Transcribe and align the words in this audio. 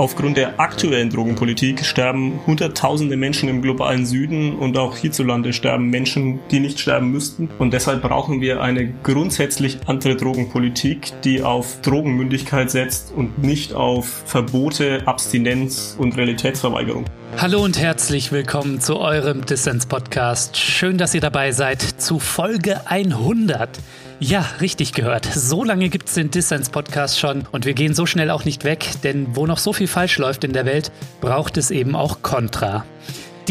Aufgrund 0.00 0.38
der 0.38 0.58
aktuellen 0.58 1.10
Drogenpolitik 1.10 1.84
sterben 1.84 2.40
Hunderttausende 2.46 3.18
Menschen 3.18 3.50
im 3.50 3.60
globalen 3.60 4.06
Süden 4.06 4.54
und 4.54 4.78
auch 4.78 4.96
hierzulande 4.96 5.52
sterben 5.52 5.90
Menschen, 5.90 6.40
die 6.50 6.58
nicht 6.58 6.80
sterben 6.80 7.10
müssten. 7.10 7.50
Und 7.58 7.74
deshalb 7.74 8.00
brauchen 8.00 8.40
wir 8.40 8.62
eine 8.62 8.94
grundsätzlich 9.02 9.76
andere 9.84 10.16
Drogenpolitik, 10.16 11.12
die 11.22 11.42
auf 11.42 11.82
Drogenmündigkeit 11.82 12.70
setzt 12.70 13.12
und 13.14 13.42
nicht 13.42 13.74
auf 13.74 14.22
Verbote, 14.24 15.02
Abstinenz 15.04 15.96
und 15.98 16.16
Realitätsverweigerung. 16.16 17.04
Hallo 17.38 17.64
und 17.64 17.78
herzlich 17.78 18.32
willkommen 18.32 18.80
zu 18.80 18.98
eurem 18.98 19.46
Dissens-Podcast. 19.46 20.56
Schön, 20.56 20.98
dass 20.98 21.14
ihr 21.14 21.20
dabei 21.20 21.52
seid 21.52 21.80
zu 21.80 22.18
Folge 22.18 22.86
100. 22.86 23.78
Ja, 24.18 24.44
richtig 24.60 24.92
gehört. 24.92 25.24
So 25.24 25.64
lange 25.64 25.88
gibt 25.88 26.08
es 26.08 26.14
den 26.14 26.30
Dissens-Podcast 26.30 27.18
schon 27.18 27.46
und 27.52 27.64
wir 27.64 27.72
gehen 27.72 27.94
so 27.94 28.04
schnell 28.04 28.30
auch 28.30 28.44
nicht 28.44 28.64
weg, 28.64 28.86
denn 29.04 29.34
wo 29.36 29.46
noch 29.46 29.58
so 29.58 29.72
viel 29.72 29.88
falsch 29.88 30.18
läuft 30.18 30.44
in 30.44 30.52
der 30.52 30.66
Welt, 30.66 30.92
braucht 31.20 31.56
es 31.56 31.70
eben 31.70 31.96
auch 31.96 32.20
Kontra. 32.20 32.84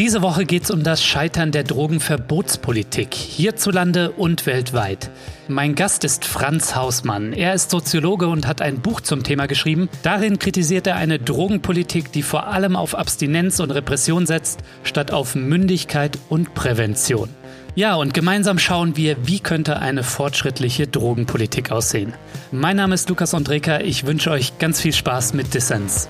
Diese 0.00 0.22
Woche 0.22 0.46
geht 0.46 0.62
es 0.62 0.70
um 0.70 0.82
das 0.82 1.04
Scheitern 1.04 1.52
der 1.52 1.62
Drogenverbotspolitik, 1.62 3.12
hierzulande 3.12 4.12
und 4.12 4.46
weltweit. 4.46 5.10
Mein 5.46 5.74
Gast 5.74 6.04
ist 6.04 6.24
Franz 6.24 6.74
Hausmann. 6.74 7.34
Er 7.34 7.52
ist 7.52 7.70
Soziologe 7.70 8.26
und 8.28 8.46
hat 8.46 8.62
ein 8.62 8.80
Buch 8.80 9.02
zum 9.02 9.24
Thema 9.24 9.44
geschrieben. 9.44 9.90
Darin 10.02 10.38
kritisiert 10.38 10.86
er 10.86 10.96
eine 10.96 11.18
Drogenpolitik, 11.18 12.12
die 12.12 12.22
vor 12.22 12.46
allem 12.46 12.76
auf 12.76 12.94
Abstinenz 12.94 13.60
und 13.60 13.72
Repression 13.72 14.24
setzt, 14.24 14.60
statt 14.84 15.10
auf 15.10 15.34
Mündigkeit 15.34 16.18
und 16.30 16.54
Prävention. 16.54 17.28
Ja, 17.74 17.96
und 17.96 18.14
gemeinsam 18.14 18.58
schauen 18.58 18.96
wir, 18.96 19.26
wie 19.26 19.40
könnte 19.40 19.80
eine 19.80 20.02
fortschrittliche 20.02 20.86
Drogenpolitik 20.86 21.70
aussehen. 21.72 22.14
Mein 22.52 22.76
Name 22.76 22.94
ist 22.94 23.10
Lukas 23.10 23.34
Andreka, 23.34 23.80
ich 23.80 24.06
wünsche 24.06 24.30
euch 24.30 24.58
ganz 24.58 24.80
viel 24.80 24.94
Spaß 24.94 25.34
mit 25.34 25.52
Dissens. 25.52 26.08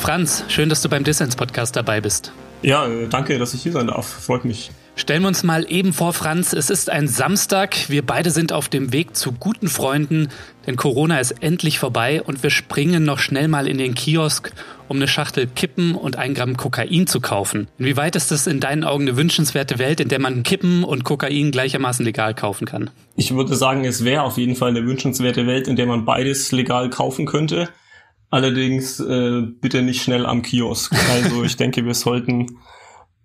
Franz, 0.00 0.44
schön, 0.48 0.70
dass 0.70 0.80
du 0.80 0.88
beim 0.88 1.04
Dissens-Podcast 1.04 1.76
dabei 1.76 2.00
bist. 2.00 2.32
Ja, 2.62 2.86
äh, 2.86 3.06
danke, 3.06 3.38
dass 3.38 3.52
ich 3.52 3.62
hier 3.62 3.72
sein 3.72 3.88
darf. 3.88 4.08
Freut 4.08 4.46
mich. 4.46 4.70
Stellen 4.96 5.22
wir 5.22 5.28
uns 5.28 5.42
mal 5.42 5.70
eben 5.70 5.92
vor, 5.92 6.14
Franz, 6.14 6.54
es 6.54 6.70
ist 6.70 6.88
ein 6.88 7.06
Samstag, 7.06 7.90
wir 7.90 8.04
beide 8.04 8.30
sind 8.30 8.52
auf 8.52 8.70
dem 8.70 8.94
Weg 8.94 9.14
zu 9.14 9.32
guten 9.32 9.68
Freunden, 9.68 10.30
denn 10.66 10.76
Corona 10.76 11.20
ist 11.20 11.42
endlich 11.42 11.78
vorbei 11.78 12.22
und 12.22 12.42
wir 12.42 12.48
springen 12.48 13.04
noch 13.04 13.18
schnell 13.18 13.48
mal 13.48 13.66
in 13.66 13.76
den 13.76 13.94
Kiosk, 13.94 14.52
um 14.88 14.96
eine 14.96 15.06
Schachtel 15.06 15.46
Kippen 15.46 15.94
und 15.94 16.16
ein 16.16 16.32
Gramm 16.32 16.56
Kokain 16.56 17.06
zu 17.06 17.20
kaufen. 17.20 17.68
Inwieweit 17.78 18.16
ist 18.16 18.30
das 18.30 18.46
in 18.46 18.58
deinen 18.58 18.84
Augen 18.84 19.02
eine 19.02 19.18
wünschenswerte 19.18 19.78
Welt, 19.78 20.00
in 20.00 20.08
der 20.08 20.18
man 20.18 20.42
Kippen 20.42 20.82
und 20.82 21.04
Kokain 21.04 21.50
gleichermaßen 21.50 22.06
legal 22.06 22.34
kaufen 22.34 22.66
kann? 22.66 22.88
Ich 23.16 23.34
würde 23.34 23.54
sagen, 23.54 23.84
es 23.84 24.02
wäre 24.02 24.22
auf 24.22 24.38
jeden 24.38 24.56
Fall 24.56 24.70
eine 24.70 24.84
wünschenswerte 24.86 25.46
Welt, 25.46 25.68
in 25.68 25.76
der 25.76 25.86
man 25.86 26.06
beides 26.06 26.52
legal 26.52 26.88
kaufen 26.88 27.26
könnte. 27.26 27.68
Allerdings 28.30 29.00
äh, 29.00 29.42
bitte 29.42 29.82
nicht 29.82 30.02
schnell 30.02 30.24
am 30.24 30.42
Kiosk. 30.42 30.92
Also 31.10 31.42
ich 31.42 31.56
denke, 31.56 31.84
wir 31.84 31.94
sollten 31.94 32.58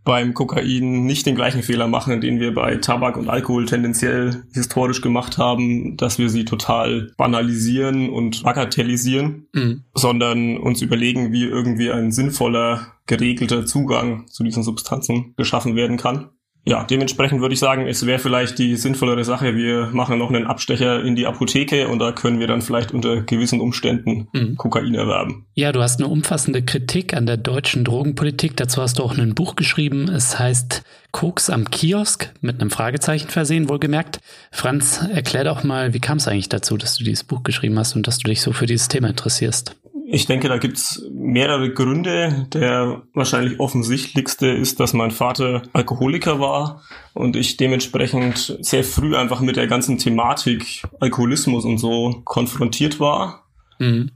beim 0.04 0.34
Kokain 0.36 1.06
nicht 1.06 1.26
den 1.26 1.36
gleichen 1.36 1.64
Fehler 1.64 1.88
machen, 1.88 2.22
den 2.22 2.40
wir 2.40 2.54
bei 2.54 2.76
Tabak 2.76 3.18
und 3.18 3.28
Alkohol 3.28 3.66
tendenziell 3.66 4.44
historisch 4.54 5.02
gemacht 5.02 5.38
haben, 5.38 5.98
dass 5.98 6.20
wir 6.20 6.30
sie 6.30 6.46
total 6.46 7.12
banalisieren 7.18 8.10
und 8.10 8.44
bagatellisieren, 8.44 9.48
mhm. 9.54 9.84
sondern 9.96 10.58
uns 10.58 10.82
überlegen, 10.82 11.32
wie 11.32 11.46
irgendwie 11.46 11.92
ein 11.92 12.12
sinnvoller, 12.12 12.94
geregelter 13.08 13.66
Zugang 13.66 14.28
zu 14.28 14.44
diesen 14.44 14.64
Substanzen 14.64 15.34
geschaffen 15.38 15.76
werden 15.76 15.98
kann 15.98 16.30
ja, 16.68 16.84
dementsprechend 16.84 17.42
würde 17.42 17.54
ich 17.54 17.60
sagen, 17.60 17.88
es 17.88 18.08
wäre 18.08 18.18
vielleicht 18.18 18.58
die 18.58 18.76
sinnvollere 18.76 19.24
Sache, 19.24 19.56
wir 19.56 19.90
machen 19.94 20.18
noch 20.18 20.30
einen 20.30 20.48
Abstecher 20.48 21.04
in 21.04 21.16
die 21.16 21.28
Apotheke 21.28 21.88
und 21.88 22.00
da 22.00 22.12
können 22.12 22.40
wir 22.40 22.48
dann 22.48 22.64
vielleicht 22.64 22.92
unter 22.92 23.22
gewissen 23.22 23.62
Umständen 23.62 24.28
mhm. 24.34 24.58
Kokain 24.58 24.96
erwerben. 24.96 25.46
Ja, 25.54 25.72
du 25.72 25.82
hast 25.82 26.00
eine 26.00 26.10
umfassende 26.10 26.64
Kritik 26.64 27.14
an 27.14 27.28
der 27.28 27.38
deutschen 27.38 27.84
Drogenpolitik. 27.84 28.58
Dazu 28.58 28.82
hast 28.82 28.98
du 28.98 29.04
auch 29.04 29.16
ein 29.16 29.36
Buch 29.36 29.56
geschrieben. 29.56 30.10
Es 30.10 30.40
heißt 30.40 30.84
Koks 31.12 31.52
am 31.52 31.70
Kiosk 31.70 32.34
mit 32.42 32.60
einem 32.60 32.72
Fragezeichen 32.72 33.30
versehen, 33.30 33.70
wohlgemerkt. 33.70 34.20
Franz, 34.52 35.06
erklär 35.14 35.44
doch 35.44 35.64
mal, 35.64 35.94
wie 35.94 36.00
kam 36.00 36.18
es 36.18 36.28
eigentlich 36.28 36.50
dazu, 36.50 36.78
dass 36.78 36.98
du 36.98 37.04
dieses 37.04 37.24
Buch 37.24 37.44
geschrieben 37.44 37.78
hast 37.78 37.96
und 37.96 38.08
dass 38.08 38.18
du 38.18 38.28
dich 38.28 38.42
so 38.42 38.54
für 38.54 38.66
dieses 38.66 38.88
Thema 38.88 39.10
interessierst? 39.10 39.76
Ich 40.08 40.28
denke, 40.28 40.50
da 40.50 40.58
gibt's 40.58 41.04
mehrere 41.12 41.72
Gründe. 41.72 42.48
Der 42.54 43.04
wahrscheinlich 43.14 43.60
offensichtlichste 43.60 44.48
ist, 44.48 44.80
dass 44.80 44.94
mein 44.94 45.12
Vater 45.12 45.64
Alkoholiker 45.74 46.40
war 46.40 46.84
und 47.14 47.36
ich 47.36 47.58
dementsprechend 47.58 48.58
sehr 48.62 48.84
früh 48.84 49.16
einfach 49.16 49.42
mit 49.42 49.56
der 49.56 49.68
ganzen 49.68 49.98
Thematik 49.98 50.84
Alkoholismus 51.00 51.66
und 51.66 51.80
so 51.80 52.22
konfrontiert 52.24 53.00
war. 53.00 53.46
Mhm. 53.80 54.12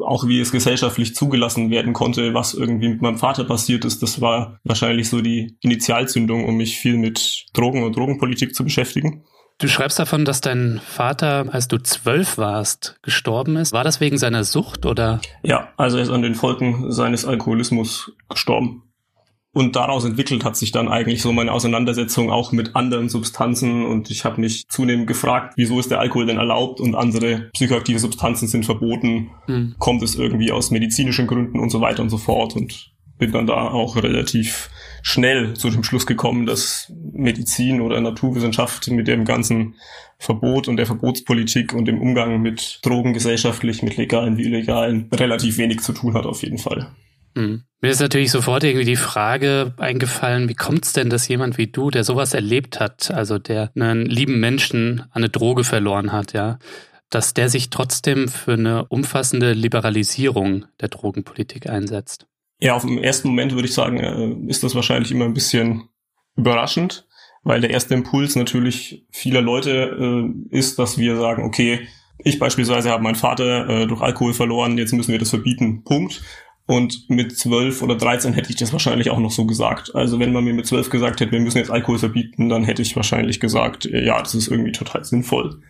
Auch 0.00 0.28
wie 0.28 0.38
es 0.38 0.52
gesellschaftlich 0.52 1.14
zugelassen 1.14 1.70
werden 1.70 1.92
konnte, 1.92 2.34
was 2.34 2.54
irgendwie 2.54 2.90
mit 2.90 3.02
meinem 3.02 3.18
Vater 3.18 3.44
passiert 3.44 3.84
ist, 3.84 4.02
das 4.02 4.20
war 4.20 4.60
wahrscheinlich 4.62 5.08
so 5.08 5.22
die 5.22 5.56
Initialzündung, 5.60 6.44
um 6.44 6.56
mich 6.56 6.76
viel 6.76 6.98
mit 6.98 7.46
Drogen 7.52 7.82
und 7.82 7.96
Drogenpolitik 7.96 8.54
zu 8.54 8.62
beschäftigen. 8.62 9.24
Du 9.58 9.68
schreibst 9.68 9.98
davon, 9.98 10.26
dass 10.26 10.42
dein 10.42 10.80
Vater, 10.84 11.46
als 11.50 11.66
du 11.66 11.78
zwölf 11.78 12.36
warst, 12.36 12.98
gestorben 13.02 13.56
ist. 13.56 13.72
War 13.72 13.84
das 13.84 14.00
wegen 14.00 14.18
seiner 14.18 14.44
Sucht 14.44 14.84
oder? 14.84 15.20
Ja, 15.42 15.68
also 15.78 15.96
er 15.96 16.02
ist 16.02 16.10
an 16.10 16.20
den 16.20 16.34
Folgen 16.34 16.92
seines 16.92 17.24
Alkoholismus 17.24 18.12
gestorben. 18.28 18.82
Und 19.52 19.74
daraus 19.74 20.04
entwickelt 20.04 20.44
hat 20.44 20.54
sich 20.54 20.70
dann 20.70 20.88
eigentlich 20.88 21.22
so 21.22 21.32
meine 21.32 21.50
Auseinandersetzung 21.50 22.30
auch 22.30 22.52
mit 22.52 22.76
anderen 22.76 23.08
Substanzen 23.08 23.86
und 23.86 24.10
ich 24.10 24.26
habe 24.26 24.38
mich 24.38 24.68
zunehmend 24.68 25.06
gefragt, 25.06 25.54
wieso 25.56 25.80
ist 25.80 25.90
der 25.90 26.00
Alkohol 26.00 26.26
denn 26.26 26.36
erlaubt 26.36 26.78
und 26.78 26.94
andere 26.94 27.48
psychoaktive 27.54 27.98
Substanzen 27.98 28.48
sind 28.48 28.66
verboten? 28.66 29.30
Mhm. 29.46 29.74
Kommt 29.78 30.02
es 30.02 30.14
irgendwie 30.14 30.52
aus 30.52 30.70
medizinischen 30.70 31.26
Gründen 31.26 31.58
und 31.58 31.70
so 31.70 31.80
weiter 31.80 32.02
und 32.02 32.10
so 32.10 32.18
fort 32.18 32.54
und 32.54 32.92
bin 33.18 33.32
dann 33.32 33.46
da 33.46 33.54
auch 33.54 33.96
relativ 33.96 34.70
schnell 35.02 35.54
zu 35.54 35.70
dem 35.70 35.84
Schluss 35.84 36.06
gekommen, 36.06 36.46
dass 36.46 36.92
Medizin 37.12 37.80
oder 37.80 38.00
Naturwissenschaft 38.00 38.88
mit 38.90 39.08
dem 39.08 39.24
ganzen 39.24 39.74
Verbot 40.18 40.68
und 40.68 40.76
der 40.76 40.86
Verbotspolitik 40.86 41.72
und 41.72 41.86
dem 41.86 42.00
Umgang 42.00 42.40
mit 42.40 42.80
Drogen 42.82 43.12
gesellschaftlich, 43.12 43.82
mit 43.82 43.96
legalen 43.96 44.36
wie 44.36 44.44
illegalen, 44.44 45.08
relativ 45.12 45.58
wenig 45.58 45.80
zu 45.80 45.92
tun 45.92 46.14
hat 46.14 46.26
auf 46.26 46.42
jeden 46.42 46.58
Fall. 46.58 46.88
Mhm. 47.34 47.64
Mir 47.82 47.90
ist 47.90 48.00
natürlich 48.00 48.30
sofort 48.30 48.64
irgendwie 48.64 48.86
die 48.86 48.96
Frage 48.96 49.74
eingefallen, 49.76 50.48
wie 50.48 50.54
kommt 50.54 50.84
es 50.84 50.92
denn, 50.94 51.10
dass 51.10 51.28
jemand 51.28 51.58
wie 51.58 51.66
du, 51.66 51.90
der 51.90 52.02
sowas 52.02 52.32
erlebt 52.34 52.80
hat, 52.80 53.10
also 53.10 53.38
der 53.38 53.70
einen 53.76 54.06
lieben 54.06 54.40
Menschen 54.40 55.00
an 55.00 55.22
eine 55.22 55.28
Droge 55.28 55.62
verloren 55.62 56.12
hat, 56.12 56.32
ja, 56.32 56.58
dass 57.10 57.34
der 57.34 57.48
sich 57.48 57.70
trotzdem 57.70 58.28
für 58.28 58.54
eine 58.54 58.86
umfassende 58.86 59.52
Liberalisierung 59.52 60.64
der 60.80 60.88
Drogenpolitik 60.88 61.68
einsetzt? 61.68 62.26
Ja, 62.58 62.74
auf 62.74 62.82
dem 62.82 62.98
ersten 62.98 63.28
Moment 63.28 63.52
würde 63.52 63.68
ich 63.68 63.74
sagen, 63.74 63.98
äh, 63.98 64.50
ist 64.50 64.62
das 64.62 64.74
wahrscheinlich 64.74 65.10
immer 65.10 65.24
ein 65.24 65.34
bisschen 65.34 65.88
überraschend, 66.36 67.06
weil 67.42 67.60
der 67.60 67.70
erste 67.70 67.94
Impuls 67.94 68.36
natürlich 68.36 69.06
vieler 69.10 69.42
Leute 69.42 70.24
äh, 70.50 70.56
ist, 70.56 70.78
dass 70.78 70.98
wir 70.98 71.16
sagen, 71.16 71.44
okay, 71.44 71.86
ich 72.18 72.38
beispielsweise 72.38 72.90
habe 72.90 73.02
meinen 73.02 73.14
Vater 73.14 73.68
äh, 73.68 73.86
durch 73.86 74.00
Alkohol 74.00 74.32
verloren, 74.32 74.78
jetzt 74.78 74.92
müssen 74.92 75.12
wir 75.12 75.18
das 75.18 75.30
verbieten, 75.30 75.84
Punkt. 75.84 76.22
Und 76.68 77.08
mit 77.08 77.38
zwölf 77.38 77.80
oder 77.82 77.94
dreizehn 77.94 78.32
hätte 78.32 78.50
ich 78.50 78.56
das 78.56 78.72
wahrscheinlich 78.72 79.10
auch 79.10 79.20
noch 79.20 79.30
so 79.30 79.46
gesagt. 79.46 79.94
Also 79.94 80.18
wenn 80.18 80.32
man 80.32 80.42
mir 80.42 80.52
mit 80.52 80.66
zwölf 80.66 80.90
gesagt 80.90 81.20
hätte, 81.20 81.30
wir 81.30 81.40
müssen 81.40 81.58
jetzt 81.58 81.70
Alkohol 81.70 81.98
verbieten, 81.98 82.48
dann 82.48 82.64
hätte 82.64 82.82
ich 82.82 82.96
wahrscheinlich 82.96 83.38
gesagt, 83.38 83.84
ja, 83.84 84.18
das 84.20 84.34
ist 84.34 84.48
irgendwie 84.48 84.72
total 84.72 85.04
sinnvoll. 85.04 85.60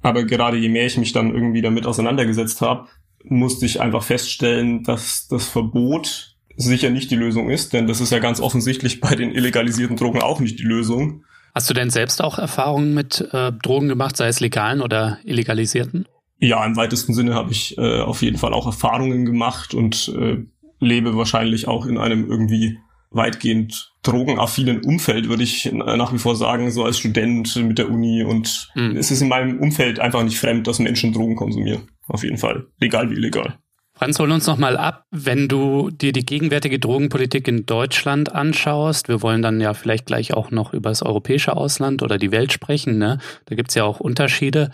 Aber 0.00 0.24
gerade 0.24 0.56
je 0.56 0.68
mehr 0.68 0.86
ich 0.86 0.98
mich 0.98 1.12
dann 1.12 1.34
irgendwie 1.34 1.62
damit 1.62 1.86
auseinandergesetzt 1.86 2.60
habe, 2.60 2.88
musste 3.24 3.66
ich 3.66 3.80
einfach 3.80 4.02
feststellen, 4.02 4.82
dass 4.82 5.28
das 5.28 5.46
Verbot 5.48 6.36
sicher 6.56 6.90
nicht 6.90 7.10
die 7.10 7.16
Lösung 7.16 7.50
ist, 7.50 7.72
denn 7.72 7.86
das 7.86 8.00
ist 8.00 8.12
ja 8.12 8.18
ganz 8.18 8.40
offensichtlich 8.40 9.00
bei 9.00 9.14
den 9.14 9.32
illegalisierten 9.32 9.96
Drogen 9.96 10.22
auch 10.22 10.40
nicht 10.40 10.58
die 10.58 10.64
Lösung. 10.64 11.24
Hast 11.54 11.68
du 11.68 11.74
denn 11.74 11.90
selbst 11.90 12.22
auch 12.22 12.38
Erfahrungen 12.38 12.94
mit 12.94 13.20
äh, 13.32 13.52
Drogen 13.52 13.88
gemacht, 13.88 14.16
sei 14.16 14.28
es 14.28 14.40
legalen 14.40 14.80
oder 14.80 15.18
illegalisierten? 15.24 16.06
Ja, 16.38 16.64
im 16.64 16.76
weitesten 16.76 17.14
Sinne 17.14 17.34
habe 17.34 17.52
ich 17.52 17.78
äh, 17.78 18.00
auf 18.00 18.22
jeden 18.22 18.38
Fall 18.38 18.52
auch 18.52 18.66
Erfahrungen 18.66 19.24
gemacht 19.24 19.74
und 19.74 20.12
äh, 20.18 20.38
lebe 20.80 21.16
wahrscheinlich 21.16 21.68
auch 21.68 21.86
in 21.86 21.98
einem 21.98 22.28
irgendwie 22.28 22.78
weitgehend 23.10 23.92
drogenaffinen 24.02 24.80
Umfeld, 24.82 25.28
würde 25.28 25.42
ich 25.42 25.70
nach 25.72 26.12
wie 26.12 26.18
vor 26.18 26.34
sagen, 26.34 26.70
so 26.70 26.84
als 26.84 26.98
Student 26.98 27.54
mit 27.56 27.78
der 27.78 27.90
Uni. 27.90 28.24
Und 28.24 28.70
mhm. 28.74 28.96
es 28.96 29.10
ist 29.10 29.20
in 29.20 29.28
meinem 29.28 29.60
Umfeld 29.60 30.00
einfach 30.00 30.24
nicht 30.24 30.38
fremd, 30.38 30.66
dass 30.66 30.78
Menschen 30.78 31.12
Drogen 31.12 31.36
konsumieren. 31.36 31.88
Auf 32.08 32.24
jeden 32.24 32.38
Fall. 32.38 32.66
Legal 32.80 33.10
wie 33.10 33.14
illegal. 33.14 33.58
Franz, 33.94 34.18
hol 34.18 34.32
uns 34.32 34.46
nochmal 34.46 34.76
ab, 34.76 35.04
wenn 35.10 35.48
du 35.48 35.90
dir 35.90 36.12
die 36.12 36.26
gegenwärtige 36.26 36.78
Drogenpolitik 36.78 37.46
in 37.46 37.66
Deutschland 37.66 38.34
anschaust. 38.34 39.08
Wir 39.08 39.22
wollen 39.22 39.42
dann 39.42 39.60
ja 39.60 39.74
vielleicht 39.74 40.06
gleich 40.06 40.34
auch 40.34 40.50
noch 40.50 40.72
über 40.72 40.90
das 40.90 41.02
europäische 41.02 41.56
Ausland 41.56 42.02
oder 42.02 42.18
die 42.18 42.32
Welt 42.32 42.52
sprechen. 42.52 42.98
Ne? 42.98 43.18
Da 43.44 43.54
gibt's 43.54 43.74
ja 43.74 43.84
auch 43.84 44.00
Unterschiede. 44.00 44.70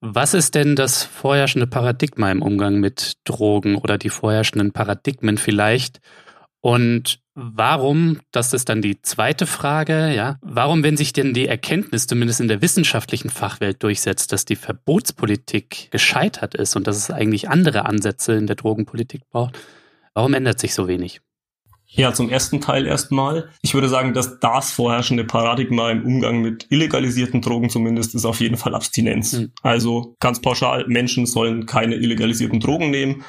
Was 0.00 0.32
ist 0.32 0.54
denn 0.54 0.76
das 0.76 1.02
vorherrschende 1.02 1.66
Paradigma 1.66 2.30
im 2.30 2.40
Umgang 2.40 2.78
mit 2.78 3.14
Drogen 3.24 3.74
oder 3.74 3.98
die 3.98 4.10
vorherrschenden 4.10 4.72
Paradigmen 4.72 5.38
vielleicht? 5.38 6.00
Und 6.60 7.20
warum, 7.34 8.20
das 8.32 8.52
ist 8.52 8.68
dann 8.68 8.82
die 8.82 9.00
zweite 9.00 9.46
Frage, 9.46 10.12
ja, 10.12 10.38
warum, 10.42 10.82
wenn 10.82 10.96
sich 10.96 11.12
denn 11.12 11.34
die 11.34 11.46
Erkenntnis 11.46 12.06
zumindest 12.06 12.40
in 12.40 12.48
der 12.48 12.62
wissenschaftlichen 12.62 13.30
Fachwelt 13.30 13.82
durchsetzt, 13.82 14.32
dass 14.32 14.44
die 14.44 14.56
Verbotspolitik 14.56 15.90
gescheitert 15.90 16.54
ist 16.54 16.74
und 16.74 16.86
dass 16.86 16.96
es 16.96 17.10
eigentlich 17.10 17.48
andere 17.48 17.86
Ansätze 17.86 18.32
in 18.34 18.46
der 18.46 18.56
Drogenpolitik 18.56 19.22
braucht, 19.30 19.58
warum 20.14 20.34
ändert 20.34 20.58
sich 20.58 20.74
so 20.74 20.88
wenig? 20.88 21.20
Ja, 21.90 22.12
zum 22.12 22.28
ersten 22.28 22.60
Teil 22.60 22.86
erstmal. 22.86 23.48
Ich 23.62 23.72
würde 23.72 23.88
sagen, 23.88 24.12
dass 24.12 24.40
das 24.40 24.72
vorherrschende 24.72 25.24
Paradigma 25.24 25.90
im 25.90 26.04
Umgang 26.04 26.42
mit 26.42 26.66
illegalisierten 26.68 27.40
Drogen 27.40 27.70
zumindest 27.70 28.14
ist 28.14 28.26
auf 28.26 28.40
jeden 28.40 28.58
Fall 28.58 28.74
Abstinenz. 28.74 29.32
Mhm. 29.32 29.52
Also 29.62 30.14
ganz 30.20 30.42
pauschal, 30.42 30.84
Menschen 30.86 31.24
sollen 31.24 31.64
keine 31.64 31.94
illegalisierten 31.94 32.60
Drogen 32.60 32.90
nehmen 32.90 33.24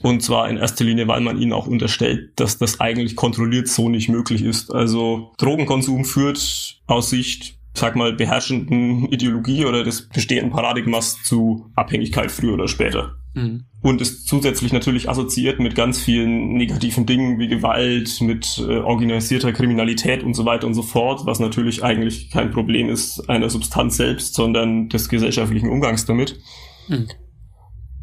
und 0.00 0.22
zwar 0.22 0.48
in 0.48 0.56
erster 0.56 0.84
Linie, 0.84 1.08
weil 1.08 1.20
man 1.20 1.40
ihnen 1.40 1.52
auch 1.52 1.66
unterstellt, 1.66 2.32
dass 2.36 2.58
das 2.58 2.80
eigentlich 2.80 3.16
kontrolliert 3.16 3.68
so 3.68 3.88
nicht 3.88 4.08
möglich 4.08 4.42
ist. 4.42 4.72
Also 4.72 5.32
Drogenkonsum 5.38 6.04
führt 6.04 6.80
aus 6.86 7.10
Sicht, 7.10 7.58
sag 7.74 7.96
mal, 7.96 8.12
beherrschenden 8.12 9.06
Ideologie 9.06 9.64
oder 9.64 9.82
des 9.82 10.08
bestehenden 10.08 10.52
Paradigmas 10.52 11.22
zu 11.24 11.70
Abhängigkeit 11.74 12.30
früher 12.30 12.54
oder 12.54 12.68
später. 12.68 13.16
Mhm. 13.34 13.64
Und 13.80 14.00
ist 14.00 14.26
zusätzlich 14.26 14.72
natürlich 14.72 15.08
assoziiert 15.08 15.60
mit 15.60 15.74
ganz 15.74 16.00
vielen 16.00 16.54
negativen 16.54 17.06
Dingen 17.06 17.38
wie 17.38 17.48
Gewalt, 17.48 18.20
mit 18.20 18.58
äh, 18.58 18.78
organisierter 18.78 19.52
Kriminalität 19.52 20.22
und 20.22 20.34
so 20.34 20.44
weiter 20.44 20.66
und 20.66 20.74
so 20.74 20.82
fort, 20.82 21.26
was 21.26 21.38
natürlich 21.38 21.84
eigentlich 21.84 22.30
kein 22.30 22.50
Problem 22.50 22.88
ist 22.88 23.28
einer 23.28 23.50
Substanz 23.50 23.96
selbst, 23.96 24.34
sondern 24.34 24.88
des 24.88 25.08
gesellschaftlichen 25.08 25.68
Umgangs 25.68 26.06
damit. 26.06 26.40
Mhm. 26.88 27.08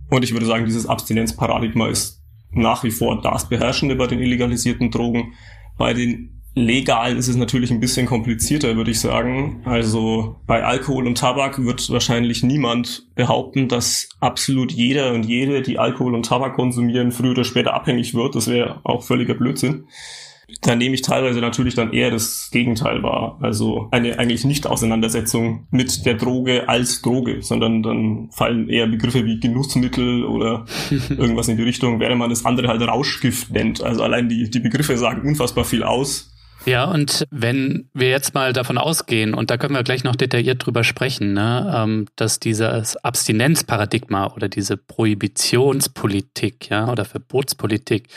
Und 0.10 0.24
ich 0.24 0.34
würde 0.34 0.46
sagen, 0.46 0.66
dieses 0.66 0.86
Abstinenzparadigma 0.86 1.88
ist 1.88 2.22
nach 2.52 2.84
wie 2.84 2.92
vor 2.92 3.22
das 3.22 3.50
Beherrschende 3.50 3.96
bei 3.96 4.08
den 4.08 4.20
illegalisierten 4.20 4.92
Drogen. 4.92 5.34
Bei 5.78 5.94
den 5.94 6.42
legalen 6.56 7.18
ist 7.18 7.28
es 7.28 7.36
natürlich 7.36 7.70
ein 7.70 7.82
bisschen 7.82 8.06
komplizierter, 8.06 8.78
würde 8.78 8.92
ich 8.92 9.00
sagen. 9.00 9.62
Also 9.66 10.38
bei 10.48 10.64
Alkohol 10.64 11.06
und 11.06 11.18
Tabak 11.18 11.64
wird 11.64 11.90
wahrscheinlich 11.90 12.44
niemand 12.44 13.08
behaupten, 13.16 13.68
dass 13.68 14.08
absolut 14.22 14.72
jeder 14.72 15.14
und 15.14 15.24
jede, 15.24 15.62
die 15.62 15.80
Alkohol 15.80 16.16
und 16.16 16.26
Tabak 16.26 16.56
konsumieren, 16.56 17.12
früher 17.12 17.32
oder 17.32 17.44
später 17.44 17.74
abhängig 17.74 18.14
wird. 18.14 18.36
Das 18.36 18.48
wäre 18.48 18.80
auch 18.84 19.04
völliger 19.04 19.34
Blödsinn 19.34 19.86
da 20.62 20.76
nehme 20.76 20.96
ich 20.96 21.02
teilweise 21.02 21.40
natürlich 21.40 21.76
dann 21.76 21.92
eher 21.94 22.12
das 22.12 22.50
Gegenteil 22.52 23.04
wahr. 23.04 23.38
Also 23.42 23.88
eine 23.92 24.20
eigentlich 24.20 24.46
nicht 24.46 24.68
Auseinandersetzung 24.68 25.68
mit 25.72 26.06
der 26.06 26.16
Droge 26.16 26.70
als 26.70 27.02
Droge, 27.02 27.42
sondern 27.42 27.84
dann 27.84 28.30
fallen 28.32 28.70
eher 28.70 28.88
Begriffe 28.88 29.26
wie 29.26 29.40
Genussmittel 29.40 30.24
oder 30.24 30.66
irgendwas 31.10 31.48
in 31.48 31.58
die 31.58 31.64
Richtung, 31.64 32.00
während 32.00 32.20
man 32.20 32.30
das 32.30 32.46
andere 32.46 32.68
halt 32.68 32.82
Rauschgift 32.82 33.52
nennt. 33.52 33.82
Also 33.84 34.04
allein 34.04 34.30
die, 34.30 34.50
die 34.50 34.60
Begriffe 34.60 34.98
sagen 34.98 35.28
unfassbar 35.28 35.66
viel 35.66 35.84
aus. 35.84 36.32
Ja, 36.66 36.86
und 36.86 37.28
wenn 37.30 37.90
wir 37.94 38.10
jetzt 38.10 38.34
mal 38.34 38.52
davon 38.52 38.80
ausgehen, 38.80 39.36
und 39.36 39.52
da 39.52 39.58
können 39.58 39.76
wir 39.76 39.84
gleich 39.84 40.04
noch 40.04 40.16
detailliert 40.16 40.66
drüber 40.66 40.84
sprechen, 40.84 41.34
ne, 41.34 41.72
ähm, 41.76 42.08
dass 42.16 42.40
dieses 42.40 42.98
Abstinenzparadigma 42.98 44.34
oder 44.34 44.50
diese 44.50 44.76
Prohibitionspolitik, 44.76 46.70
ja, 46.70 46.90
oder 46.92 47.06
Verbotspolitik, 47.06 48.08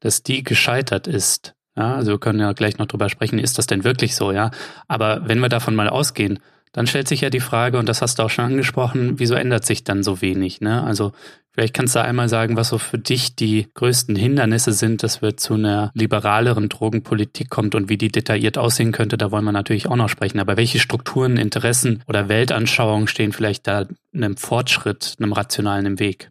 dass 0.00 0.22
die 0.22 0.42
gescheitert 0.42 1.06
ist, 1.06 1.54
ja, 1.76 1.94
also 1.94 2.12
wir 2.12 2.18
können 2.18 2.40
ja 2.40 2.52
gleich 2.52 2.78
noch 2.78 2.86
drüber 2.86 3.08
sprechen, 3.08 3.38
ist 3.38 3.58
das 3.58 3.66
denn 3.66 3.84
wirklich 3.84 4.14
so, 4.14 4.32
ja? 4.32 4.50
Aber 4.88 5.28
wenn 5.28 5.38
wir 5.40 5.48
davon 5.48 5.74
mal 5.74 5.88
ausgehen, 5.88 6.38
dann 6.72 6.86
stellt 6.86 7.08
sich 7.08 7.20
ja 7.20 7.30
die 7.30 7.40
Frage, 7.40 7.78
und 7.78 7.88
das 7.88 8.02
hast 8.02 8.18
du 8.18 8.22
auch 8.22 8.30
schon 8.30 8.46
angesprochen, 8.46 9.18
wieso 9.18 9.34
ändert 9.34 9.64
sich 9.64 9.84
dann 9.84 10.02
so 10.02 10.22
wenig? 10.22 10.60
Ne? 10.60 10.82
Also 10.82 11.12
vielleicht 11.52 11.74
kannst 11.74 11.94
du 11.94 12.02
einmal 12.02 12.28
sagen, 12.28 12.56
was 12.56 12.68
so 12.68 12.78
für 12.78 12.98
dich 12.98 13.36
die 13.36 13.68
größten 13.74 14.16
Hindernisse 14.16 14.72
sind, 14.72 15.02
dass 15.02 15.22
wir 15.22 15.36
zu 15.36 15.54
einer 15.54 15.90
liberaleren 15.94 16.68
Drogenpolitik 16.68 17.50
kommt 17.50 17.74
und 17.74 17.88
wie 17.88 17.98
die 17.98 18.10
detailliert 18.10 18.58
aussehen 18.58 18.92
könnte, 18.92 19.16
da 19.18 19.30
wollen 19.30 19.44
wir 19.44 19.52
natürlich 19.52 19.88
auch 19.88 19.96
noch 19.96 20.08
sprechen. 20.08 20.40
Aber 20.40 20.56
welche 20.56 20.78
Strukturen, 20.78 21.36
Interessen 21.36 22.02
oder 22.08 22.28
Weltanschauungen 22.28 23.08
stehen 23.08 23.32
vielleicht 23.32 23.66
da 23.66 23.86
einem 24.14 24.36
Fortschritt, 24.36 25.14
einem 25.18 25.32
rationalen 25.32 25.86
im 25.86 25.98
Weg? 25.98 26.30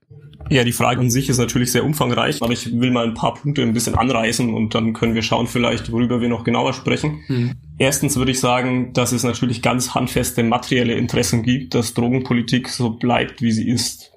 Ja, 0.50 0.64
die 0.64 0.72
Frage 0.72 1.00
an 1.00 1.10
sich 1.10 1.30
ist 1.30 1.38
natürlich 1.38 1.72
sehr 1.72 1.86
umfangreich, 1.86 2.42
aber 2.42 2.52
ich 2.52 2.80
will 2.80 2.92
mal 2.92 3.06
ein 3.06 3.14
paar 3.14 3.36
Punkte 3.36 3.62
ein 3.62 3.74
bisschen 3.74 3.96
anreißen 3.96 4.54
und 4.54 4.76
dann 4.76 4.94
können 4.94 5.16
wir 5.16 5.22
schauen 5.22 5.48
vielleicht, 5.48 5.92
worüber 5.92 6.20
wir 6.20 6.30
noch 6.30 6.44
genauer 6.44 6.74
sprechen. 6.74 7.22
Mhm. 7.28 7.54
Erstens 7.78 8.18
würde 8.18 8.32
ich 8.32 8.40
sagen, 8.40 8.92
dass 8.94 9.12
es 9.12 9.24
natürlich 9.24 9.62
ganz 9.62 9.94
handfeste 9.96 10.44
materielle 10.44 10.96
Interessen 10.96 11.44
gibt, 11.44 11.74
dass 11.74 11.94
Drogenpolitik 11.94 12.68
so 12.68 12.92
bleibt, 12.92 13.42
wie 13.42 13.52
sie 13.52 13.70
ist. 13.70 14.11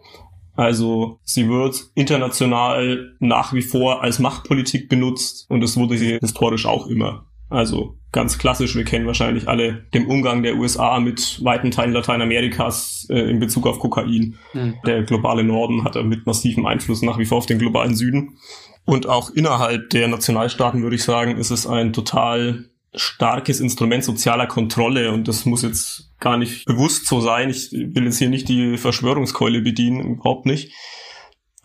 Also 0.55 1.19
sie 1.25 1.49
wird 1.49 1.91
international 1.95 3.17
nach 3.19 3.53
wie 3.53 3.63
vor 3.63 4.03
als 4.03 4.19
Machtpolitik 4.19 4.89
benutzt 4.89 5.47
und 5.49 5.61
das 5.61 5.77
wurde 5.77 5.99
sie 5.99 6.19
historisch 6.21 6.67
auch 6.67 6.87
immer. 6.87 7.27
Also 7.51 7.97
ganz 8.13 8.39
klassisch, 8.39 8.75
wir 8.75 8.85
kennen 8.85 9.07
wahrscheinlich 9.07 9.49
alle 9.49 9.85
den 9.93 10.07
Umgang 10.07 10.43
der 10.43 10.57
USA 10.57 10.99
mit 11.01 11.45
weiten 11.45 11.71
Teilen 11.71 11.93
Lateinamerikas 11.93 13.07
äh, 13.11 13.31
in 13.31 13.41
Bezug 13.41 13.67
auf 13.67 13.79
Kokain. 13.79 14.37
Mhm. 14.55 14.75
Der 14.87 15.03
globale 15.03 15.45
Norden 15.45 15.85
hat 15.85 15.97
mit 16.05 16.27
massivem 16.27 16.67
Einfluss 16.67 17.03
nach 17.03 17.19
wie 17.19 17.27
vor 17.27 17.39
auf 17.39 17.47
den 17.47 17.59
globalen 17.59 17.95
Süden. 17.95 18.39
Und 18.85 19.09
auch 19.09 19.31
innerhalb 19.31 19.91
der 19.91 20.09
Nationalstaaten 20.09 20.83
würde 20.83 20.97
ich 20.97 21.05
sagen, 21.05 21.37
ist 21.37 21.51
es 21.51 21.67
ein 21.67 21.93
total 21.93 22.67
starkes 22.95 23.61
Instrument 23.61 24.05
sozialer 24.05 24.47
Kontrolle 24.47 25.13
und 25.13 25.29
das 25.29 25.45
muss 25.45 25.63
jetzt 25.63 26.13
gar 26.21 26.37
nicht 26.37 26.65
bewusst 26.67 27.07
so 27.07 27.21
sein. 27.21 27.51
Ich 27.51 27.73
will 27.73 28.05
jetzt 28.05 28.19
hier 28.19 28.29
nicht 28.29 28.49
die 28.49 28.77
Verschwörungskeule 28.79 29.61
bedienen, 29.61 30.15
überhaupt 30.15 30.47
nicht. 30.47 30.73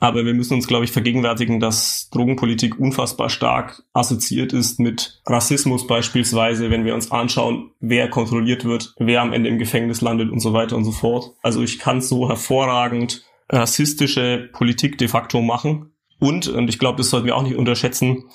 Aber 0.01 0.25
wir 0.25 0.33
müssen 0.33 0.53
uns, 0.53 0.67
glaube 0.67 0.85
ich, 0.85 0.91
vergegenwärtigen, 0.91 1.59
dass 1.59 2.09
Drogenpolitik 2.11 2.79
unfassbar 2.79 3.29
stark 3.29 3.83
assoziiert 3.91 4.53
ist 4.53 4.79
mit 4.79 5.21
Rassismus 5.25 5.87
beispielsweise, 5.87 6.71
wenn 6.71 6.85
wir 6.85 6.95
uns 6.95 7.11
anschauen, 7.11 7.71
wer 7.81 8.09
kontrolliert 8.09 8.63
wird, 8.63 8.93
wer 8.97 9.21
am 9.21 9.33
Ende 9.33 9.49
im 9.49 9.59
Gefängnis 9.59 9.99
landet 9.99 10.31
und 10.31 10.39
so 10.39 10.53
weiter 10.53 10.77
und 10.77 10.85
so 10.85 10.91
fort. 10.91 11.33
Also 11.41 11.61
ich 11.61 11.79
kann 11.79 12.01
so 12.01 12.29
hervorragend 12.29 13.23
rassistische 13.49 14.49
Politik 14.53 14.97
de 14.97 15.09
facto 15.09 15.41
machen. 15.41 15.91
Und, 16.19 16.47
und 16.47 16.69
ich 16.69 16.79
glaube, 16.79 16.97
das 16.97 17.09
sollten 17.09 17.27
wir 17.27 17.35
auch 17.35 17.43
nicht 17.43 17.55
unterschätzen, 17.55 18.25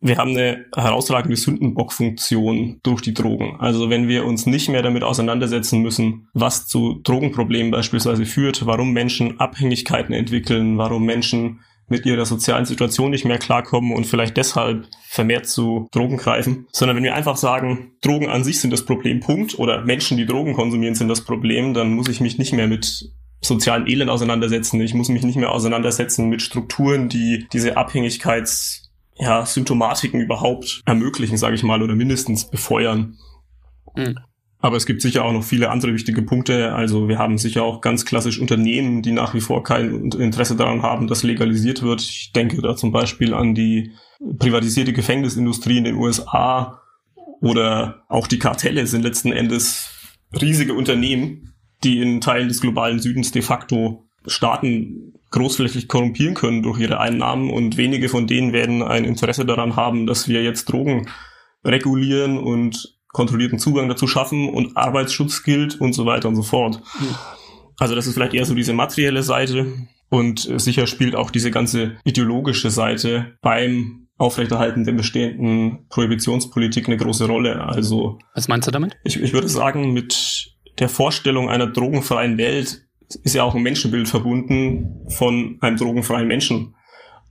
wir 0.00 0.16
haben 0.16 0.30
eine 0.30 0.64
herausragende 0.74 1.36
Sündenbockfunktion 1.36 2.80
durch 2.82 3.02
die 3.02 3.14
Drogen. 3.14 3.56
Also 3.60 3.90
wenn 3.90 4.08
wir 4.08 4.24
uns 4.24 4.46
nicht 4.46 4.68
mehr 4.68 4.82
damit 4.82 5.02
auseinandersetzen 5.02 5.80
müssen, 5.80 6.28
was 6.32 6.66
zu 6.66 7.00
Drogenproblemen 7.02 7.70
beispielsweise 7.70 8.24
führt, 8.24 8.64
warum 8.64 8.92
Menschen 8.92 9.38
Abhängigkeiten 9.38 10.14
entwickeln, 10.14 10.78
warum 10.78 11.04
Menschen 11.04 11.60
mit 11.90 12.06
ihrer 12.06 12.24
sozialen 12.24 12.64
Situation 12.64 13.10
nicht 13.10 13.24
mehr 13.24 13.38
klarkommen 13.38 13.92
und 13.92 14.06
vielleicht 14.06 14.36
deshalb 14.36 14.86
vermehrt 15.08 15.46
zu 15.46 15.88
Drogen 15.90 16.16
greifen, 16.16 16.66
sondern 16.72 16.96
wenn 16.96 17.04
wir 17.04 17.16
einfach 17.16 17.36
sagen, 17.36 17.92
Drogen 18.00 18.28
an 18.28 18.44
sich 18.44 18.60
sind 18.60 18.72
das 18.72 18.84
Problem, 18.84 19.20
Punkt, 19.20 19.58
oder 19.58 19.84
Menschen, 19.84 20.16
die 20.16 20.26
Drogen 20.26 20.54
konsumieren, 20.54 20.94
sind 20.94 21.08
das 21.08 21.24
Problem, 21.24 21.74
dann 21.74 21.92
muss 21.92 22.08
ich 22.08 22.20
mich 22.20 22.38
nicht 22.38 22.52
mehr 22.52 22.68
mit 22.68 23.10
sozialen 23.42 23.88
Elend 23.88 24.10
auseinandersetzen. 24.10 24.80
Ich 24.80 24.94
muss 24.94 25.08
mich 25.08 25.24
nicht 25.24 25.36
mehr 25.36 25.50
auseinandersetzen 25.50 26.28
mit 26.28 26.42
Strukturen, 26.42 27.08
die 27.08 27.48
diese 27.52 27.76
Abhängigkeits 27.76 28.89
ja, 29.20 29.44
Symptomatiken 29.44 30.20
überhaupt 30.20 30.82
ermöglichen, 30.86 31.36
sage 31.36 31.54
ich 31.54 31.62
mal, 31.62 31.82
oder 31.82 31.94
mindestens 31.94 32.48
befeuern. 32.48 33.18
Mhm. 33.94 34.16
Aber 34.62 34.76
es 34.76 34.86
gibt 34.86 35.00
sicher 35.00 35.24
auch 35.24 35.32
noch 35.32 35.44
viele 35.44 35.70
andere 35.70 35.94
wichtige 35.94 36.22
Punkte. 36.22 36.74
Also 36.74 37.08
wir 37.08 37.18
haben 37.18 37.38
sicher 37.38 37.62
auch 37.62 37.80
ganz 37.80 38.04
klassisch 38.04 38.38
Unternehmen, 38.38 39.02
die 39.02 39.12
nach 39.12 39.32
wie 39.34 39.40
vor 39.40 39.62
kein 39.62 40.10
Interesse 40.12 40.54
daran 40.54 40.82
haben, 40.82 41.06
dass 41.06 41.22
legalisiert 41.22 41.82
wird. 41.82 42.02
Ich 42.02 42.32
denke 42.32 42.60
da 42.60 42.76
zum 42.76 42.92
Beispiel 42.92 43.32
an 43.32 43.54
die 43.54 43.92
privatisierte 44.38 44.92
Gefängnisindustrie 44.92 45.78
in 45.78 45.84
den 45.84 45.96
USA 45.96 46.82
oder 47.40 48.02
auch 48.08 48.26
die 48.26 48.38
Kartelle 48.38 48.86
sind 48.86 49.02
letzten 49.02 49.32
Endes 49.32 49.90
riesige 50.38 50.74
Unternehmen, 50.74 51.54
die 51.82 52.00
in 52.00 52.20
Teilen 52.20 52.48
des 52.48 52.60
globalen 52.60 53.00
Südens 53.00 53.32
de 53.32 53.40
facto 53.40 54.04
Staaten 54.26 55.14
großflächig 55.30 55.88
korrumpieren 55.88 56.34
können 56.34 56.62
durch 56.62 56.78
ihre 56.78 56.98
Einnahmen 56.98 57.50
und 57.50 57.76
wenige 57.76 58.08
von 58.08 58.26
denen 58.26 58.52
werden 58.52 58.82
ein 58.82 59.04
Interesse 59.04 59.44
daran 59.44 59.76
haben, 59.76 60.06
dass 60.06 60.28
wir 60.28 60.42
jetzt 60.42 60.66
Drogen 60.66 61.08
regulieren 61.64 62.38
und 62.38 62.98
kontrollierten 63.12 63.58
Zugang 63.58 63.88
dazu 63.88 64.06
schaffen 64.06 64.48
und 64.48 64.76
Arbeitsschutz 64.76 65.42
gilt 65.42 65.80
und 65.80 65.92
so 65.92 66.06
weiter 66.06 66.28
und 66.28 66.36
so 66.36 66.42
fort. 66.42 66.80
Mhm. 66.98 67.14
Also 67.78 67.94
das 67.94 68.06
ist 68.06 68.14
vielleicht 68.14 68.34
eher 68.34 68.44
so 68.44 68.54
diese 68.54 68.72
materielle 68.72 69.22
Seite 69.22 69.72
und 70.10 70.40
sicher 70.60 70.86
spielt 70.86 71.16
auch 71.16 71.30
diese 71.30 71.50
ganze 71.50 71.96
ideologische 72.04 72.70
Seite 72.70 73.36
beim 73.40 74.08
Aufrechterhalten 74.18 74.84
der 74.84 74.92
bestehenden 74.92 75.86
Prohibitionspolitik 75.88 76.88
eine 76.88 76.98
große 76.98 77.26
Rolle. 77.26 77.64
Also 77.64 78.18
was 78.34 78.48
meinst 78.48 78.68
du 78.68 78.72
damit? 78.72 78.98
Ich, 79.02 79.20
ich 79.20 79.32
würde 79.32 79.48
sagen, 79.48 79.92
mit 79.92 80.52
der 80.78 80.90
Vorstellung 80.90 81.48
einer 81.48 81.66
drogenfreien 81.66 82.36
Welt 82.36 82.82
ist 83.16 83.34
ja 83.34 83.44
auch 83.44 83.54
ein 83.54 83.62
Menschenbild 83.62 84.08
verbunden 84.08 85.06
von 85.08 85.58
einem 85.60 85.76
drogenfreien 85.76 86.28
Menschen. 86.28 86.74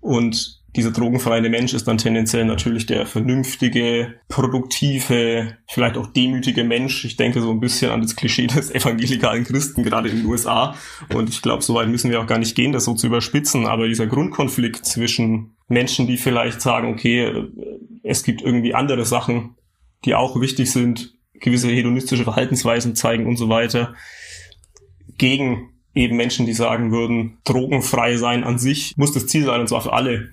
Und 0.01 0.59
dieser 0.75 0.91
drogenfreie 0.91 1.49
Mensch 1.49 1.73
ist 1.73 1.87
dann 1.87 1.97
tendenziell 1.97 2.45
natürlich 2.45 2.85
der 2.85 3.07
vernünftige, 3.07 4.15
produktive, 4.27 5.57
vielleicht 5.67 5.97
auch 5.97 6.07
demütige 6.07 6.63
Mensch. 6.63 7.05
Ich 7.05 7.17
denke 7.17 7.41
so 7.41 7.49
ein 7.49 7.59
bisschen 7.59 7.91
an 7.91 8.01
das 8.01 8.15
Klischee 8.15 8.47
des 8.47 8.73
evangelikalen 8.73 9.43
Christen, 9.43 9.83
gerade 9.83 10.09
in 10.09 10.17
den 10.17 10.25
USA. 10.27 10.75
Und 11.13 11.29
ich 11.29 11.41
glaube, 11.41 11.63
so 11.63 11.73
weit 11.73 11.89
müssen 11.89 12.11
wir 12.11 12.21
auch 12.21 12.27
gar 12.27 12.37
nicht 12.37 12.55
gehen, 12.55 12.71
das 12.71 12.85
so 12.85 12.93
zu 12.93 13.07
überspitzen. 13.07 13.65
Aber 13.65 13.87
dieser 13.87 14.05
Grundkonflikt 14.05 14.85
zwischen 14.85 15.55
Menschen, 15.67 16.05
die 16.05 16.17
vielleicht 16.17 16.61
sagen, 16.61 16.93
okay, 16.93 17.47
es 18.03 18.23
gibt 18.23 18.41
irgendwie 18.41 18.75
andere 18.75 19.05
Sachen, 19.05 19.55
die 20.05 20.13
auch 20.13 20.39
wichtig 20.39 20.71
sind, 20.71 21.15
gewisse 21.33 21.69
hedonistische 21.69 22.23
Verhaltensweisen 22.23 22.95
zeigen 22.95 23.25
und 23.25 23.37
so 23.37 23.49
weiter, 23.49 23.95
gegen 25.17 25.68
eben 25.93 26.17
Menschen, 26.17 26.45
die 26.45 26.53
sagen 26.53 26.91
würden, 26.91 27.37
drogenfrei 27.43 28.17
sein 28.17 28.43
an 28.43 28.57
sich 28.57 28.95
muss 28.97 29.11
das 29.11 29.27
Ziel 29.27 29.45
sein 29.45 29.61
und 29.61 29.67
zwar 29.67 29.81
für 29.81 29.93
alle. 29.93 30.29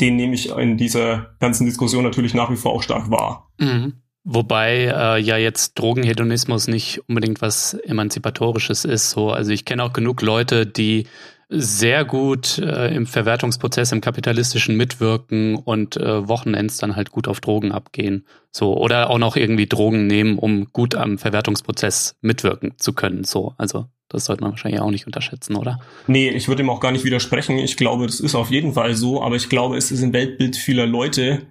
Den 0.00 0.16
nehme 0.16 0.34
ich 0.34 0.50
in 0.50 0.76
dieser 0.76 1.34
ganzen 1.38 1.66
Diskussion 1.66 2.04
natürlich 2.04 2.34
nach 2.34 2.50
wie 2.50 2.56
vor 2.56 2.72
auch 2.72 2.82
stark 2.82 3.10
wahr. 3.10 3.50
Mhm. 3.58 3.94
Wobei 4.24 4.84
äh, 4.84 5.20
ja 5.20 5.36
jetzt 5.36 5.78
Drogenhedonismus 5.78 6.68
nicht 6.68 7.00
unbedingt 7.08 7.42
was 7.42 7.74
Emanzipatorisches 7.74 8.84
ist. 8.84 9.10
So, 9.10 9.30
also 9.30 9.50
ich 9.50 9.64
kenne 9.64 9.82
auch 9.82 9.92
genug 9.92 10.22
Leute, 10.22 10.64
die 10.64 11.06
sehr 11.48 12.04
gut 12.04 12.58
äh, 12.58 12.94
im 12.94 13.06
Verwertungsprozess, 13.06 13.92
im 13.92 14.00
kapitalistischen 14.00 14.76
mitwirken 14.76 15.56
und 15.56 15.96
äh, 15.96 16.26
Wochenends 16.26 16.78
dann 16.78 16.96
halt 16.96 17.10
gut 17.10 17.28
auf 17.28 17.40
Drogen 17.40 17.72
abgehen. 17.72 18.26
So, 18.50 18.76
oder 18.76 19.10
auch 19.10 19.18
noch 19.18 19.36
irgendwie 19.36 19.66
Drogen 19.66 20.06
nehmen, 20.06 20.38
um 20.38 20.72
gut 20.72 20.94
am 20.94 21.18
Verwertungsprozess 21.18 22.16
mitwirken 22.22 22.78
zu 22.78 22.94
können. 22.94 23.24
So, 23.24 23.54
also 23.58 23.86
das 24.12 24.26
sollte 24.26 24.42
man 24.42 24.52
wahrscheinlich 24.52 24.80
auch 24.80 24.90
nicht 24.90 25.06
unterschätzen, 25.06 25.56
oder? 25.56 25.80
Nee, 26.06 26.28
ich 26.30 26.48
würde 26.48 26.62
ihm 26.62 26.70
auch 26.70 26.80
gar 26.80 26.92
nicht 26.92 27.04
widersprechen. 27.04 27.58
Ich 27.58 27.76
glaube, 27.76 28.06
das 28.06 28.20
ist 28.20 28.34
auf 28.34 28.50
jeden 28.50 28.74
Fall 28.74 28.94
so, 28.94 29.22
aber 29.22 29.36
ich 29.36 29.48
glaube, 29.48 29.76
es 29.76 29.90
ist 29.90 30.02
im 30.02 30.12
Weltbild 30.12 30.56
vieler 30.56 30.86
Leute, 30.86 31.46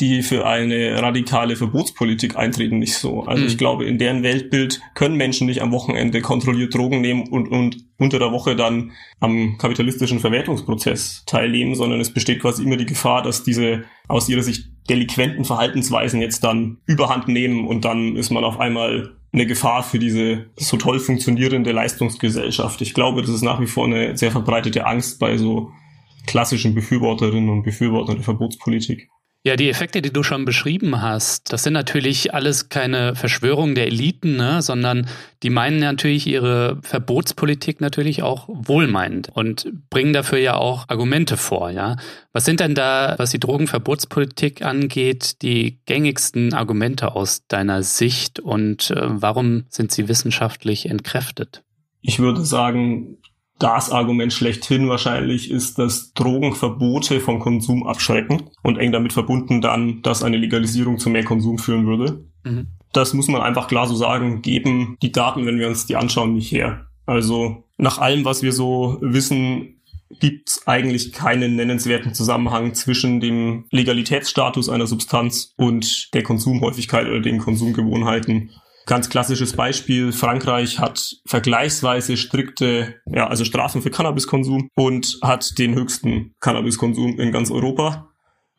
die 0.00 0.22
für 0.22 0.46
eine 0.46 1.00
radikale 1.00 1.56
Verbotspolitik 1.56 2.36
eintreten, 2.36 2.78
nicht 2.78 2.94
so. 2.94 3.22
Also 3.24 3.42
mhm. 3.42 3.48
ich 3.48 3.58
glaube, 3.58 3.84
in 3.84 3.98
deren 3.98 4.22
Weltbild 4.22 4.80
können 4.94 5.16
Menschen 5.16 5.46
nicht 5.46 5.62
am 5.62 5.70
Wochenende 5.70 6.20
kontrolliert 6.20 6.74
Drogen 6.74 7.00
nehmen 7.00 7.28
und, 7.28 7.48
und 7.48 7.76
unter 7.98 8.18
der 8.18 8.32
Woche 8.32 8.56
dann 8.56 8.92
am 9.20 9.56
kapitalistischen 9.56 10.18
Verwertungsprozess 10.18 11.24
teilnehmen, 11.26 11.76
sondern 11.76 12.00
es 12.00 12.12
besteht 12.12 12.40
quasi 12.40 12.64
immer 12.64 12.76
die 12.76 12.86
Gefahr, 12.86 13.22
dass 13.22 13.44
diese 13.44 13.84
aus 14.08 14.28
ihrer 14.28 14.42
Sicht 14.42 14.66
delinquenten 14.90 15.44
Verhaltensweisen 15.44 16.20
jetzt 16.20 16.42
dann 16.42 16.78
überhand 16.86 17.28
nehmen 17.28 17.66
und 17.66 17.84
dann 17.84 18.16
ist 18.16 18.30
man 18.30 18.44
auf 18.44 18.58
einmal 18.58 19.16
eine 19.34 19.46
Gefahr 19.46 19.82
für 19.82 19.98
diese 19.98 20.46
so 20.56 20.76
toll 20.76 21.00
funktionierende 21.00 21.72
Leistungsgesellschaft. 21.72 22.80
Ich 22.80 22.94
glaube, 22.94 23.20
das 23.20 23.30
ist 23.30 23.42
nach 23.42 23.60
wie 23.60 23.66
vor 23.66 23.84
eine 23.84 24.16
sehr 24.16 24.30
verbreitete 24.30 24.86
Angst 24.86 25.18
bei 25.18 25.36
so 25.36 25.72
klassischen 26.26 26.74
Befürworterinnen 26.74 27.50
und 27.50 27.64
Befürwortern 27.64 28.14
der 28.16 28.24
Verbotspolitik. 28.24 29.10
Ja, 29.46 29.56
die 29.56 29.68
Effekte, 29.68 30.00
die 30.00 30.10
du 30.10 30.22
schon 30.22 30.46
beschrieben 30.46 31.02
hast, 31.02 31.52
das 31.52 31.64
sind 31.64 31.74
natürlich 31.74 32.32
alles 32.32 32.70
keine 32.70 33.14
Verschwörungen 33.14 33.74
der 33.74 33.88
Eliten, 33.88 34.36
ne, 34.36 34.62
sondern 34.62 35.06
die 35.42 35.50
meinen 35.50 35.80
natürlich 35.80 36.26
ihre 36.26 36.78
Verbotspolitik 36.80 37.82
natürlich 37.82 38.22
auch 38.22 38.48
wohlmeinend 38.48 39.28
und 39.28 39.70
bringen 39.90 40.14
dafür 40.14 40.38
ja 40.38 40.54
auch 40.54 40.88
Argumente 40.88 41.36
vor, 41.36 41.70
ja. 41.70 41.96
Was 42.32 42.46
sind 42.46 42.60
denn 42.60 42.74
da, 42.74 43.16
was 43.18 43.32
die 43.32 43.38
Drogenverbotspolitik 43.38 44.62
angeht, 44.62 45.42
die 45.42 45.78
gängigsten 45.84 46.54
Argumente 46.54 47.14
aus 47.14 47.46
deiner 47.46 47.82
Sicht 47.82 48.40
und 48.40 48.92
äh, 48.92 49.02
warum 49.02 49.64
sind 49.68 49.92
sie 49.92 50.08
wissenschaftlich 50.08 50.88
entkräftet? 50.88 51.62
Ich 52.00 52.18
würde 52.18 52.42
sagen, 52.42 53.18
das 53.58 53.90
Argument 53.90 54.32
schlechthin 54.32 54.88
wahrscheinlich 54.88 55.50
ist, 55.50 55.78
dass 55.78 56.12
Drogenverbote 56.14 57.20
vom 57.20 57.38
Konsum 57.38 57.86
abschrecken 57.86 58.50
und 58.62 58.78
eng 58.78 58.92
damit 58.92 59.12
verbunden 59.12 59.60
dann, 59.60 60.02
dass 60.02 60.22
eine 60.22 60.36
Legalisierung 60.36 60.98
zu 60.98 61.08
mehr 61.08 61.24
Konsum 61.24 61.58
führen 61.58 61.86
würde. 61.86 62.24
Mhm. 62.42 62.68
Das 62.92 63.14
muss 63.14 63.28
man 63.28 63.42
einfach 63.42 63.68
klar 63.68 63.86
so 63.86 63.94
sagen, 63.94 64.42
geben 64.42 64.96
die 65.02 65.12
Daten, 65.12 65.46
wenn 65.46 65.58
wir 65.58 65.68
uns 65.68 65.86
die 65.86 65.96
anschauen, 65.96 66.34
nicht 66.34 66.52
her. 66.52 66.86
Also 67.06 67.64
nach 67.76 67.98
allem, 67.98 68.24
was 68.24 68.42
wir 68.42 68.52
so 68.52 68.98
wissen, 69.00 69.80
gibt 70.20 70.48
es 70.48 70.66
eigentlich 70.66 71.12
keinen 71.12 71.56
nennenswerten 71.56 72.14
Zusammenhang 72.14 72.74
zwischen 72.74 73.20
dem 73.20 73.64
Legalitätsstatus 73.70 74.68
einer 74.68 74.86
Substanz 74.86 75.54
und 75.56 76.14
der 76.14 76.22
Konsumhäufigkeit 76.22 77.06
oder 77.06 77.20
den 77.20 77.38
Konsumgewohnheiten 77.38 78.50
Ganz 78.86 79.08
klassisches 79.08 79.54
Beispiel, 79.54 80.12
Frankreich 80.12 80.78
hat 80.78 81.16
vergleichsweise 81.24 82.16
strikte, 82.18 82.96
ja, 83.06 83.26
also 83.28 83.44
Strafen 83.44 83.80
für 83.80 83.90
Cannabiskonsum 83.90 84.68
und 84.74 85.18
hat 85.22 85.58
den 85.58 85.74
höchsten 85.74 86.34
Cannabiskonsum 86.40 87.18
in 87.18 87.32
ganz 87.32 87.50
Europa. 87.50 88.10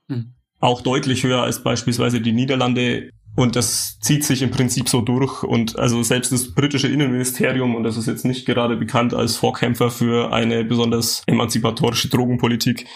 Hm. 0.09 0.33
Auch 0.59 0.81
deutlich 0.81 1.23
höher 1.23 1.43
als 1.43 1.61
beispielsweise 1.61 2.21
die 2.21 2.31
Niederlande. 2.31 3.11
Und 3.35 3.55
das 3.55 3.99
zieht 3.99 4.23
sich 4.23 4.41
im 4.41 4.49
Prinzip 4.49 4.89
so 4.89 5.01
durch. 5.01 5.43
Und 5.43 5.77
also 5.77 6.01
selbst 6.01 6.31
das 6.31 6.55
britische 6.55 6.87
Innenministerium, 6.87 7.75
und 7.75 7.83
das 7.83 7.97
ist 7.97 8.07
jetzt 8.07 8.25
nicht 8.25 8.45
gerade 8.45 8.77
bekannt 8.77 9.13
als 9.13 9.35
Vorkämpfer 9.35 9.91
für 9.91 10.33
eine 10.33 10.63
besonders 10.63 11.21
emanzipatorische 11.27 12.07
Drogenpolitik, 12.07 12.87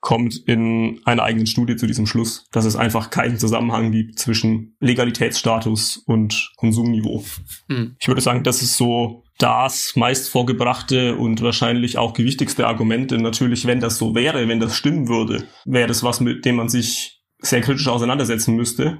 kommt 0.00 0.36
in 0.46 1.00
einer 1.04 1.22
eigenen 1.22 1.46
Studie 1.46 1.76
zu 1.76 1.86
diesem 1.86 2.06
Schluss, 2.06 2.46
dass 2.52 2.64
es 2.64 2.76
einfach 2.76 3.10
keinen 3.10 3.38
Zusammenhang 3.38 3.92
gibt 3.92 4.18
zwischen 4.18 4.76
Legalitätsstatus 4.80 5.96
und 6.06 6.52
Konsumniveau. 6.56 7.24
Mhm. 7.68 7.96
Ich 7.98 8.08
würde 8.08 8.20
sagen, 8.20 8.42
das 8.44 8.62
ist 8.62 8.76
so 8.76 9.24
das 9.38 9.96
meist 9.96 10.28
vorgebrachte 10.30 11.16
und 11.16 11.42
wahrscheinlich 11.42 11.98
auch 11.98 12.14
gewichtigste 12.14 12.66
Argument. 12.66 13.10
Denn 13.10 13.22
natürlich, 13.22 13.66
wenn 13.66 13.80
das 13.80 13.98
so 13.98 14.14
wäre, 14.14 14.48
wenn 14.48 14.60
das 14.60 14.76
stimmen 14.76 15.08
würde, 15.08 15.46
wäre 15.64 15.88
das 15.88 16.02
was, 16.02 16.20
mit 16.20 16.44
dem 16.44 16.56
man 16.56 16.68
sich 16.68 17.22
sehr 17.38 17.60
kritisch 17.60 17.88
auseinandersetzen 17.88 18.54
müsste. 18.54 18.98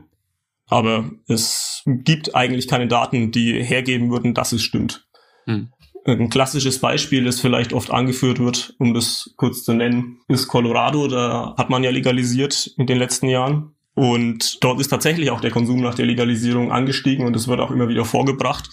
Aber 0.69 1.11
es 1.29 1.83
gibt 1.87 2.35
eigentlich 2.35 2.69
keine 2.69 2.89
Daten, 2.89 3.31
die 3.31 3.63
hergeben 3.63 4.11
würden, 4.11 4.35
dass 4.35 4.53
es 4.53 4.63
stimmt. 4.63 5.07
Mhm. 5.47 5.71
Ein 6.07 6.31
klassisches 6.31 6.79
Beispiel, 6.79 7.25
das 7.25 7.41
vielleicht 7.41 7.73
oft 7.73 7.91
angeführt 7.91 8.39
wird, 8.39 8.75
um 8.79 8.95
das 8.95 9.35
kurz 9.37 9.65
zu 9.65 9.73
nennen, 9.73 10.21
ist 10.29 10.47
Colorado. 10.47 11.09
Da 11.09 11.55
hat 11.59 11.69
man 11.69 11.83
ja 11.83 11.91
legalisiert 11.91 12.73
in 12.77 12.87
den 12.87 12.99
letzten 12.99 13.29
Jahren. 13.29 13.73
Und 13.95 14.63
dort 14.63 14.81
ist 14.81 14.89
tatsächlich 14.89 15.31
auch 15.31 15.41
der 15.41 15.51
Konsum 15.51 15.81
nach 15.81 15.95
der 15.95 16.07
Legalisierung 16.07 16.71
angestiegen 16.71 17.27
und 17.27 17.35
es 17.35 17.49
wird 17.49 17.61
auch 17.61 17.71
immer 17.71 17.89
wieder 17.89 18.05
vorgebracht. 18.05 18.69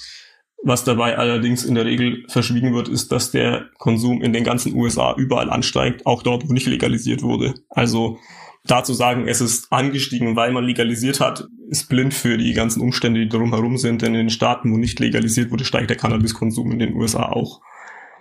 Was 0.61 0.83
dabei 0.83 1.17
allerdings 1.17 1.65
in 1.65 1.75
der 1.75 1.85
Regel 1.85 2.23
verschwiegen 2.27 2.73
wird, 2.73 2.87
ist, 2.87 3.11
dass 3.11 3.31
der 3.31 3.69
Konsum 3.79 4.21
in 4.21 4.31
den 4.31 4.43
ganzen 4.43 4.75
USA 4.75 5.15
überall 5.17 5.49
ansteigt, 5.49 6.05
auch 6.05 6.23
dort, 6.23 6.47
wo 6.47 6.53
nicht 6.53 6.67
legalisiert 6.67 7.23
wurde. 7.23 7.53
Also 7.69 8.19
da 8.65 8.83
zu 8.83 8.93
sagen, 8.93 9.27
es 9.27 9.41
ist 9.41 9.71
angestiegen, 9.71 10.35
weil 10.35 10.51
man 10.51 10.63
legalisiert 10.63 11.19
hat, 11.19 11.47
ist 11.69 11.89
blind 11.89 12.13
für 12.13 12.37
die 12.37 12.53
ganzen 12.53 12.81
Umstände, 12.81 13.19
die 13.19 13.29
drumherum 13.29 13.77
sind. 13.77 14.01
Denn 14.01 14.13
in 14.13 14.21
den 14.21 14.29
Staaten, 14.29 14.71
wo 14.71 14.77
nicht 14.77 14.99
legalisiert 14.99 15.51
wurde, 15.51 15.65
steigt 15.65 15.89
der 15.89 15.97
Cannabiskonsum 15.97 16.71
in 16.71 16.79
den 16.79 16.95
USA 16.95 17.23
auch. 17.23 17.61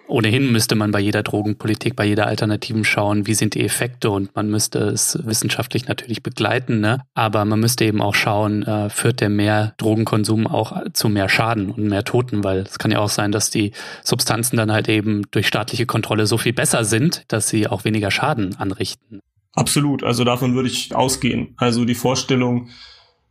Ohnehin 0.09 0.51
müsste 0.51 0.75
man 0.75 0.91
bei 0.91 1.01
jeder 1.01 1.23
Drogenpolitik, 1.23 1.97
bei 1.97 2.05
jeder 2.05 2.27
Alternativen 2.27 2.85
schauen, 2.85 3.27
wie 3.27 3.35
sind 3.35 3.55
die 3.55 3.65
Effekte 3.65 4.11
und 4.11 4.35
man 4.35 4.51
müsste 4.51 4.81
es 4.81 5.19
wissenschaftlich 5.25 5.87
natürlich 5.87 6.23
begleiten, 6.23 6.81
ne? 6.81 7.03
aber 7.15 7.45
man 7.45 7.61
müsste 7.61 7.85
eben 7.85 8.03
auch 8.03 8.15
schauen, 8.15 8.63
äh, 8.63 8.91
führt 8.91 9.21
der 9.21 9.31
mehr 9.31 9.75
Drogenkonsum 9.79 10.47
auch 10.47 10.83
zu 10.93 11.09
mehr 11.09 11.29
Schaden 11.29 11.71
und 11.71 11.89
mehr 11.89 12.05
Toten, 12.05 12.45
weil 12.45 12.59
es 12.59 12.79
kann 12.79 12.91
ja 12.91 12.99
auch 12.99 13.09
sein, 13.09 13.33
dass 13.33 13.49
die 13.49 13.73
Substanzen 14.03 14.57
dann 14.57 14.73
halt 14.73 14.89
eben 14.89 15.23
durch 15.31 15.47
staatliche 15.47 15.87
Kontrolle 15.87 16.27
so 16.27 16.37
viel 16.37 16.53
besser 16.53 16.85
sind, 16.85 17.23
dass 17.29 17.49
sie 17.49 17.69
auch 17.69 17.85
weniger 17.85 18.11
Schaden 18.11 18.57
anrichten. 18.57 19.21
Absolut, 19.55 20.03
also 20.03 20.25
davon 20.25 20.55
würde 20.55 20.69
ich 20.69 20.95
ausgehen. 20.95 21.55
Also 21.57 21.85
die 21.85 21.95
Vorstellung, 21.95 22.69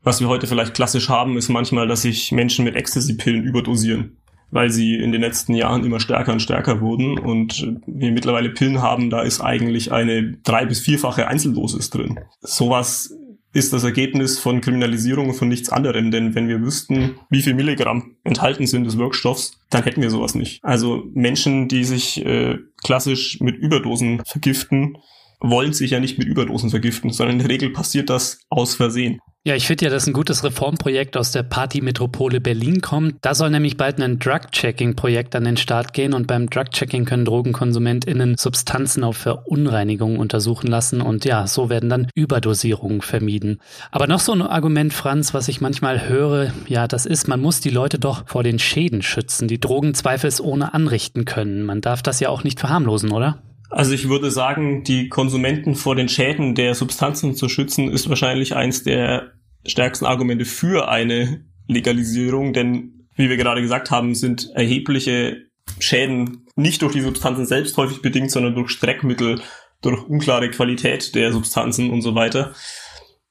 was 0.04 0.20
wir 0.22 0.28
heute 0.28 0.48
vielleicht 0.48 0.74
klassisch 0.74 1.10
haben, 1.10 1.38
ist 1.38 1.50
manchmal, 1.50 1.88
dass 1.88 2.04
sich 2.04 2.32
Menschen 2.32 2.66
mit 2.66 2.76
Ecstasy-Pillen 2.76 3.44
überdosieren, 3.44 4.18
weil 4.52 4.70
sie 4.70 4.96
in 4.96 5.12
den 5.12 5.22
letzten 5.22 5.56
Jahren 5.56 5.84
immer 5.84 6.00
stärker 6.00 6.32
und 6.34 6.42
stärker 6.42 6.80
wurden 6.80 7.18
und 7.18 7.68
wir 7.88 8.12
mittlerweile 8.12 8.50
Pillen 8.50 8.82
haben, 8.82 9.10
da 9.10 9.22
ist 9.22 9.42
eigentlich 9.42 9.92
eine 9.92 10.38
drei- 10.44 10.66
bis 10.66 10.82
vierfache 10.82 11.28
Einzeldosis 11.28 11.90
drin. 11.90 12.20
Sowas 12.42 13.16
ist 13.54 13.74
das 13.74 13.84
Ergebnis 13.84 14.40
von 14.40 14.62
Kriminalisierung 14.62 15.30
und 15.30 15.36
von 15.36 15.50
nichts 15.50 15.70
anderem, 15.70 16.12
denn 16.12 16.36
wenn 16.36 16.48
wir 16.48 16.62
wüssten, 16.62 17.16
wie 17.30 17.42
viel 17.42 17.54
Milligramm 17.54 18.16
enthalten 18.24 18.66
sind 18.66 18.86
des 18.86 18.98
Wirkstoffs, 18.98 19.60
dann 19.70 19.84
hätten 19.84 20.02
wir 20.02 20.10
sowas 20.10 20.36
nicht. 20.36 20.64
Also 20.64 21.04
Menschen, 21.14 21.68
die 21.68 21.84
sich 21.84 22.26
äh, 22.26 22.60
klassisch 22.84 23.40
mit 23.42 23.58
Überdosen 23.58 24.22
vergiften, 24.26 24.98
wollen 25.42 25.74
sich 25.74 25.92
ja 25.92 26.00
nicht 26.00 26.18
mit 26.18 26.28
Überdosen 26.28 26.70
vergiften, 26.70 27.12
sondern 27.12 27.40
in 27.40 27.40
der 27.40 27.50
Regel 27.50 27.72
passiert 27.72 28.10
das 28.10 28.40
aus 28.50 28.76
Versehen. 28.76 29.20
Ja, 29.44 29.56
ich 29.56 29.66
finde 29.66 29.86
ja, 29.86 29.92
dass 29.92 30.06
ein 30.06 30.14
gutes 30.14 30.44
Reformprojekt 30.44 31.18
aus 31.18 31.32
der 31.32 31.42
Partymetropole 31.42 32.40
Berlin 32.40 32.80
kommt. 32.82 33.16
Da 33.22 33.34
soll 33.34 33.50
nämlich 33.50 33.76
bald 33.76 34.00
ein 34.00 34.20
Drug-Checking-Projekt 34.20 35.36
an 35.36 35.46
den 35.46 35.58
Start 35.58 35.94
gehen 35.94 36.14
und 36.14 36.28
beim 36.28 36.48
Drug-Checking 36.48 37.06
können 37.06 37.26
DrogenkonsumentInnen 37.26 38.38
Substanzen 38.38 39.04
auf 39.04 39.18
Verunreinigung 39.18 40.20
untersuchen 40.20 40.68
lassen 40.68 41.02
und 41.02 41.26
ja, 41.26 41.48
so 41.48 41.72
werden 41.72 41.90
dann 41.90 42.08
Überdosierungen 42.14 43.02
vermieden. 43.02 43.58
Aber 43.90 44.06
noch 44.06 44.20
so 44.20 44.32
ein 44.32 44.44
Argument, 44.44 44.94
Franz, 44.94 45.34
was 45.34 45.48
ich 45.48 45.60
manchmal 45.60 46.08
höre, 46.08 46.54
ja, 46.68 46.88
das 46.88 47.08
ist, 47.08 47.28
man 47.28 47.42
muss 47.42 47.62
die 47.62 47.72
Leute 47.72 47.98
doch 47.98 48.28
vor 48.28 48.44
den 48.44 48.60
Schäden 48.60 49.02
schützen, 49.02 49.48
die 49.48 49.60
Drogen 49.60 49.96
zweifelsohne 49.96 50.76
anrichten 50.76 51.26
können. 51.26 51.64
Man 51.64 51.82
darf 51.82 52.04
das 52.04 52.20
ja 52.20 52.30
auch 52.30 52.44
nicht 52.44 52.60
verharmlosen, 52.60 53.12
oder? 53.12 53.42
Also 53.72 53.94
ich 53.94 54.10
würde 54.10 54.32
sagen, 54.32 54.84
die 54.84 55.08
Konsumenten 55.08 55.76
vor 55.76 55.96
den 55.96 56.10
Schäden 56.10 56.56
der 56.56 56.76
Substanzen 56.76 57.36
zu 57.36 57.48
schützen, 57.48 57.90
ist 57.90 58.10
wahrscheinlich 58.10 58.54
eins 58.54 58.84
der 58.84 59.32
stärksten 59.66 60.06
Argumente 60.06 60.44
für 60.44 60.90
eine 60.90 61.46
Legalisierung, 61.68 62.52
denn 62.52 63.08
wie 63.16 63.30
wir 63.30 63.38
gerade 63.38 63.62
gesagt 63.62 63.90
haben, 63.90 64.14
sind 64.14 64.50
erhebliche 64.56 65.46
Schäden 65.80 66.48
nicht 66.56 66.82
durch 66.82 66.94
die 66.94 67.02
Substanzen 67.02 67.46
selbst 67.46 67.78
häufig 67.78 68.02
bedingt, 68.02 68.30
sondern 68.30 68.56
durch 68.56 68.72
Streckmittel, 68.72 69.42
durch 69.82 70.04
unklare 70.04 70.50
Qualität 70.50 71.16
der 71.16 71.32
Substanzen 71.32 71.92
und 71.92 72.02
so 72.02 72.14
weiter. 72.14 72.54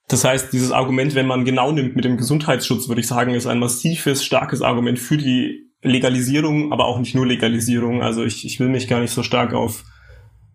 Das 0.09 0.25
heißt, 0.25 0.55
dieses 0.55 0.73
Argument, 0.73 1.15
wenn 1.15 1.27
man 1.27 1.45
genau 1.45 1.71
nimmt 1.71 1.97
mit 1.97 2.07
dem 2.07 2.17
Gesundheitsschutz, 2.17 2.89
würde 2.89 3.03
ich 3.03 3.07
sagen, 3.07 3.35
ist 3.35 3.47
ein 3.47 3.59
massives, 3.59 4.25
starkes 4.25 4.63
Argument 4.63 4.99
für 4.99 5.19
die 5.19 5.71
Legalisierung, 5.83 6.73
aber 6.73 6.87
auch 6.87 6.99
nicht 6.99 7.15
nur 7.15 7.27
Legalisierung. 7.27 8.03
Also 8.03 8.25
ich, 8.25 8.47
ich 8.47 8.59
will 8.59 8.69
mich 8.69 8.89
gar 8.89 9.01
nicht 9.01 9.13
so 9.13 9.23
stark 9.23 9.53
auf 9.53 9.85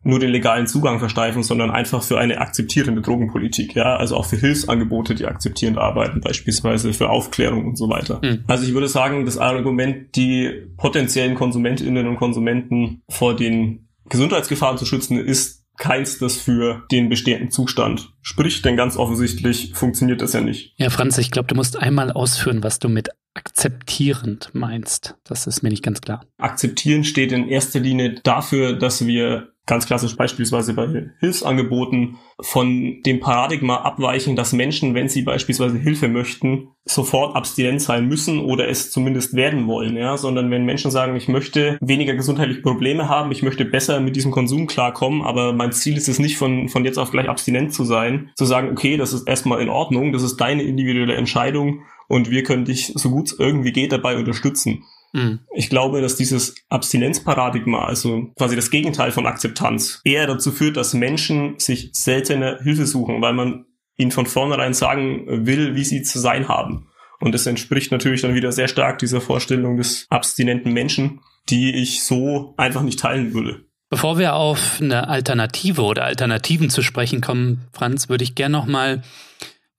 nur 0.05 0.19
den 0.19 0.29
legalen 0.29 0.67
Zugang 0.67 0.99
versteifen, 0.99 1.41
sondern 1.41 1.71
einfach 1.71 2.03
für 2.03 2.19
eine 2.19 2.39
akzeptierende 2.39 3.01
Drogenpolitik, 3.01 3.73
ja, 3.75 3.95
also 3.95 4.15
auch 4.15 4.25
für 4.25 4.37
Hilfsangebote, 4.37 5.15
die 5.15 5.25
akzeptierend 5.25 5.79
arbeiten, 5.79 6.21
beispielsweise 6.21 6.93
für 6.93 7.09
Aufklärung 7.09 7.65
und 7.65 7.75
so 7.75 7.89
weiter. 7.89 8.21
Mhm. 8.23 8.43
Also 8.45 8.65
ich 8.65 8.73
würde 8.73 8.87
sagen, 8.87 9.25
das 9.25 9.39
Argument, 9.39 10.15
die 10.15 10.67
potenziellen 10.77 11.33
Konsumentinnen 11.33 12.07
und 12.07 12.17
Konsumenten 12.17 13.01
vor 13.09 13.35
den 13.35 13.87
Gesundheitsgefahren 14.07 14.77
zu 14.77 14.85
schützen, 14.85 15.17
ist 15.17 15.65
keins, 15.77 16.19
das 16.19 16.37
für 16.37 16.85
den 16.91 17.09
bestehenden 17.09 17.49
Zustand 17.49 18.13
spricht, 18.21 18.63
denn 18.63 18.77
ganz 18.77 18.97
offensichtlich 18.97 19.71
funktioniert 19.73 20.21
das 20.21 20.33
ja 20.33 20.41
nicht. 20.41 20.73
Ja, 20.77 20.91
Franz, 20.91 21.17
ich 21.17 21.31
glaube, 21.31 21.47
du 21.47 21.55
musst 21.55 21.77
einmal 21.79 22.11
ausführen, 22.11 22.63
was 22.63 22.77
du 22.77 22.89
mit 22.89 23.09
akzeptierend 23.33 24.51
meinst. 24.53 25.15
Das 25.25 25.47
ist 25.47 25.63
mir 25.63 25.69
nicht 25.69 25.83
ganz 25.83 25.99
klar. 25.99 26.23
Akzeptieren 26.37 27.03
steht 27.03 27.31
in 27.31 27.49
erster 27.49 27.79
Linie 27.79 28.21
dafür, 28.23 28.73
dass 28.73 29.05
wir 29.05 29.54
ganz 29.65 29.85
klassisch 29.85 30.15
beispielsweise 30.15 30.73
bei 30.73 31.09
Hilfsangeboten 31.19 32.17
von 32.39 33.01
dem 33.05 33.19
Paradigma 33.19 33.77
abweichen, 33.77 34.35
dass 34.35 34.53
Menschen, 34.53 34.93
wenn 34.93 35.09
sie 35.09 35.23
beispielsweise 35.23 35.77
Hilfe 35.77 36.07
möchten, 36.07 36.69
sofort 36.83 37.35
abstinent 37.35 37.81
sein 37.81 38.07
müssen 38.07 38.39
oder 38.39 38.69
es 38.69 38.91
zumindest 38.91 39.35
werden 39.35 39.67
wollen, 39.67 39.97
ja, 39.97 40.17
sondern 40.17 40.51
wenn 40.51 40.65
Menschen 40.65 40.91
sagen, 40.91 41.15
ich 41.15 41.27
möchte 41.27 41.77
weniger 41.81 42.13
gesundheitliche 42.13 42.61
Probleme 42.61 43.09
haben, 43.09 43.31
ich 43.31 43.41
möchte 43.41 43.65
besser 43.65 43.99
mit 43.99 44.15
diesem 44.15 44.31
Konsum 44.31 44.67
klarkommen, 44.67 45.23
aber 45.23 45.53
mein 45.53 45.71
Ziel 45.71 45.97
ist 45.97 46.09
es 46.09 46.19
nicht 46.19 46.37
von, 46.37 46.69
von 46.69 46.85
jetzt 46.85 46.99
auf 46.99 47.11
gleich 47.11 47.27
abstinent 47.27 47.73
zu 47.73 47.85
sein, 47.85 48.29
zu 48.35 48.45
sagen, 48.45 48.69
okay, 48.71 48.97
das 48.97 49.13
ist 49.13 49.27
erstmal 49.27 49.61
in 49.61 49.69
Ordnung, 49.69 50.11
das 50.11 50.21
ist 50.21 50.37
deine 50.37 50.63
individuelle 50.63 51.15
Entscheidung 51.15 51.81
und 52.07 52.29
wir 52.29 52.43
können 52.43 52.65
dich 52.65 52.93
so 52.95 53.09
gut 53.09 53.27
es 53.27 53.39
irgendwie 53.39 53.71
geht 53.71 53.91
dabei 53.91 54.17
unterstützen. 54.17 54.83
Mhm. 55.15 55.39
Ich 55.55 55.69
glaube, 55.69 56.01
dass 56.01 56.17
dieses 56.17 56.55
Abstinenzparadigma, 56.67 57.85
also 57.85 58.33
quasi 58.37 58.57
das 58.57 58.69
Gegenteil 58.69 59.11
von 59.11 59.25
Akzeptanz, 59.25 60.01
eher 60.03 60.27
dazu 60.27 60.51
führt, 60.51 60.75
dass 60.75 60.93
Menschen 60.93 61.57
sich 61.57 61.89
seltener 61.93 62.59
Hilfe 62.61 62.85
suchen, 62.85 63.21
weil 63.21 63.33
man 63.33 63.65
ihnen 63.95 64.11
von 64.11 64.25
vornherein 64.25 64.73
sagen 64.73 65.47
will, 65.47 65.75
wie 65.75 65.85
sie 65.85 66.03
zu 66.03 66.19
sein 66.19 66.49
haben. 66.49 66.89
Und 67.21 67.33
das 67.33 67.45
entspricht 67.45 67.93
natürlich 67.93 68.23
dann 68.23 68.35
wieder 68.35 68.51
sehr 68.51 68.67
stark 68.67 68.99
dieser 68.99 69.21
Vorstellung 69.21 69.77
des 69.77 70.05
abstinenten 70.09 70.73
Menschen, 70.73 71.21
die 71.49 71.73
ich 71.73 72.03
so 72.03 72.53
einfach 72.57 72.81
nicht 72.81 72.99
teilen 72.99 73.33
würde. 73.33 73.63
Bevor 73.89 74.17
wir 74.17 74.35
auf 74.35 74.81
eine 74.81 75.07
Alternative 75.07 75.83
oder 75.83 76.03
Alternativen 76.03 76.69
zu 76.69 76.81
sprechen 76.81 77.21
kommen, 77.21 77.61
Franz, 77.71 78.09
würde 78.09 78.25
ich 78.25 78.35
gerne 78.35 78.51
noch 78.57 78.65
mal 78.65 79.01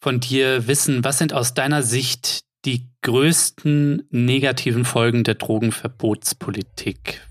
von 0.00 0.18
dir 0.20 0.66
wissen, 0.66 1.04
was 1.04 1.18
sind 1.18 1.34
aus 1.34 1.52
deiner 1.52 1.82
Sicht 1.82 2.45
die 2.66 2.88
größten 3.02 4.08
negativen 4.10 4.84
Folgen 4.84 5.24
der 5.24 5.36
Drogenverbotspolitik? 5.36 7.26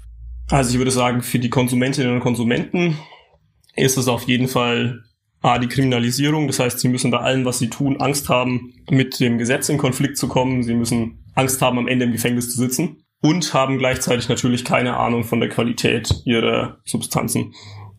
Also 0.49 0.71
ich 0.71 0.77
würde 0.77 0.91
sagen, 0.91 1.21
für 1.21 1.39
die 1.39 1.49
Konsumentinnen 1.49 2.13
und 2.13 2.21
Konsumenten 2.21 2.97
ist 3.75 3.97
es 3.97 4.07
auf 4.07 4.23
jeden 4.23 4.47
Fall 4.47 5.03
A, 5.41 5.59
die 5.59 5.67
Kriminalisierung. 5.67 6.47
Das 6.47 6.59
heißt, 6.59 6.79
sie 6.79 6.87
müssen 6.87 7.11
bei 7.11 7.19
allem, 7.19 7.45
was 7.45 7.59
sie 7.59 7.69
tun, 7.69 7.99
Angst 7.99 8.29
haben, 8.29 8.73
mit 8.89 9.19
dem 9.19 9.37
Gesetz 9.37 9.69
in 9.69 9.77
Konflikt 9.77 10.17
zu 10.17 10.27
kommen. 10.27 10.63
Sie 10.63 10.73
müssen 10.73 11.23
Angst 11.35 11.61
haben, 11.61 11.77
am 11.77 11.87
Ende 11.87 12.05
im 12.05 12.11
Gefängnis 12.11 12.49
zu 12.49 12.57
sitzen. 12.57 13.03
Und 13.21 13.53
haben 13.53 13.77
gleichzeitig 13.77 14.29
natürlich 14.29 14.65
keine 14.65 14.97
Ahnung 14.97 15.23
von 15.23 15.39
der 15.39 15.49
Qualität 15.49 16.13
ihrer 16.25 16.77
Substanzen. 16.85 17.53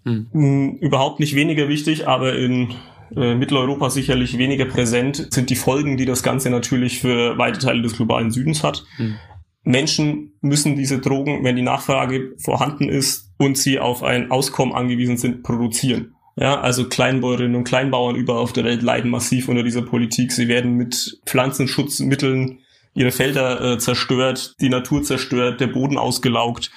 Hm. 0.05 0.79
Überhaupt 0.81 1.21
nicht 1.21 1.35
weniger 1.35 1.69
wichtig, 1.69 2.07
aber 2.07 2.35
in 2.37 2.75
äh, 3.15 3.35
Mitteleuropa 3.35 3.91
sicherlich 3.91 4.39
weniger 4.39 4.65
präsent, 4.65 5.29
sind 5.33 5.51
die 5.51 5.57
Folgen, 5.57 5.97
die 5.97 6.07
das 6.07 6.23
Ganze 6.23 6.51
natürlich 6.51 7.01
für 7.01 7.39
weite 7.39 7.59
Teile 7.59 7.83
des 7.83 7.97
globalen 7.97 8.31
Südens 8.31 8.63
hat. 8.63 8.85
Mhm. 8.99 9.17
Menschen 9.63 10.33
müssen 10.41 10.77
diese 10.77 11.01
Drogen, 11.01 11.43
wenn 11.43 11.57
die 11.57 11.63
Nachfrage 11.63 12.35
vorhanden 12.39 12.89
ist 12.89 13.33
und 13.37 13.59
sie 13.59 13.81
auf 13.81 14.03
ein 14.03 14.31
Auskommen 14.31 14.75
angewiesen 14.75 15.17
sind, 15.17 15.43
produzieren. 15.43 16.15
Ja, 16.37 16.61
also 16.61 16.89
Kleinbäuerinnen 16.89 17.57
und 17.57 17.65
Kleinbauern 17.65 18.15
überall 18.15 18.41
auf 18.41 18.53
der 18.53 18.65
Welt 18.65 18.83
leiden 18.83 19.11
massiv 19.11 19.49
unter 19.49 19.63
dieser 19.63 19.83
Politik. 19.83 20.33
Sie 20.33 20.49
werden 20.49 20.75
mit 20.75 21.21
Pflanzenschutzmitteln 21.27 22.61
ihre 22.95 23.11
Felder 23.11 23.61
äh, 23.61 23.79
zerstört, 23.79 24.55
die 24.61 24.69
Natur 24.69 25.03
zerstört, 25.03 25.61
der 25.61 25.67
Boden 25.67 25.99
ausgelaugt 25.99 26.71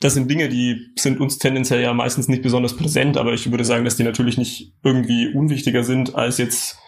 das 0.00 0.14
sind 0.14 0.30
Dinge, 0.30 0.48
die 0.48 0.92
sind 0.98 1.20
uns 1.20 1.38
tendenziell 1.38 1.82
ja 1.82 1.92
meistens 1.92 2.26
nicht 2.26 2.42
besonders 2.42 2.76
präsent, 2.76 3.16
aber 3.18 3.34
ich 3.34 3.50
würde 3.50 3.64
sagen, 3.64 3.84
dass 3.84 3.96
die 3.96 4.02
natürlich 4.02 4.38
nicht 4.38 4.72
irgendwie 4.82 5.32
unwichtiger 5.32 5.84
sind, 5.84 6.14
als 6.14 6.38
jetzt, 6.38 6.78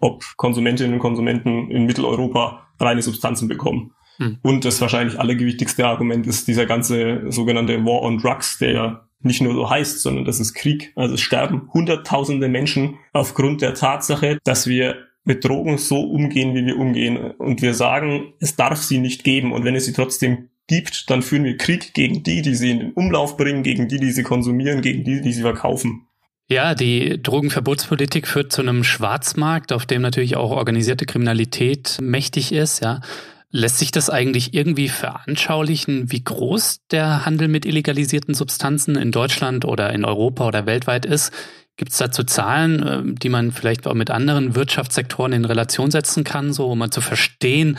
ob 0.00 0.24
Konsumentinnen 0.36 0.94
und 0.94 1.00
Konsumenten 1.00 1.70
in 1.70 1.86
Mitteleuropa 1.86 2.68
reine 2.78 3.02
Substanzen 3.02 3.48
bekommen. 3.48 3.92
Hm. 4.18 4.38
Und 4.42 4.64
das 4.64 4.80
wahrscheinlich 4.80 5.18
allergewichtigste 5.18 5.86
Argument 5.86 6.26
ist 6.26 6.46
dieser 6.46 6.66
ganze 6.66 7.24
sogenannte 7.30 7.84
War 7.84 8.02
on 8.02 8.18
Drugs, 8.18 8.58
der 8.58 8.72
ja 8.72 9.08
nicht 9.20 9.40
nur 9.40 9.54
so 9.54 9.68
heißt, 9.68 10.00
sondern 10.00 10.24
das 10.24 10.40
ist 10.40 10.54
Krieg. 10.54 10.92
Also 10.96 11.14
es 11.14 11.20
sterben 11.20 11.68
Hunderttausende 11.72 12.48
Menschen 12.48 12.98
aufgrund 13.12 13.60
der 13.60 13.74
Tatsache, 13.74 14.38
dass 14.44 14.66
wir 14.66 14.96
mit 15.24 15.44
Drogen 15.44 15.78
so 15.78 16.00
umgehen, 16.00 16.54
wie 16.54 16.66
wir 16.66 16.78
umgehen. 16.78 17.16
Und 17.16 17.62
wir 17.62 17.74
sagen, 17.74 18.34
es 18.40 18.56
darf 18.56 18.82
sie 18.82 18.98
nicht 18.98 19.22
geben. 19.22 19.52
Und 19.52 19.64
wenn 19.64 19.76
es 19.76 19.86
sie 19.86 19.92
trotzdem 19.92 20.48
gibt, 20.72 21.10
dann 21.10 21.22
führen 21.22 21.44
wir 21.44 21.58
Krieg 21.58 21.92
gegen 21.92 22.22
die, 22.22 22.40
die 22.40 22.54
sie 22.54 22.70
in 22.70 22.78
den 22.80 22.92
Umlauf 22.92 23.36
bringen, 23.36 23.62
gegen 23.62 23.88
die, 23.88 23.98
die 23.98 24.10
sie 24.10 24.22
konsumieren, 24.22 24.80
gegen 24.80 25.04
die, 25.04 25.20
die 25.20 25.32
sie 25.32 25.42
verkaufen. 25.42 26.06
Ja, 26.48 26.74
die 26.74 27.22
Drogenverbotspolitik 27.22 28.26
führt 28.26 28.52
zu 28.52 28.62
einem 28.62 28.82
Schwarzmarkt, 28.82 29.72
auf 29.72 29.84
dem 29.84 30.02
natürlich 30.02 30.36
auch 30.36 30.50
organisierte 30.50 31.06
Kriminalität 31.06 31.98
mächtig 32.00 32.52
ist, 32.52 32.82
ja. 32.82 33.00
Lässt 33.54 33.78
sich 33.78 33.90
das 33.90 34.08
eigentlich 34.08 34.54
irgendwie 34.54 34.88
veranschaulichen, 34.88 36.10
wie 36.10 36.24
groß 36.24 36.86
der 36.90 37.26
Handel 37.26 37.48
mit 37.48 37.66
illegalisierten 37.66 38.32
Substanzen 38.32 38.96
in 38.96 39.12
Deutschland 39.12 39.66
oder 39.66 39.92
in 39.92 40.06
Europa 40.06 40.46
oder 40.46 40.64
weltweit 40.64 41.04
ist? 41.04 41.32
Gibt 41.76 41.92
es 41.92 41.98
dazu 41.98 42.24
Zahlen, 42.24 42.82
ähm, 42.86 43.14
die 43.16 43.28
man 43.28 43.52
vielleicht 43.52 43.86
auch 43.86 43.92
mit 43.92 44.10
anderen 44.10 44.54
Wirtschaftssektoren 44.54 45.34
in 45.34 45.44
Relation 45.44 45.90
setzen 45.90 46.24
kann, 46.24 46.54
so 46.54 46.70
um 46.70 46.78
mal 46.78 46.90
zu 46.90 47.02
verstehen, 47.02 47.76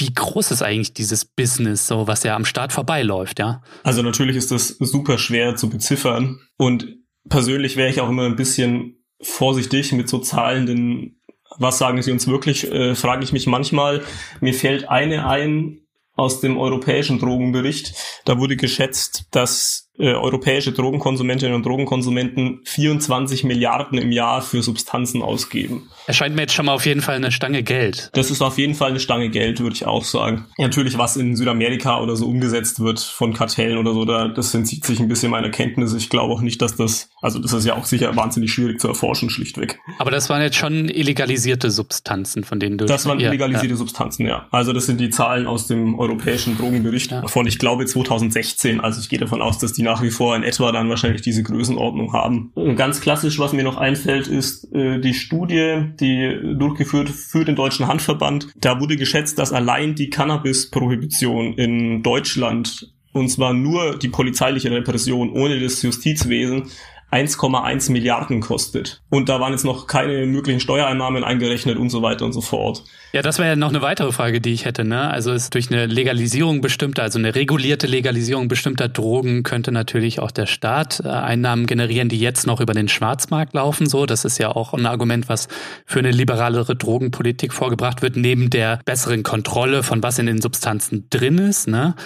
wie 0.00 0.12
groß 0.12 0.50
ist 0.50 0.62
eigentlich 0.62 0.94
dieses 0.94 1.24
Business, 1.24 1.86
so 1.86 2.06
was 2.06 2.22
ja 2.22 2.34
am 2.34 2.44
Start 2.44 2.72
vorbeiläuft, 2.72 3.38
ja? 3.38 3.62
Also 3.82 4.02
natürlich 4.02 4.36
ist 4.36 4.50
das 4.50 4.68
super 4.68 5.18
schwer 5.18 5.56
zu 5.56 5.68
beziffern 5.68 6.40
und 6.56 6.86
persönlich 7.28 7.76
wäre 7.76 7.90
ich 7.90 8.00
auch 8.00 8.08
immer 8.08 8.24
ein 8.24 8.36
bisschen 8.36 9.04
vorsichtig 9.20 9.92
mit 9.92 10.08
so 10.08 10.18
Zahlen, 10.18 10.66
denn 10.66 11.20
was 11.58 11.78
sagen 11.78 12.00
sie 12.02 12.12
uns 12.12 12.26
wirklich, 12.26 12.70
äh, 12.70 12.94
frage 12.94 13.24
ich 13.24 13.32
mich 13.32 13.46
manchmal. 13.46 14.02
Mir 14.40 14.54
fällt 14.54 14.88
eine 14.88 15.26
ein 15.26 15.80
aus 16.14 16.40
dem 16.40 16.58
europäischen 16.58 17.18
Drogenbericht. 17.18 17.94
Da 18.24 18.38
wurde 18.38 18.56
geschätzt, 18.56 19.24
dass 19.30 19.90
äh, 19.98 20.12
europäische 20.12 20.72
Drogenkonsumentinnen 20.72 21.54
und 21.54 21.64
Drogenkonsumenten 21.64 22.60
24 22.64 23.44
Milliarden 23.44 23.98
im 23.98 24.12
Jahr 24.12 24.42
für 24.42 24.62
Substanzen 24.62 25.22
ausgeben. 25.22 25.90
Erscheint 26.06 26.34
mir 26.34 26.42
jetzt 26.42 26.54
schon 26.54 26.66
mal 26.66 26.72
auf 26.72 26.86
jeden 26.86 27.02
Fall 27.02 27.16
eine 27.16 27.30
Stange 27.30 27.62
Geld. 27.62 28.10
Das 28.14 28.30
ist 28.30 28.42
auf 28.42 28.58
jeden 28.58 28.74
Fall 28.74 28.90
eine 28.90 29.00
Stange 29.00 29.30
Geld, 29.30 29.60
würde 29.60 29.74
ich 29.74 29.86
auch 29.86 30.04
sagen. 30.04 30.46
Natürlich, 30.58 30.98
was 30.98 31.16
in 31.16 31.36
Südamerika 31.36 32.00
oder 32.00 32.16
so 32.16 32.26
umgesetzt 32.26 32.80
wird 32.80 33.00
von 33.00 33.32
Kartellen 33.32 33.78
oder 33.78 33.92
so, 33.92 34.04
da, 34.04 34.28
das 34.28 34.54
entzieht 34.54 34.84
sich 34.84 35.00
ein 35.00 35.08
bisschen 35.08 35.30
meiner 35.30 35.50
Kenntnis. 35.50 35.94
Ich 35.94 36.08
glaube 36.08 36.32
auch 36.32 36.40
nicht, 36.40 36.60
dass 36.62 36.76
das, 36.76 37.10
also 37.20 37.38
das 37.38 37.52
ist 37.52 37.64
ja 37.64 37.76
auch 37.76 37.84
sicher 37.84 38.14
wahnsinnig 38.16 38.52
schwierig 38.52 38.80
zu 38.80 38.88
erforschen, 38.88 39.30
schlichtweg. 39.30 39.78
Aber 39.98 40.10
das 40.10 40.28
waren 40.28 40.42
jetzt 40.42 40.56
schon 40.56 40.88
illegalisierte 40.88 41.70
Substanzen, 41.70 42.44
von 42.44 42.58
denen 42.58 42.78
du... 42.78 42.86
Das 42.86 43.06
waren 43.06 43.20
illegalisierte 43.20 43.74
ja. 43.74 43.76
Substanzen, 43.76 44.26
ja. 44.26 44.48
Also 44.50 44.72
das 44.72 44.86
sind 44.86 45.00
die 45.00 45.10
Zahlen 45.10 45.46
aus 45.46 45.66
dem 45.66 45.98
europäischen 45.98 46.56
Drogenbericht 46.56 47.12
ja. 47.12 47.26
von, 47.28 47.46
ich 47.46 47.58
glaube, 47.58 47.86
2016. 47.86 48.80
Also 48.80 49.00
ich 49.00 49.08
gehe 49.08 49.18
davon 49.18 49.42
aus, 49.42 49.58
dass 49.58 49.72
die 49.72 49.82
nach 49.82 50.02
wie 50.02 50.10
vor 50.10 50.34
in 50.34 50.42
etwa 50.42 50.72
dann 50.72 50.88
wahrscheinlich 50.88 51.22
diese 51.22 51.42
Größenordnung 51.42 52.12
haben. 52.12 52.52
Ganz 52.76 53.00
klassisch, 53.00 53.38
was 53.38 53.52
mir 53.52 53.62
noch 53.62 53.76
einfällt, 53.76 54.28
ist 54.28 54.72
äh, 54.72 54.98
die 54.98 55.14
Studie, 55.14 55.89
die 55.98 56.38
durchgeführt 56.58 57.08
für 57.08 57.44
den 57.44 57.56
Deutschen 57.56 57.86
Handverband. 57.86 58.48
Da 58.56 58.80
wurde 58.80 58.96
geschätzt, 58.96 59.38
dass 59.38 59.52
allein 59.52 59.94
die 59.94 60.10
Cannabis-Prohibition 60.10 61.54
in 61.54 62.02
Deutschland 62.02 62.92
und 63.12 63.28
zwar 63.28 63.52
nur 63.52 63.98
die 63.98 64.08
polizeiliche 64.08 64.70
Repression 64.70 65.32
ohne 65.32 65.58
das 65.58 65.82
Justizwesen 65.82 66.70
1,1 67.10 67.90
Milliarden 67.90 68.40
kostet. 68.40 69.02
Und 69.10 69.28
da 69.28 69.40
waren 69.40 69.52
jetzt 69.52 69.64
noch 69.64 69.86
keine 69.86 70.26
möglichen 70.26 70.60
Steuereinnahmen 70.60 71.24
eingerechnet 71.24 71.76
und 71.76 71.90
so 71.90 72.02
weiter 72.02 72.24
und 72.24 72.32
so 72.32 72.40
fort. 72.40 72.84
Ja, 73.12 73.22
das 73.22 73.38
wäre 73.38 73.48
ja 73.48 73.56
noch 73.56 73.70
eine 73.70 73.82
weitere 73.82 74.12
Frage, 74.12 74.40
die 74.40 74.52
ich 74.52 74.64
hätte. 74.64 74.84
Ne? 74.84 75.10
Also 75.10 75.32
ist 75.32 75.54
durch 75.54 75.70
eine 75.72 75.86
Legalisierung 75.86 76.60
bestimmter, 76.60 77.02
also 77.02 77.18
eine 77.18 77.34
regulierte 77.34 77.88
Legalisierung 77.88 78.46
bestimmter 78.46 78.88
Drogen 78.88 79.42
könnte 79.42 79.72
natürlich 79.72 80.20
auch 80.20 80.30
der 80.30 80.46
Staat 80.46 81.00
äh, 81.04 81.08
Einnahmen 81.08 81.66
generieren, 81.66 82.08
die 82.08 82.20
jetzt 82.20 82.46
noch 82.46 82.60
über 82.60 82.74
den 82.74 82.88
Schwarzmarkt 82.88 83.54
laufen. 83.54 83.86
So, 83.86 84.06
das 84.06 84.24
ist 84.24 84.38
ja 84.38 84.54
auch 84.54 84.72
ein 84.72 84.86
Argument, 84.86 85.28
was 85.28 85.48
für 85.86 85.98
eine 85.98 86.12
liberalere 86.12 86.76
Drogenpolitik 86.76 87.52
vorgebracht 87.52 88.02
wird, 88.02 88.16
neben 88.16 88.50
der 88.50 88.78
besseren 88.84 89.24
Kontrolle 89.24 89.82
von 89.82 90.02
was 90.02 90.20
in 90.20 90.26
den 90.26 90.40
Substanzen 90.40 91.08
drin 91.10 91.38
ist. 91.38 91.66
Ne? 91.66 91.96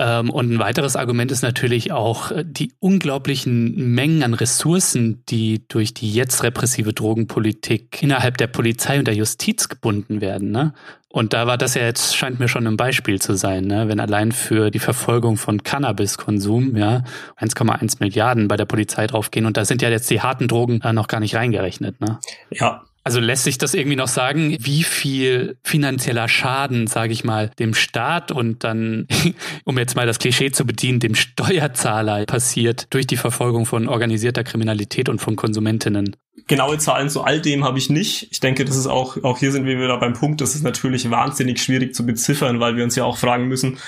Ähm, 0.00 0.30
und 0.30 0.50
ein 0.50 0.58
weiteres 0.58 0.96
Argument 0.96 1.30
ist 1.30 1.42
natürlich 1.42 1.92
auch 1.92 2.30
äh, 2.30 2.42
die 2.46 2.72
unglaublichen 2.80 3.92
Mengen 3.94 4.22
an 4.22 4.32
Ressourcen, 4.32 5.22
die 5.28 5.68
durch 5.68 5.92
die 5.92 6.10
jetzt 6.10 6.42
repressive 6.42 6.94
Drogenpolitik 6.94 8.02
innerhalb 8.02 8.38
der 8.38 8.46
Polizei 8.46 8.98
und 8.98 9.04
der 9.04 9.14
Justiz 9.14 9.68
gebunden 9.68 10.22
werden. 10.22 10.52
Ne? 10.52 10.72
Und 11.10 11.34
da 11.34 11.46
war 11.46 11.58
das 11.58 11.74
ja 11.74 11.82
jetzt, 11.82 12.16
scheint 12.16 12.40
mir 12.40 12.48
schon 12.48 12.66
ein 12.66 12.78
Beispiel 12.78 13.20
zu 13.20 13.34
sein, 13.34 13.64
ne? 13.64 13.88
wenn 13.88 14.00
allein 14.00 14.32
für 14.32 14.70
die 14.70 14.78
Verfolgung 14.78 15.36
von 15.36 15.62
Cannabiskonsum 15.62 16.76
ja 16.76 17.02
1,1 17.38 17.96
Milliarden 18.00 18.48
bei 18.48 18.56
der 18.56 18.64
Polizei 18.64 19.06
draufgehen 19.06 19.44
und 19.44 19.58
da 19.58 19.66
sind 19.66 19.82
ja 19.82 19.90
jetzt 19.90 20.08
die 20.08 20.22
harten 20.22 20.48
Drogen 20.48 20.80
äh, 20.80 20.94
noch 20.94 21.08
gar 21.08 21.20
nicht 21.20 21.34
reingerechnet. 21.34 22.00
Ne? 22.00 22.18
Ja, 22.50 22.84
also 23.02 23.18
lässt 23.18 23.44
sich 23.44 23.56
das 23.56 23.74
irgendwie 23.74 23.96
noch 23.96 24.08
sagen, 24.08 24.56
wie 24.60 24.82
viel 24.82 25.56
finanzieller 25.64 26.28
Schaden, 26.28 26.86
sage 26.86 27.12
ich 27.12 27.24
mal, 27.24 27.50
dem 27.58 27.74
Staat 27.74 28.30
und 28.30 28.62
dann, 28.62 29.06
um 29.64 29.78
jetzt 29.78 29.96
mal 29.96 30.06
das 30.06 30.18
Klischee 30.18 30.50
zu 30.50 30.66
bedienen, 30.66 31.00
dem 31.00 31.14
Steuerzahler 31.14 32.26
passiert 32.26 32.86
durch 32.90 33.06
die 33.06 33.16
Verfolgung 33.16 33.64
von 33.64 33.88
organisierter 33.88 34.44
Kriminalität 34.44 35.08
und 35.08 35.20
von 35.20 35.36
Konsumentinnen? 35.36 36.16
Genaue 36.46 36.78
Zahlen 36.78 37.08
zu 37.08 37.22
all 37.22 37.40
dem 37.40 37.64
habe 37.64 37.78
ich 37.78 37.90
nicht. 37.90 38.28
Ich 38.30 38.40
denke, 38.40 38.64
das 38.64 38.76
ist 38.76 38.86
auch, 38.86 39.22
auch 39.22 39.38
hier 39.38 39.52
sind 39.52 39.66
wir 39.66 39.78
wieder 39.78 39.98
beim 39.98 40.12
Punkt, 40.12 40.40
das 40.40 40.54
ist 40.54 40.62
natürlich 40.62 41.10
wahnsinnig 41.10 41.62
schwierig 41.62 41.94
zu 41.94 42.04
beziffern, 42.04 42.60
weil 42.60 42.76
wir 42.76 42.84
uns 42.84 42.96
ja 42.96 43.04
auch 43.04 43.16
fragen 43.16 43.48
müssen, 43.48 43.78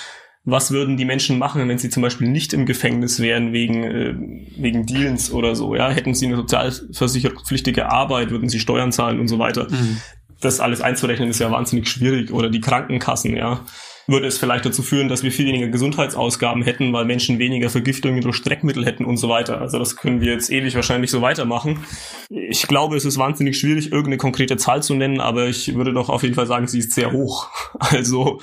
was 0.45 0.73
würden 0.73 0.97
die 0.97 1.05
Menschen 1.05 1.39
machen, 1.39 1.69
wenn 1.69 1.79
sie 1.79 1.89
zum 1.89 2.03
Beispiel 2.03 2.29
nicht 2.29 2.53
im 2.53 2.67
Gefängnis 2.67 3.21
wären 3.21 3.53
wegen, 3.53 3.85
äh, 3.85 4.15
wegen 4.57 4.87
Deals 4.87 5.31
oder 5.33 5.55
so, 5.55 5.75
ja? 5.77 5.91
Hätten 5.91 6.15
sie 6.15 6.27
eine 6.27 6.37
sozialversicherungspflichtige 6.37 7.91
Arbeit, 7.91 8.31
würden 8.31 8.49
sie 8.49 8.59
Steuern 8.59 8.93
zahlen 8.93 9.21
und 9.21 9.29
so 9.29 9.39
weiter. 9.39 9.69
Mhm. 9.71 9.99
Das 10.41 10.59
alles 10.59 10.81
einzurechnen 10.81 11.29
ist 11.29 11.39
ja 11.39 11.51
wahnsinnig 11.53 11.89
schwierig. 11.89 12.33
Oder 12.33 12.51
die 12.51 12.61
Krankenkassen, 12.61 13.37
ja 13.37 13.65
würde 14.07 14.27
es 14.27 14.39
vielleicht 14.39 14.65
dazu 14.65 14.83
führen, 14.83 15.09
dass 15.09 15.23
wir 15.23 15.33
viel 15.33 15.47
weniger 15.47 15.69
Gesundheitsausgaben 15.69 16.63
hätten, 16.63 16.93
weil 16.93 17.05
Menschen 17.05 17.39
weniger 17.39 17.71
Vergiftungen 17.71 18.21
durch 18.21 18.37
Streckmittel 18.37 18.85
hätten 18.85 19.05
und 19.05 19.17
so 19.17 19.29
weiter. 19.29 19.61
Also 19.61 19.79
das 19.79 19.97
können 19.97 20.21
wir 20.21 20.33
jetzt 20.33 20.51
ewig 20.51 20.75
wahrscheinlich 20.75 21.11
so 21.11 21.23
weitermachen. 21.23 21.85
Ich 22.29 22.67
glaube, 22.67 22.97
es 22.97 23.05
ist 23.05 23.19
wahnsinnig 23.19 23.59
schwierig, 23.59 23.93
irgendeine 23.93 24.17
konkrete 24.17 24.57
Zahl 24.57 24.83
zu 24.83 24.95
nennen, 24.95 25.21
aber 25.21 25.47
ich 25.47 25.75
würde 25.75 25.93
doch 25.93 26.09
auf 26.09 26.23
jeden 26.23 26.35
Fall 26.35 26.47
sagen, 26.47 26.67
sie 26.67 26.81
ist 26.81 26.93
sehr 26.93 27.13
hoch. 27.13 27.49
Also 27.93 28.41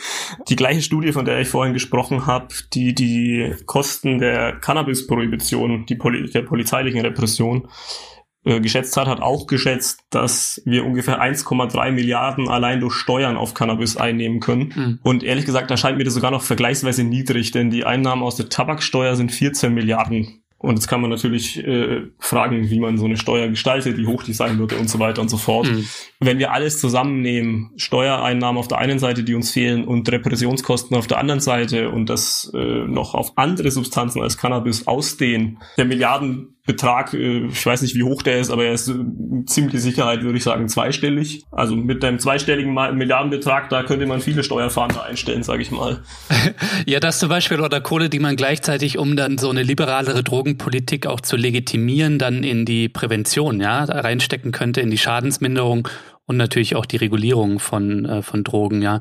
die 0.47 0.55
gleiche 0.55 0.81
Studie, 0.81 1.11
von 1.11 1.25
der 1.25 1.39
ich 1.39 1.47
vorhin 1.47 1.73
gesprochen 1.73 2.27
habe, 2.27 2.49
die 2.73 2.93
die 2.93 3.55
Kosten 3.65 4.19
der 4.19 4.53
Cannabis-Prohibition, 4.59 5.85
die 5.87 5.95
Poli 5.95 6.29
der 6.29 6.43
polizeilichen 6.43 7.01
Repression, 7.01 7.67
äh, 8.45 8.59
geschätzt 8.61 8.95
hat, 8.97 9.07
hat 9.07 9.21
auch 9.21 9.47
geschätzt, 9.47 10.01
dass 10.09 10.61
wir 10.65 10.85
ungefähr 10.85 11.21
1,3 11.21 11.91
Milliarden 11.91 12.47
allein 12.47 12.79
durch 12.79 12.93
Steuern 12.93 13.37
auf 13.37 13.53
Cannabis 13.53 13.97
einnehmen 13.97 14.39
können. 14.39 14.73
Mhm. 14.75 14.99
Und 15.03 15.23
ehrlich 15.23 15.45
gesagt, 15.45 15.69
da 15.69 15.77
scheint 15.77 15.97
mir 15.97 16.05
das 16.05 16.13
sogar 16.13 16.31
noch 16.31 16.43
vergleichsweise 16.43 17.03
niedrig, 17.03 17.51
denn 17.51 17.69
die 17.69 17.85
Einnahmen 17.85 18.23
aus 18.23 18.35
der 18.35 18.49
Tabaksteuer 18.49 19.15
sind 19.15 19.31
14 19.31 19.73
Milliarden 19.73 20.41
und 20.61 20.75
jetzt 20.75 20.89
kann 20.89 20.99
man 20.99 21.09
natürlich 21.09 21.57
äh, 21.65 22.07
fragen, 22.19 22.69
wie 22.69 22.79
man 22.79 22.97
so 22.97 23.05
eine 23.05 23.15
Steuer 23.15 23.47
gestaltet, 23.47 23.97
wie 23.97 24.07
hoch 24.07 24.23
die 24.23 24.33
sein 24.33 24.59
würde 24.59 24.75
und 24.75 24.89
so 24.89 24.99
weiter 24.99 25.21
und 25.21 25.29
so 25.29 25.37
fort. 25.37 25.71
Mhm. 25.71 25.87
Wenn 26.19 26.37
wir 26.37 26.51
alles 26.51 26.81
zusammennehmen, 26.81 27.71
Steuereinnahmen 27.77 28.59
auf 28.59 28.67
der 28.67 28.77
einen 28.77 28.99
Seite, 28.99 29.23
die 29.23 29.35
uns 29.35 29.51
fehlen, 29.51 29.85
und 29.85 30.11
Repressionskosten 30.11 30.97
auf 30.97 31.07
der 31.07 31.17
anderen 31.17 31.39
Seite 31.39 31.89
und 31.89 32.09
das 32.09 32.51
äh, 32.53 32.57
noch 32.57 33.15
auf 33.15 33.37
andere 33.37 33.71
Substanzen 33.71 34.21
als 34.21 34.37
Cannabis 34.37 34.85
ausdehnen, 34.85 35.59
der 35.77 35.85
Milliarden 35.85 36.57
Betrag, 36.69 37.15
äh, 37.15 37.47
ich 37.47 37.65
weiß 37.65 37.81
nicht, 37.81 37.95
wie 37.95 38.03
hoch 38.03 38.21
der 38.21 38.39
ist, 38.39 38.51
aber 38.51 38.65
er 38.65 38.73
ist 38.73 38.87
äh, 38.89 38.93
ziemlich 39.47 39.81
Sicherheit, 39.81 40.21
würde 40.21 40.37
ich 40.37 40.43
sagen, 40.43 40.69
zweistellig. 40.69 41.43
Also 41.49 41.75
mit 41.75 42.05
einem 42.05 42.19
zweistelligen 42.19 42.73
Milliardenbetrag, 42.73 43.69
da 43.69 43.81
könnte 43.81 44.05
man 44.05 44.21
viele 44.21 44.43
Steuerfahnder 44.43 45.03
einstellen, 45.03 45.41
sage 45.41 45.63
ich 45.63 45.71
mal. 45.71 46.03
ja, 46.85 46.99
das 46.99 47.17
zum 47.17 47.29
Beispiel 47.29 47.59
oder 47.59 47.81
Kohle, 47.81 48.07
die 48.09 48.19
man 48.19 48.35
gleichzeitig, 48.35 48.99
um 48.99 49.15
dann 49.15 49.39
so 49.39 49.49
eine 49.49 49.63
liberalere 49.63 50.23
Drogenpolitik 50.23 51.07
auch 51.07 51.21
zu 51.21 51.37
legitimieren, 51.37 52.19
dann 52.19 52.43
in 52.43 52.65
die 52.65 52.87
Prävention, 52.87 53.59
ja, 53.59 53.85
reinstecken 53.85 54.51
könnte, 54.51 54.81
in 54.81 54.91
die 54.91 54.99
Schadensminderung 54.99 55.87
und 56.27 56.37
natürlich 56.37 56.75
auch 56.75 56.85
die 56.85 56.97
Regulierung 56.97 57.57
von, 57.57 58.05
äh, 58.05 58.21
von 58.21 58.43
Drogen, 58.43 58.83
ja 58.83 58.99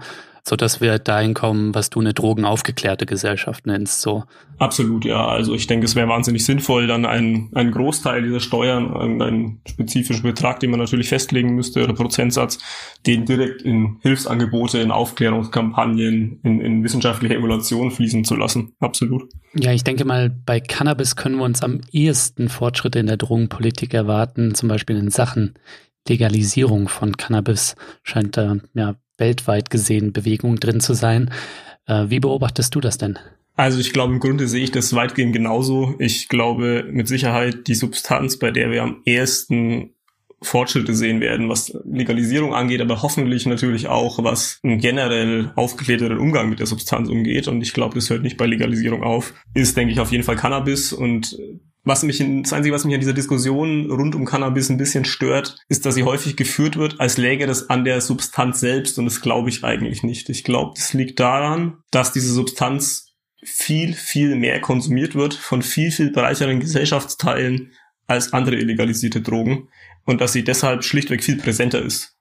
so 0.48 0.56
dass 0.56 0.80
wir 0.80 0.98
dahin 0.98 1.34
kommen, 1.34 1.74
was 1.74 1.90
du 1.90 2.00
eine 2.00 2.14
drogenaufgeklärte 2.14 3.04
Gesellschaft 3.04 3.66
nennst. 3.66 4.00
So. 4.00 4.24
Absolut, 4.58 5.04
ja. 5.04 5.26
Also 5.26 5.54
ich 5.54 5.66
denke, 5.66 5.84
es 5.84 5.94
wäre 5.94 6.08
wahnsinnig 6.08 6.44
sinnvoll, 6.44 6.86
dann 6.86 7.04
einen, 7.04 7.50
einen 7.54 7.70
Großteil 7.70 8.22
dieser 8.22 8.40
Steuern, 8.40 8.96
einen 8.96 9.60
spezifischen 9.68 10.22
Betrag, 10.22 10.60
den 10.60 10.70
man 10.70 10.80
natürlich 10.80 11.08
festlegen 11.08 11.54
müsste, 11.54 11.84
oder 11.84 11.92
Prozentsatz, 11.92 12.58
den 13.06 13.26
direkt 13.26 13.62
in 13.62 13.98
Hilfsangebote, 14.00 14.78
in 14.78 14.90
Aufklärungskampagnen, 14.90 16.40
in, 16.42 16.60
in 16.60 16.82
wissenschaftliche 16.82 17.36
Evaluation 17.36 17.90
fließen 17.90 18.24
zu 18.24 18.34
lassen. 18.34 18.72
Absolut. 18.80 19.30
Ja, 19.54 19.72
ich 19.72 19.84
denke 19.84 20.06
mal, 20.06 20.30
bei 20.30 20.60
Cannabis 20.60 21.14
können 21.14 21.36
wir 21.36 21.44
uns 21.44 21.62
am 21.62 21.80
ehesten 21.92 22.48
Fortschritte 22.48 22.98
in 22.98 23.06
der 23.06 23.18
Drogenpolitik 23.18 23.92
erwarten, 23.92 24.54
zum 24.54 24.68
Beispiel 24.68 24.96
in 24.96 25.10
Sachen 25.10 25.54
Legalisierung 26.08 26.88
von 26.88 27.18
Cannabis 27.18 27.76
scheint 28.02 28.38
da 28.38 28.56
ja 28.72 28.96
weltweit 29.18 29.70
gesehen 29.70 30.12
Bewegung 30.12 30.56
drin 30.56 30.80
zu 30.80 30.94
sein. 30.94 31.30
Äh, 31.86 32.06
wie 32.08 32.20
beobachtest 32.20 32.74
du 32.74 32.80
das 32.80 32.98
denn? 32.98 33.18
Also 33.56 33.80
ich 33.80 33.92
glaube, 33.92 34.14
im 34.14 34.20
Grunde 34.20 34.46
sehe 34.46 34.62
ich 34.62 34.70
das 34.70 34.94
weitgehend 34.94 35.32
genauso. 35.32 35.96
Ich 35.98 36.28
glaube 36.28 36.86
mit 36.90 37.08
Sicherheit 37.08 37.66
die 37.66 37.74
Substanz, 37.74 38.38
bei 38.38 38.52
der 38.52 38.70
wir 38.70 38.84
am 38.84 39.02
ehesten 39.04 39.94
Fortschritte 40.40 40.94
sehen 40.94 41.20
werden, 41.20 41.48
was 41.48 41.76
Legalisierung 41.84 42.54
angeht, 42.54 42.80
aber 42.80 43.02
hoffentlich 43.02 43.46
natürlich 43.46 43.88
auch, 43.88 44.22
was 44.22 44.60
einen 44.62 44.78
generell 44.78 45.50
aufgeklärteren 45.56 46.18
Umgang 46.18 46.48
mit 46.48 46.60
der 46.60 46.66
Substanz 46.66 47.08
umgeht. 47.08 47.48
Und 47.48 47.60
ich 47.60 47.72
glaube, 47.72 47.96
das 47.96 48.08
hört 48.10 48.22
nicht 48.22 48.36
bei 48.36 48.46
Legalisierung 48.46 49.02
auf. 49.02 49.34
Ist, 49.54 49.76
denke 49.76 49.92
ich, 49.92 49.98
auf 49.98 50.12
jeden 50.12 50.22
Fall 50.22 50.36
Cannabis. 50.36 50.92
Und 50.92 51.36
was 51.88 52.02
mich, 52.02 52.20
in, 52.20 52.42
das 52.42 52.52
Einzige, 52.52 52.74
was 52.74 52.84
mich 52.84 52.94
an 52.94 53.00
dieser 53.00 53.14
Diskussion 53.14 53.90
rund 53.90 54.14
um 54.14 54.26
Cannabis 54.26 54.68
ein 54.68 54.76
bisschen 54.76 55.06
stört, 55.06 55.56
ist, 55.68 55.86
dass 55.86 55.94
sie 55.94 56.04
häufig 56.04 56.36
geführt 56.36 56.76
wird, 56.76 57.00
als 57.00 57.16
läge 57.16 57.46
das 57.46 57.70
an 57.70 57.84
der 57.84 58.02
Substanz 58.02 58.60
selbst 58.60 58.98
und 58.98 59.06
das 59.06 59.22
glaube 59.22 59.48
ich 59.48 59.64
eigentlich 59.64 60.02
nicht. 60.02 60.28
Ich 60.28 60.44
glaube, 60.44 60.74
das 60.76 60.92
liegt 60.92 61.18
daran, 61.18 61.78
dass 61.90 62.12
diese 62.12 62.32
Substanz 62.32 63.14
viel, 63.42 63.94
viel 63.94 64.36
mehr 64.36 64.60
konsumiert 64.60 65.14
wird 65.14 65.32
von 65.32 65.62
viel, 65.62 65.90
viel 65.90 66.12
breiteren 66.12 66.60
Gesellschaftsteilen 66.60 67.72
als 68.06 68.32
andere 68.32 68.56
illegalisierte 68.56 69.22
Drogen 69.22 69.68
und 70.04 70.20
dass 70.20 70.32
sie 70.32 70.44
deshalb 70.44 70.84
schlichtweg 70.84 71.24
viel 71.24 71.38
präsenter 71.38 71.82
ist 71.82 72.17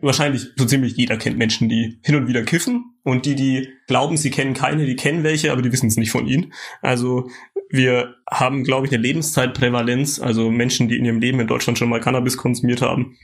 wahrscheinlich 0.00 0.48
so 0.56 0.66
ziemlich 0.66 0.96
jeder 0.96 1.16
kennt 1.16 1.38
Menschen, 1.38 1.68
die 1.68 1.98
hin 2.02 2.16
und 2.16 2.28
wieder 2.28 2.42
kiffen 2.42 2.96
und 3.02 3.24
die, 3.24 3.34
die 3.34 3.68
glauben, 3.86 4.16
sie 4.16 4.30
kennen 4.30 4.54
keine, 4.54 4.84
die 4.84 4.96
kennen 4.96 5.22
welche, 5.24 5.52
aber 5.52 5.62
die 5.62 5.72
wissen 5.72 5.88
es 5.88 5.96
nicht 5.96 6.10
von 6.10 6.26
ihnen. 6.26 6.52
Also 6.82 7.28
wir 7.70 8.14
haben, 8.30 8.64
glaube 8.64 8.86
ich, 8.86 8.92
eine 8.92 9.02
Lebenszeitprävalenz, 9.02 10.20
also 10.20 10.50
Menschen, 10.50 10.88
die 10.88 10.96
in 10.96 11.04
ihrem 11.04 11.20
Leben 11.20 11.40
in 11.40 11.46
Deutschland 11.46 11.78
schon 11.78 11.88
mal 11.88 12.00
Cannabis 12.00 12.36
konsumiert 12.36 12.82
haben, 12.82 13.16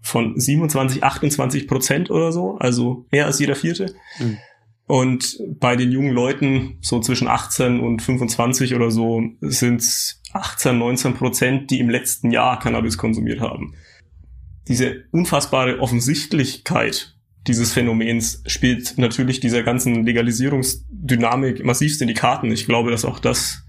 von 0.00 0.38
27, 0.38 1.02
28 1.02 1.68
Prozent 1.68 2.10
oder 2.10 2.32
so, 2.32 2.56
also 2.58 3.06
mehr 3.10 3.26
als 3.26 3.38
jeder 3.38 3.56
vierte. 3.56 3.94
Mhm. 4.18 4.38
Und 4.86 5.38
bei 5.58 5.74
den 5.74 5.90
jungen 5.90 6.12
Leuten, 6.12 6.78
so 6.80 7.00
zwischen 7.00 7.26
18 7.26 7.80
und 7.80 8.02
25 8.02 8.74
oder 8.74 8.92
so, 8.92 9.20
sind 9.40 9.80
es 9.80 10.22
18, 10.32 10.78
19 10.78 11.14
Prozent, 11.14 11.70
die 11.70 11.80
im 11.80 11.90
letzten 11.90 12.30
Jahr 12.30 12.60
Cannabis 12.60 12.96
konsumiert 12.96 13.40
haben 13.40 13.74
diese 14.68 15.04
unfassbare 15.12 15.80
Offensichtlichkeit 15.80 17.16
dieses 17.46 17.72
Phänomens 17.72 18.42
spielt 18.46 18.98
natürlich 18.98 19.40
dieser 19.40 19.62
ganzen 19.62 20.04
Legalisierungsdynamik 20.04 21.64
massivst 21.64 22.02
in 22.02 22.08
die 22.08 22.14
Karten. 22.14 22.50
Ich 22.50 22.66
glaube, 22.66 22.90
dass 22.90 23.04
auch 23.04 23.20
das 23.20 23.62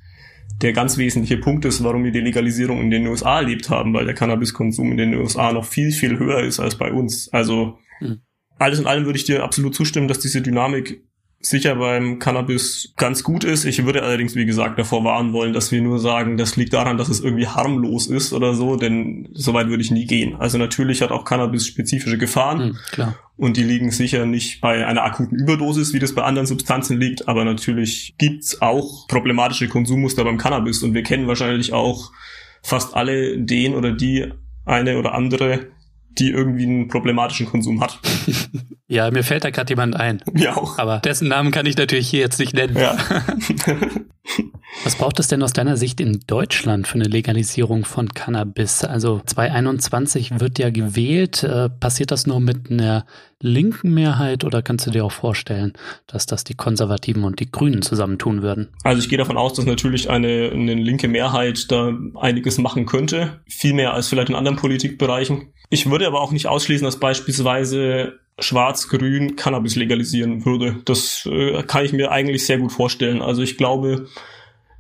der 0.62 0.74
ganz 0.74 0.98
wesentliche 0.98 1.38
Punkt 1.38 1.66
ist, 1.66 1.84
warum 1.84 2.04
wir 2.04 2.12
die 2.12 2.22
Legalisierung 2.22 2.82
in 2.82 2.90
den 2.90 3.06
USA 3.06 3.38
erlebt 3.38 3.70
haben, 3.70 3.94
weil 3.94 4.06
der 4.06 4.16
Cannabiskonsum 4.16 4.92
in 4.92 4.98
den 4.98 5.14
USA 5.14 5.52
noch 5.52 5.66
viel, 5.66 5.92
viel 5.92 6.18
höher 6.18 6.40
ist 6.40 6.60
als 6.60 6.76
bei 6.76 6.92
uns. 6.92 7.30
Also 7.32 7.78
mhm. 8.00 8.22
alles 8.58 8.80
in 8.80 8.88
allem 8.88 9.06
würde 9.06 9.20
ich 9.20 9.26
dir 9.26 9.44
absolut 9.44 9.76
zustimmen, 9.76 10.08
dass 10.08 10.20
diese 10.20 10.42
Dynamik 10.42 11.04
sicher 11.39 11.76
beim 11.76 12.19
Cannabis 12.19 12.93
ganz 12.97 13.23
gut 13.23 13.43
ist. 13.43 13.65
Ich 13.65 13.86
würde 13.86 14.02
allerdings, 14.02 14.36
wie 14.36 14.45
gesagt, 14.45 14.80
davor 14.80 15.04
warnen 15.04 15.34
wollen, 15.34 15.54
dass 15.54 15.71
wir 15.71 15.82
nur 15.82 16.00
sagen, 16.00 16.38
das 16.38 16.56
liegt 16.56 16.73
daran, 16.73 16.97
dass 16.97 17.10
es 17.10 17.19
irgendwie 17.19 17.47
harmlos 17.47 18.08
ist 18.08 18.34
oder 18.34 18.56
so, 18.56 18.76
denn 18.76 19.30
so 19.34 19.54
weit 19.54 19.67
würde 19.67 19.84
ich 19.84 19.91
nie 19.91 20.06
gehen. 20.06 20.36
Also 20.36 20.58
natürlich 20.58 21.02
hat 21.02 21.12
auch 21.12 21.26
Cannabis 21.26 21.67
spezifische 21.67 22.17
Gefahren. 22.17 22.69
Mhm, 22.69 22.78
klar. 22.91 23.15
Und 23.38 23.56
die 23.58 23.63
liegen 23.63 23.91
sicher 23.91 24.26
nicht 24.26 24.62
bei 24.62 24.86
einer 24.86 25.04
akuten 25.04 25.38
Überdosis, 25.38 25.93
wie 25.93 26.00
das 26.00 26.15
bei 26.15 26.23
anderen 26.23 26.47
Substanzen 26.47 27.00
liegt, 27.00 27.28
aber 27.28 27.45
natürlich 27.45 28.15
gibt's 28.17 28.62
auch 28.62 29.08
problematische 29.08 29.67
Konsummuster 29.67 30.23
beim 30.23 30.39
Cannabis 30.39 30.82
und 30.82 30.95
wir 30.95 31.04
kennen 31.04 31.28
wahrscheinlich 31.28 31.71
auch 31.71 32.12
fast 32.63 32.95
alle 32.95 33.38
den 33.38 33.76
oder 33.76 33.91
die 33.91 34.34
eine 34.65 34.97
oder 34.97 35.13
andere, 35.13 35.67
die 36.10 36.32
irgendwie 36.32 36.63
einen 36.63 36.88
problematischen 36.88 37.45
Konsum 37.45 37.82
hat. 37.82 38.00
Ja, 38.88 39.12
mir 39.12 39.23
fällt 39.23 39.43
da 39.43 39.50
gerade 39.50 39.69
jemand 39.69 39.95
ein. 39.95 40.21
Ja 40.38 40.56
auch. 40.56 40.78
Aber 40.78 41.00
dessen 41.00 41.28
Namen 41.28 41.52
kann 41.52 41.65
ich 41.65 41.78
natürlich 41.78 42.08
hier 42.10 42.19
jetzt 42.19 42.39
nicht 42.39 42.54
nennen. 42.54 42.78
Ja. 42.78 42.95
Was 44.84 44.95
braucht 44.95 45.19
es 45.19 45.28
denn 45.28 45.41
aus 45.41 45.54
deiner 45.54 45.78
Sicht 45.78 46.00
in 46.00 46.19
Deutschland 46.28 46.88
für 46.88 46.95
eine 46.95 47.06
Legalisierung 47.06 47.86
von 47.86 48.10
Cannabis? 48.10 48.84
Also 48.84 49.21
2021 49.26 50.39
wird 50.39 50.60
ja 50.60 50.69
gewählt. 50.69 51.43
Äh, 51.43 51.69
passiert 51.69 52.12
das 52.12 52.28
nur 52.28 52.39
mit 52.39 52.69
einer 52.69 53.06
linken 53.41 53.93
Mehrheit 53.93 54.43
oder 54.43 54.62
kannst 54.62 54.86
du 54.86 54.91
dir 54.91 55.06
auch 55.06 55.12
vorstellen, 55.12 55.73
dass 56.06 56.26
das 56.26 56.43
die 56.43 56.56
Konservativen 56.56 57.23
und 57.23 57.39
die 57.39 57.50
Grünen 57.50 57.82
zusammentun 57.82 58.41
würden? 58.41 58.69
Also 58.84 59.02
ich 59.02 59.10
gehe 59.10 59.17
davon 59.17 59.38
aus, 59.38 59.54
dass 59.54 59.65
natürlich 59.65 60.10
eine, 60.10 60.52
eine 60.54 60.76
linke 60.76 61.08
Mehrheit 61.08 61.71
da 61.71 61.93
einiges 62.19 62.58
machen 62.58 62.86
könnte. 62.86 63.41
Viel 63.47 63.73
mehr 63.73 63.93
als 63.93 64.08
vielleicht 64.08 64.30
in 64.30 64.36
anderen 64.36 64.58
Politikbereichen. 64.58 65.54
Ich 65.69 65.89
würde 65.89 66.08
aber 66.08 66.21
auch 66.21 66.32
nicht 66.32 66.47
ausschließen, 66.47 66.86
dass 66.86 67.00
beispielsweise 67.00 68.19
Schwarz-Grün 68.39 69.36
Cannabis 69.36 69.76
legalisieren 69.76 70.45
würde. 70.45 70.78
Das 70.86 71.26
äh, 71.26 71.63
kann 71.63 71.86
ich 71.86 71.93
mir 71.93 72.12
eigentlich 72.12 72.45
sehr 72.45 72.60
gut 72.60 72.71
vorstellen. 72.71 73.21
Also 73.21 73.41
ich 73.41 73.58
glaube, 73.58 74.08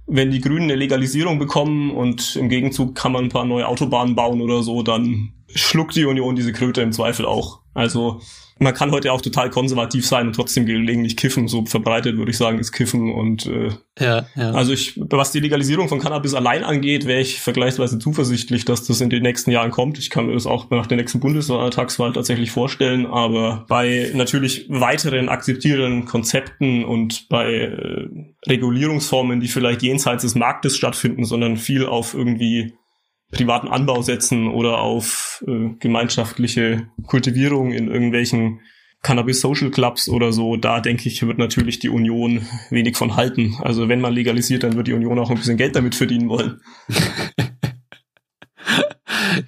wenn 0.05 0.31
die 0.31 0.41
Grünen 0.41 0.63
eine 0.63 0.75
Legalisierung 0.75 1.39
bekommen 1.39 1.91
und 1.91 2.35
im 2.35 2.49
Gegenzug 2.49 2.95
kann 2.95 3.11
man 3.11 3.25
ein 3.25 3.29
paar 3.29 3.45
neue 3.45 3.67
Autobahnen 3.67 4.15
bauen 4.15 4.41
oder 4.41 4.63
so, 4.63 4.83
dann 4.83 5.33
schluckt 5.53 5.95
die 5.95 6.05
Union 6.05 6.35
diese 6.35 6.53
Kröte 6.53 6.81
im 6.81 6.91
Zweifel 6.91 7.25
auch. 7.25 7.59
Also 7.73 8.21
man 8.59 8.73
kann 8.73 8.91
heute 8.91 9.11
auch 9.11 9.21
total 9.21 9.49
konservativ 9.49 10.05
sein 10.05 10.27
und 10.27 10.33
trotzdem 10.33 10.65
gelegentlich 10.65 11.17
kiffen. 11.17 11.47
So 11.47 11.65
verbreitet 11.65 12.17
würde 12.17 12.31
ich 12.31 12.37
sagen, 12.37 12.59
ist 12.59 12.71
Kiffen. 12.71 13.13
Und 13.13 13.45
äh, 13.47 13.69
ja, 13.99 14.27
ja. 14.35 14.51
also 14.51 14.73
ich, 14.73 14.93
was 14.97 15.31
die 15.31 15.39
Legalisierung 15.39 15.89
von 15.89 15.99
Cannabis 15.99 16.33
allein 16.33 16.63
angeht, 16.63 17.05
wäre 17.05 17.19
ich 17.19 17.39
vergleichsweise 17.39 17.99
zuversichtlich, 17.99 18.65
dass 18.65 18.85
das 18.85 19.01
in 19.01 19.09
den 19.09 19.23
nächsten 19.23 19.51
Jahren 19.51 19.71
kommt. 19.71 19.97
Ich 19.97 20.09
kann 20.09 20.27
mir 20.27 20.33
das 20.33 20.45
auch 20.45 20.69
nach 20.69 20.87
der 20.87 20.97
nächsten 20.97 21.19
Bundestagswahl 21.19 22.13
tatsächlich 22.13 22.51
vorstellen. 22.51 23.05
Aber 23.05 23.65
bei 23.67 24.11
natürlich 24.13 24.65
weiteren 24.69 25.29
akzeptierenden 25.29 26.05
Konzepten 26.05 26.85
und 26.85 27.27
bei 27.29 27.51
äh, 27.51 28.07
Regulierungsformen, 28.47 29.39
die 29.39 29.47
vielleicht 29.47 29.81
jenseits 29.81 30.23
des 30.23 30.35
Marktes 30.35 30.77
stattfinden, 30.77 31.25
sondern 31.25 31.57
viel 31.57 31.85
auf 31.85 32.13
irgendwie 32.13 32.76
privaten 33.31 33.67
Anbau 33.67 34.01
setzen 34.01 34.47
oder 34.47 34.79
auf 34.79 35.43
äh, 35.47 35.75
gemeinschaftliche 35.79 36.87
Kultivierung 37.05 37.71
in 37.71 37.89
irgendwelchen 37.89 38.61
Cannabis 39.03 39.41
Social 39.41 39.69
Clubs 39.69 40.09
oder 40.09 40.33
so, 40.33 40.57
da 40.57 40.79
denke 40.79 41.07
ich, 41.07 41.25
wird 41.25 41.37
natürlich 41.37 41.79
die 41.79 41.89
Union 41.89 42.45
wenig 42.69 42.97
von 42.97 43.15
halten. 43.15 43.55
Also 43.61 43.89
wenn 43.89 44.01
man 44.01 44.13
legalisiert, 44.13 44.63
dann 44.63 44.75
wird 44.75 44.87
die 44.87 44.93
Union 44.93 45.19
auch 45.19 45.29
ein 45.29 45.37
bisschen 45.37 45.57
Geld 45.57 45.75
damit 45.75 45.95
verdienen 45.95 46.29
wollen. 46.29 46.61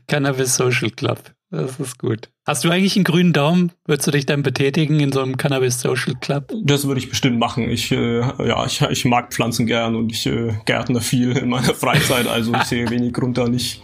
Cannabis 0.08 0.56
Social 0.56 0.92
Club. 0.92 1.34
Das 1.52 1.80
ist 1.80 1.98
gut. 1.98 2.30
Hast 2.46 2.64
du 2.64 2.70
eigentlich 2.70 2.96
einen 2.96 3.06
grünen 3.06 3.34
Daumen? 3.34 3.72
Würdest 3.86 4.08
du 4.08 4.12
dich 4.12 4.26
dann 4.26 4.44
betätigen 4.44 5.00
in 5.00 5.12
so 5.12 5.22
einem 5.22 5.38
Cannabis 5.38 5.82
Social 5.82 6.14
Club? 6.16 6.52
Das 6.64 6.86
würde 6.86 7.00
ich 7.00 7.10
bestimmt 7.10 7.40
machen. 7.40 7.70
Ich, 7.70 7.92
äh, 7.92 8.20
ja, 8.20 8.66
ich, 8.66 8.82
ich 8.82 9.06
mag 9.06 9.34
Pflanzen 9.34 9.66
gern 9.66 9.96
und 9.96 10.12
ich 10.12 10.28
äh, 10.28 10.54
gärtne 10.66 11.02
viel 11.02 11.36
in 11.36 11.50
meiner 11.50 11.74
Freizeit. 11.74 12.28
Also 12.28 12.54
ich 12.54 12.64
sehe 12.64 12.90
wenig 12.90 13.14
Grund 13.14 13.38
da 13.38 13.48
nicht 13.48 13.82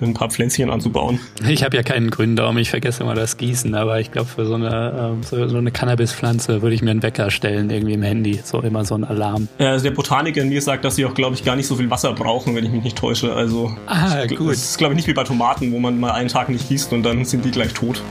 ein 0.00 0.14
paar 0.14 0.30
Pflänzchen 0.30 0.70
anzubauen. 0.70 1.20
Ich 1.48 1.64
habe 1.64 1.76
ja 1.76 1.82
keinen 1.82 2.10
grünen 2.10 2.36
Daumen, 2.36 2.58
ich 2.58 2.70
vergesse 2.70 3.02
immer 3.02 3.14
das 3.14 3.36
Gießen, 3.36 3.74
aber 3.74 4.00
ich 4.00 4.12
glaube, 4.12 4.28
für 4.28 4.46
so 4.46 4.54
eine, 4.54 5.16
äh, 5.20 5.24
so, 5.24 5.48
so 5.48 5.56
eine 5.56 5.70
Cannabispflanze 5.70 6.62
würde 6.62 6.74
ich 6.74 6.82
mir 6.82 6.90
einen 6.90 7.02
Wecker 7.02 7.30
stellen, 7.30 7.70
irgendwie 7.70 7.94
im 7.94 8.02
Handy, 8.02 8.40
so 8.42 8.60
immer 8.60 8.84
so 8.84 8.94
ein 8.94 9.04
Alarm. 9.04 9.48
Ja, 9.58 9.70
also 9.70 9.84
der 9.84 9.92
Botaniker 9.92 10.40
in 10.42 10.48
mir 10.48 10.62
sagt, 10.62 10.84
dass 10.84 10.96
sie 10.96 11.04
auch, 11.04 11.14
glaube 11.14 11.34
ich, 11.34 11.44
gar 11.44 11.56
nicht 11.56 11.66
so 11.66 11.76
viel 11.76 11.90
Wasser 11.90 12.12
brauchen, 12.12 12.54
wenn 12.54 12.64
ich 12.64 12.70
mich 12.70 12.84
nicht 12.84 12.98
täusche. 12.98 13.32
Also, 13.32 13.74
ah, 13.86 14.26
gut. 14.26 14.50
Das 14.50 14.58
ist, 14.58 14.78
glaube 14.78 14.94
ich, 14.94 14.96
nicht 14.96 15.08
wie 15.08 15.14
bei 15.14 15.24
Tomaten, 15.24 15.72
wo 15.72 15.78
man 15.78 15.98
mal 15.98 16.12
einen 16.12 16.28
Tag 16.28 16.48
nicht 16.48 16.68
gießt 16.68 16.92
und 16.92 17.02
dann 17.02 17.24
sind 17.24 17.44
die 17.44 17.50
gleich 17.50 17.72
tot. 17.72 18.02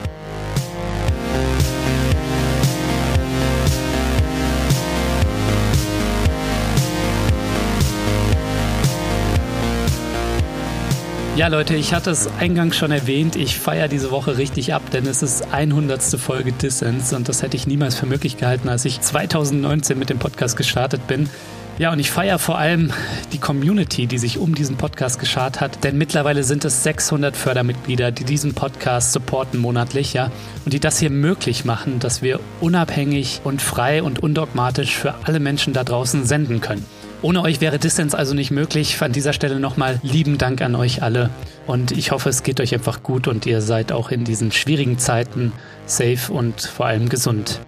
Ja, 11.40 11.48
Leute, 11.48 11.74
ich 11.74 11.94
hatte 11.94 12.12
es 12.12 12.28
eingangs 12.38 12.76
schon 12.76 12.92
erwähnt. 12.92 13.38
Ich 13.38 13.58
feiere 13.58 13.88
diese 13.88 14.12
Woche 14.12 14.38
richtig 14.38 14.74
ab, 14.74 14.82
denn 14.92 15.06
es 15.06 15.24
ist 15.24 15.54
100. 15.54 16.04
Folge 16.20 16.52
Dissens 16.52 17.14
und 17.14 17.30
das 17.30 17.42
hätte 17.42 17.56
ich 17.56 17.66
niemals 17.66 17.96
für 17.96 18.08
möglich 18.08 18.36
gehalten, 18.36 18.68
als 18.68 18.84
ich 18.84 19.00
2019 19.00 19.98
mit 19.98 20.10
dem 20.10 20.20
Podcast 20.20 20.58
gestartet 20.58 21.08
bin. 21.08 21.30
Ja, 21.78 21.94
und 21.94 22.00
ich 22.00 22.12
feiere 22.12 22.40
vor 22.40 22.58
allem 22.58 22.92
die 23.32 23.38
Community, 23.38 24.06
die 24.06 24.18
sich 24.18 24.38
um 24.38 24.54
diesen 24.54 24.76
Podcast 24.76 25.18
geschart 25.18 25.62
hat, 25.62 25.86
denn 25.86 25.98
mittlerweile 25.98 26.44
sind 26.44 26.66
es 26.66 26.84
600 26.84 27.38
Fördermitglieder, 27.38 28.12
die 28.12 28.26
diesen 28.26 28.54
Podcast 28.54 29.14
supporten 29.14 29.62
monatlich, 29.62 30.12
ja, 30.12 30.34
und 30.66 30.74
die 30.74 30.82
das 30.82 31.00
hier 31.00 31.10
möglich 31.10 31.64
machen, 31.64 32.02
dass 32.02 32.22
wir 32.22 32.42
unabhängig 32.60 33.40
und 33.46 33.62
frei 33.62 34.04
und 34.04 34.22
undogmatisch 34.22 34.94
für 34.98 35.16
alle 35.24 35.40
Menschen 35.40 35.72
da 35.72 35.86
draußen 35.86 36.26
senden 36.26 36.60
können. 36.60 36.86
Ohne 37.22 37.42
euch 37.42 37.60
wäre 37.60 37.80
Distance 37.80 38.18
also 38.18 38.34
nicht 38.34 38.50
möglich. 38.50 39.02
An 39.02 39.12
dieser 39.12 39.34
Stelle 39.34 39.60
nochmal 39.60 40.00
lieben 40.04 40.38
Dank 40.38 40.62
an 40.62 40.76
euch 40.76 41.04
alle. 41.04 41.30
Und 41.68 41.92
ich 41.92 42.12
hoffe, 42.12 42.30
es 42.30 42.44
geht 42.44 42.62
euch 42.62 42.74
einfach 42.74 43.04
gut 43.04 43.28
und 43.28 43.46
ihr 43.46 43.62
seid 43.62 43.92
auch 43.92 44.10
in 44.10 44.24
diesen 44.24 44.54
schwierigen 44.54 44.98
Zeiten 44.98 45.52
safe 45.86 46.32
und 46.32 46.62
vor 46.62 46.86
allem 46.86 47.10
gesund. 47.10 47.60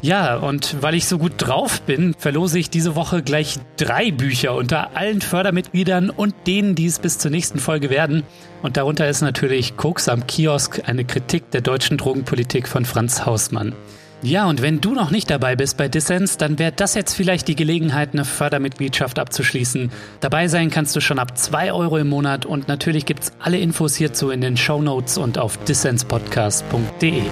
Ja, 0.00 0.36
und 0.36 0.82
weil 0.82 0.94
ich 0.94 1.06
so 1.06 1.18
gut 1.18 1.32
drauf 1.38 1.80
bin, 1.82 2.14
verlose 2.18 2.58
ich 2.58 2.68
diese 2.68 2.94
Woche 2.94 3.22
gleich 3.22 3.56
drei 3.76 4.10
Bücher 4.10 4.54
unter 4.54 4.96
allen 4.96 5.22
Fördermitgliedern 5.22 6.10
und 6.10 6.34
denen, 6.46 6.74
die 6.74 6.86
es 6.86 6.98
bis 6.98 7.18
zur 7.18 7.30
nächsten 7.30 7.58
Folge 7.58 7.90
werden. 7.90 8.22
Und 8.62 8.76
darunter 8.76 9.08
ist 9.08 9.22
natürlich 9.22 9.76
Koks 9.76 10.08
am 10.08 10.26
Kiosk, 10.26 10.82
eine 10.86 11.04
Kritik 11.04 11.50
der 11.50 11.60
deutschen 11.62 11.96
Drogenpolitik 11.96 12.68
von 12.68 12.84
Franz 12.84 13.24
Hausmann. 13.24 13.74
Ja, 14.24 14.46
und 14.46 14.62
wenn 14.62 14.80
du 14.80 14.94
noch 14.94 15.10
nicht 15.10 15.28
dabei 15.28 15.54
bist 15.54 15.76
bei 15.76 15.86
Dissens, 15.86 16.38
dann 16.38 16.58
wäre 16.58 16.72
das 16.72 16.94
jetzt 16.94 17.12
vielleicht 17.12 17.46
die 17.46 17.56
Gelegenheit, 17.56 18.14
eine 18.14 18.24
Fördermitgliedschaft 18.24 19.18
abzuschließen. 19.18 19.92
Dabei 20.20 20.48
sein 20.48 20.70
kannst 20.70 20.96
du 20.96 21.00
schon 21.00 21.18
ab 21.18 21.36
2 21.36 21.74
Euro 21.74 21.98
im 21.98 22.08
Monat 22.08 22.46
und 22.46 22.66
natürlich 22.66 23.04
gibt's 23.04 23.32
alle 23.38 23.58
Infos 23.58 23.96
hierzu 23.96 24.30
in 24.30 24.40
den 24.40 24.56
Show 24.56 24.80
Notes 24.80 25.18
und 25.18 25.36
auf 25.36 25.58
dissenspodcast.de. 25.64 27.22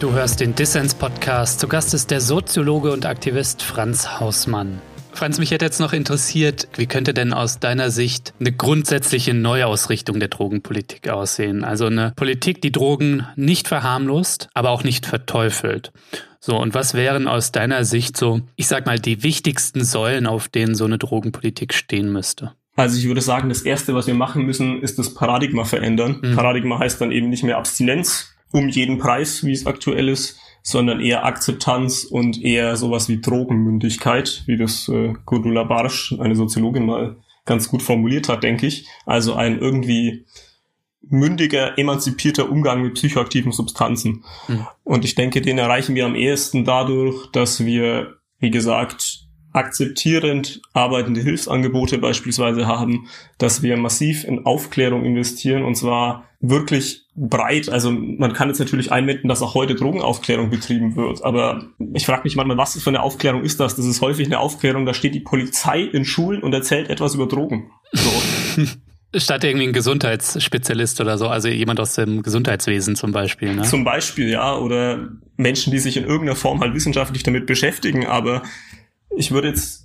Du 0.00 0.12
hörst 0.12 0.40
den 0.40 0.54
Dissens 0.54 0.94
Podcast. 0.94 1.60
Zu 1.60 1.68
Gast 1.68 1.92
ist 1.92 2.10
der 2.10 2.22
Soziologe 2.22 2.92
und 2.92 3.04
Aktivist 3.04 3.62
Franz 3.62 4.20
Hausmann. 4.20 4.80
Franz, 5.14 5.38
mich 5.38 5.52
hätte 5.52 5.64
jetzt 5.64 5.80
noch 5.80 5.92
interessiert, 5.92 6.68
wie 6.76 6.86
könnte 6.86 7.14
denn 7.14 7.32
aus 7.32 7.60
deiner 7.60 7.90
Sicht 7.90 8.34
eine 8.40 8.52
grundsätzliche 8.52 9.32
Neuausrichtung 9.32 10.18
der 10.18 10.28
Drogenpolitik 10.28 11.08
aussehen? 11.08 11.64
Also 11.64 11.86
eine 11.86 12.12
Politik, 12.16 12.60
die 12.60 12.72
Drogen 12.72 13.26
nicht 13.36 13.68
verharmlost, 13.68 14.48
aber 14.54 14.70
auch 14.70 14.82
nicht 14.82 15.06
verteufelt. 15.06 15.92
So, 16.40 16.60
und 16.60 16.74
was 16.74 16.94
wären 16.94 17.28
aus 17.28 17.52
deiner 17.52 17.84
Sicht 17.84 18.16
so, 18.16 18.40
ich 18.56 18.66
sag 18.66 18.86
mal, 18.86 18.98
die 18.98 19.22
wichtigsten 19.22 19.84
Säulen, 19.84 20.26
auf 20.26 20.48
denen 20.48 20.74
so 20.74 20.84
eine 20.84 20.98
Drogenpolitik 20.98 21.72
stehen 21.72 22.12
müsste? 22.12 22.52
Also 22.76 22.98
ich 22.98 23.06
würde 23.06 23.20
sagen, 23.20 23.48
das 23.48 23.62
Erste, 23.62 23.94
was 23.94 24.06
wir 24.06 24.14
machen 24.14 24.44
müssen, 24.44 24.82
ist 24.82 24.98
das 24.98 25.14
Paradigma 25.14 25.64
verändern. 25.64 26.18
Mhm. 26.22 26.34
Paradigma 26.34 26.80
heißt 26.80 27.00
dann 27.00 27.12
eben 27.12 27.30
nicht 27.30 27.44
mehr 27.44 27.56
Abstinenz 27.56 28.34
um 28.50 28.68
jeden 28.68 28.98
Preis, 28.98 29.44
wie 29.44 29.52
es 29.52 29.66
aktuell 29.66 30.08
ist, 30.08 30.38
sondern 30.66 31.00
eher 31.00 31.24
Akzeptanz 31.26 32.04
und 32.04 32.42
eher 32.42 32.76
sowas 32.76 33.08
wie 33.10 33.20
Drogenmündigkeit, 33.20 34.42
wie 34.46 34.56
das 34.56 34.88
äh, 34.88 35.12
Gudula 35.26 35.62
Barsch, 35.64 36.16
eine 36.18 36.34
Soziologin, 36.34 36.86
mal 36.86 37.16
ganz 37.44 37.68
gut 37.68 37.82
formuliert 37.82 38.30
hat, 38.30 38.42
denke 38.42 38.66
ich. 38.66 38.88
Also 39.04 39.34
ein 39.34 39.58
irgendwie 39.58 40.24
mündiger, 41.02 41.78
emanzipierter 41.78 42.50
Umgang 42.50 42.80
mit 42.80 42.94
psychoaktiven 42.94 43.52
Substanzen. 43.52 44.24
Mhm. 44.48 44.66
Und 44.84 45.04
ich 45.04 45.14
denke, 45.14 45.42
den 45.42 45.58
erreichen 45.58 45.94
wir 45.94 46.06
am 46.06 46.14
ehesten 46.14 46.64
dadurch, 46.64 47.30
dass 47.32 47.66
wir, 47.66 48.14
wie 48.38 48.50
gesagt, 48.50 49.23
akzeptierend 49.54 50.60
arbeitende 50.72 51.20
Hilfsangebote 51.20 51.98
beispielsweise 51.98 52.66
haben, 52.66 53.08
dass 53.38 53.62
wir 53.62 53.76
massiv 53.76 54.24
in 54.24 54.44
Aufklärung 54.44 55.04
investieren 55.04 55.62
und 55.62 55.76
zwar 55.76 56.24
wirklich 56.40 57.06
breit. 57.14 57.68
Also 57.68 57.92
man 57.92 58.32
kann 58.32 58.48
jetzt 58.48 58.58
natürlich 58.58 58.90
einwenden, 58.90 59.28
dass 59.28 59.42
auch 59.42 59.54
heute 59.54 59.76
Drogenaufklärung 59.76 60.50
betrieben 60.50 60.96
wird, 60.96 61.24
aber 61.24 61.66
ich 61.94 62.04
frage 62.04 62.22
mich 62.24 62.34
manchmal, 62.34 62.58
was 62.58 62.80
für 62.82 62.90
eine 62.90 63.02
Aufklärung 63.02 63.44
ist 63.44 63.60
das? 63.60 63.76
Das 63.76 63.86
ist 63.86 64.00
häufig 64.00 64.26
eine 64.26 64.40
Aufklärung, 64.40 64.86
da 64.86 64.92
steht 64.92 65.14
die 65.14 65.20
Polizei 65.20 65.82
in 65.82 66.04
Schulen 66.04 66.42
und 66.42 66.52
erzählt 66.52 66.90
etwas 66.90 67.14
über 67.14 67.26
Drogen. 67.26 67.70
So. 67.92 68.10
Statt 69.16 69.44
irgendwie 69.44 69.68
ein 69.68 69.72
Gesundheitsspezialist 69.72 71.00
oder 71.00 71.16
so, 71.16 71.28
also 71.28 71.46
jemand 71.46 71.78
aus 71.78 71.94
dem 71.94 72.22
Gesundheitswesen 72.22 72.96
zum 72.96 73.12
Beispiel. 73.12 73.54
Ne? 73.54 73.62
Zum 73.62 73.84
Beispiel, 73.84 74.28
ja, 74.28 74.56
oder 74.56 75.10
Menschen, 75.36 75.70
die 75.70 75.78
sich 75.78 75.96
in 75.96 76.02
irgendeiner 76.02 76.34
Form 76.34 76.60
halt 76.60 76.74
wissenschaftlich 76.74 77.22
damit 77.22 77.46
beschäftigen, 77.46 78.06
aber 78.06 78.42
ich 79.16 79.30
würde 79.30 79.48
jetzt 79.48 79.84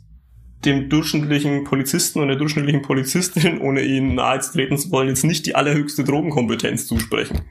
dem 0.66 0.90
durchschnittlichen 0.90 1.64
Polizisten 1.64 2.20
und 2.20 2.28
der 2.28 2.38
durchschnittlichen 2.38 2.82
Polizistin, 2.82 3.62
ohne 3.62 3.82
ihnen 3.82 4.16
nahe 4.16 4.40
treten 4.40 4.78
zu 4.78 4.92
wollen, 4.92 5.10
jetzt 5.10 5.24
nicht 5.24 5.46
die 5.46 5.56
allerhöchste 5.56 6.04
Drogenkompetenz 6.04 6.88
zusprechen. 6.88 7.42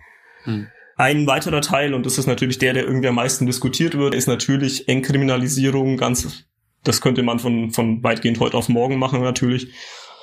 Hm. 0.45 0.67
Ein 0.97 1.27
weiterer 1.27 1.61
Teil, 1.61 1.95
und 1.95 2.05
das 2.07 2.19
ist 2.19 2.27
natürlich 2.27 2.59
der, 2.59 2.75
der 2.75 2.85
irgendwie 2.85 3.09
am 3.09 3.15
meisten 3.15 3.47
diskutiert 3.47 3.97
wird, 3.97 4.15
ist 4.15 4.27
natürlich 4.27 4.89
Entkriminalisierung. 4.89 5.97
Ganz, 5.97 6.45
das 6.83 7.01
könnte 7.01 7.23
man 7.23 7.39
von, 7.39 7.71
von 7.71 8.03
weitgehend 8.03 8.41
heute 8.41 8.57
auf 8.57 8.69
morgen 8.69 8.99
machen 8.99 9.23
natürlich. 9.23 9.73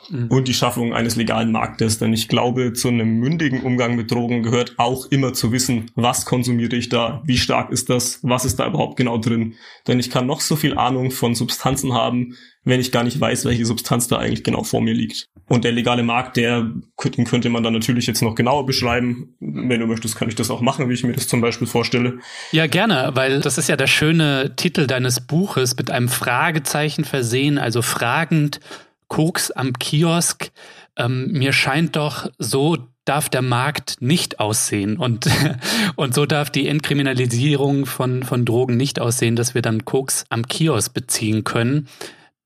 Mhm. 0.10 0.28
und 0.28 0.48
die 0.48 0.54
Schaffung 0.54 0.94
eines 0.94 1.16
legalen 1.16 1.52
Marktes. 1.52 2.00
Denn 2.00 2.14
ich 2.14 2.28
glaube, 2.28 2.74
zu 2.74 2.88
einem 2.88 3.20
mündigen 3.20 3.62
Umgang 3.62 3.96
mit 3.96 4.12
Drogen 4.12 4.44
gehört 4.44 4.76
auch 4.78 5.06
immer 5.12 5.34
zu 5.34 5.52
wissen, 5.52 5.92
was 5.96 6.26
konsumiere 6.26 6.76
ich 6.76 6.90
da, 6.90 7.22
wie 7.26 7.38
stark 7.38 7.72
ist 7.72 7.90
das, 7.90 8.20
was 8.24 8.46
ist 8.46 8.60
da 8.60 8.68
überhaupt 8.68 8.98
genau 8.98 9.18
drin. 9.18 9.56
Denn 9.88 10.00
ich 10.00 10.10
kann 10.10 10.26
noch 10.26 10.42
so 10.42 10.56
viel 10.56 10.78
Ahnung 10.78 11.12
von 11.12 11.36
Substanzen 11.36 11.94
haben, 11.94 12.36
wenn 12.66 12.80
ich 12.80 12.92
gar 12.92 13.04
nicht 13.04 13.20
weiß, 13.20 13.46
welche 13.46 13.66
Substanz 13.66 14.08
da 14.08 14.18
eigentlich 14.18 14.44
genau 14.44 14.64
vor 14.64 14.82
mir 14.82 14.94
liegt. 14.94 15.30
Und 15.48 15.64
der 15.64 15.72
legale 15.72 16.02
Markt, 16.02 16.38
der 16.38 16.72
den 17.04 17.26
könnte 17.26 17.50
man 17.50 17.62
dann 17.62 17.74
natürlich 17.74 18.08
jetzt 18.08 18.24
noch 18.24 18.34
genauer 18.34 18.66
beschreiben. 18.66 19.36
Wenn 19.40 19.80
du 19.80 19.86
möchtest, 19.86 20.16
kann 20.16 20.28
ich 20.28 20.36
das 20.36 20.50
auch 20.50 20.62
machen, 20.62 20.90
wie 20.90 20.94
ich 20.96 21.04
mir 21.04 21.14
das 21.14 21.28
zum 21.28 21.42
Beispiel 21.42 21.68
vorstelle. 21.68 22.18
Ja, 22.52 22.66
gerne, 22.66 23.12
weil 23.14 23.42
das 23.42 23.60
ist 23.60 23.70
ja 23.70 23.76
der 23.76 23.88
schöne 23.88 24.56
Titel 24.56 24.88
deines 24.88 25.22
Buches 25.22 25.78
mit 25.78 25.92
einem 25.92 26.10
Fragezeichen 26.10 27.06
versehen, 27.06 27.60
also 27.60 27.84
fragend, 27.84 28.60
Koks 29.08 29.52
am 29.52 29.74
Kiosk. 29.74 30.52
Ähm, 30.98 31.32
mir 31.32 31.54
scheint 31.54 31.96
doch 31.96 32.30
so 32.38 32.78
darf 33.06 33.30
der 33.30 33.44
Markt 33.44 33.98
nicht 34.00 34.40
aussehen 34.40 34.98
und, 34.98 35.28
und 35.96 36.16
so 36.16 36.26
darf 36.26 36.50
die 36.50 36.68
Entkriminalisierung 36.68 37.86
von, 37.86 38.24
von 38.24 38.46
Drogen 38.46 38.78
nicht 38.78 39.00
aussehen, 39.00 39.36
dass 39.36 39.54
wir 39.54 39.62
dann 39.62 39.86
Koks 39.86 40.26
am 40.30 40.48
Kiosk 40.48 40.94
beziehen 40.94 41.44
können. 41.44 41.88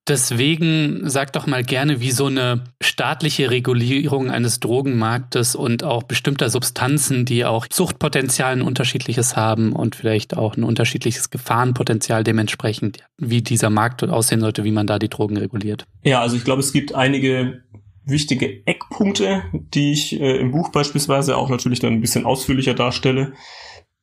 Deswegen 0.09 1.07
sag 1.07 1.33
doch 1.33 1.45
mal 1.45 1.63
gerne, 1.63 2.01
wie 2.01 2.09
so 2.09 2.25
eine 2.25 2.63
staatliche 2.81 3.51
Regulierung 3.51 4.31
eines 4.31 4.59
Drogenmarktes 4.59 5.55
und 5.55 5.83
auch 5.83 6.01
bestimmter 6.01 6.49
Substanzen, 6.49 7.25
die 7.25 7.45
auch 7.45 7.67
Suchtpotenzial 7.71 8.53
ein 8.53 8.61
unterschiedliches 8.63 9.35
haben 9.35 9.71
und 9.71 9.95
vielleicht 9.95 10.35
auch 10.35 10.57
ein 10.57 10.63
unterschiedliches 10.63 11.29
Gefahrenpotenzial 11.29 12.23
dementsprechend, 12.23 12.97
wie 13.17 13.43
dieser 13.43 13.69
Markt 13.69 14.03
aussehen 14.03 14.39
sollte, 14.39 14.63
wie 14.63 14.71
man 14.71 14.87
da 14.87 14.97
die 14.97 15.09
Drogen 15.09 15.37
reguliert. 15.37 15.85
Ja, 16.03 16.21
also 16.21 16.35
ich 16.35 16.43
glaube, 16.43 16.61
es 16.61 16.73
gibt 16.73 16.95
einige 16.95 17.61
wichtige 18.03 18.65
Eckpunkte, 18.65 19.43
die 19.53 19.91
ich 19.91 20.19
äh, 20.19 20.37
im 20.37 20.51
Buch 20.51 20.69
beispielsweise 20.69 21.37
auch 21.37 21.49
natürlich 21.49 21.79
dann 21.79 21.93
ein 21.93 22.01
bisschen 22.01 22.25
ausführlicher 22.25 22.73
darstelle. 22.73 23.33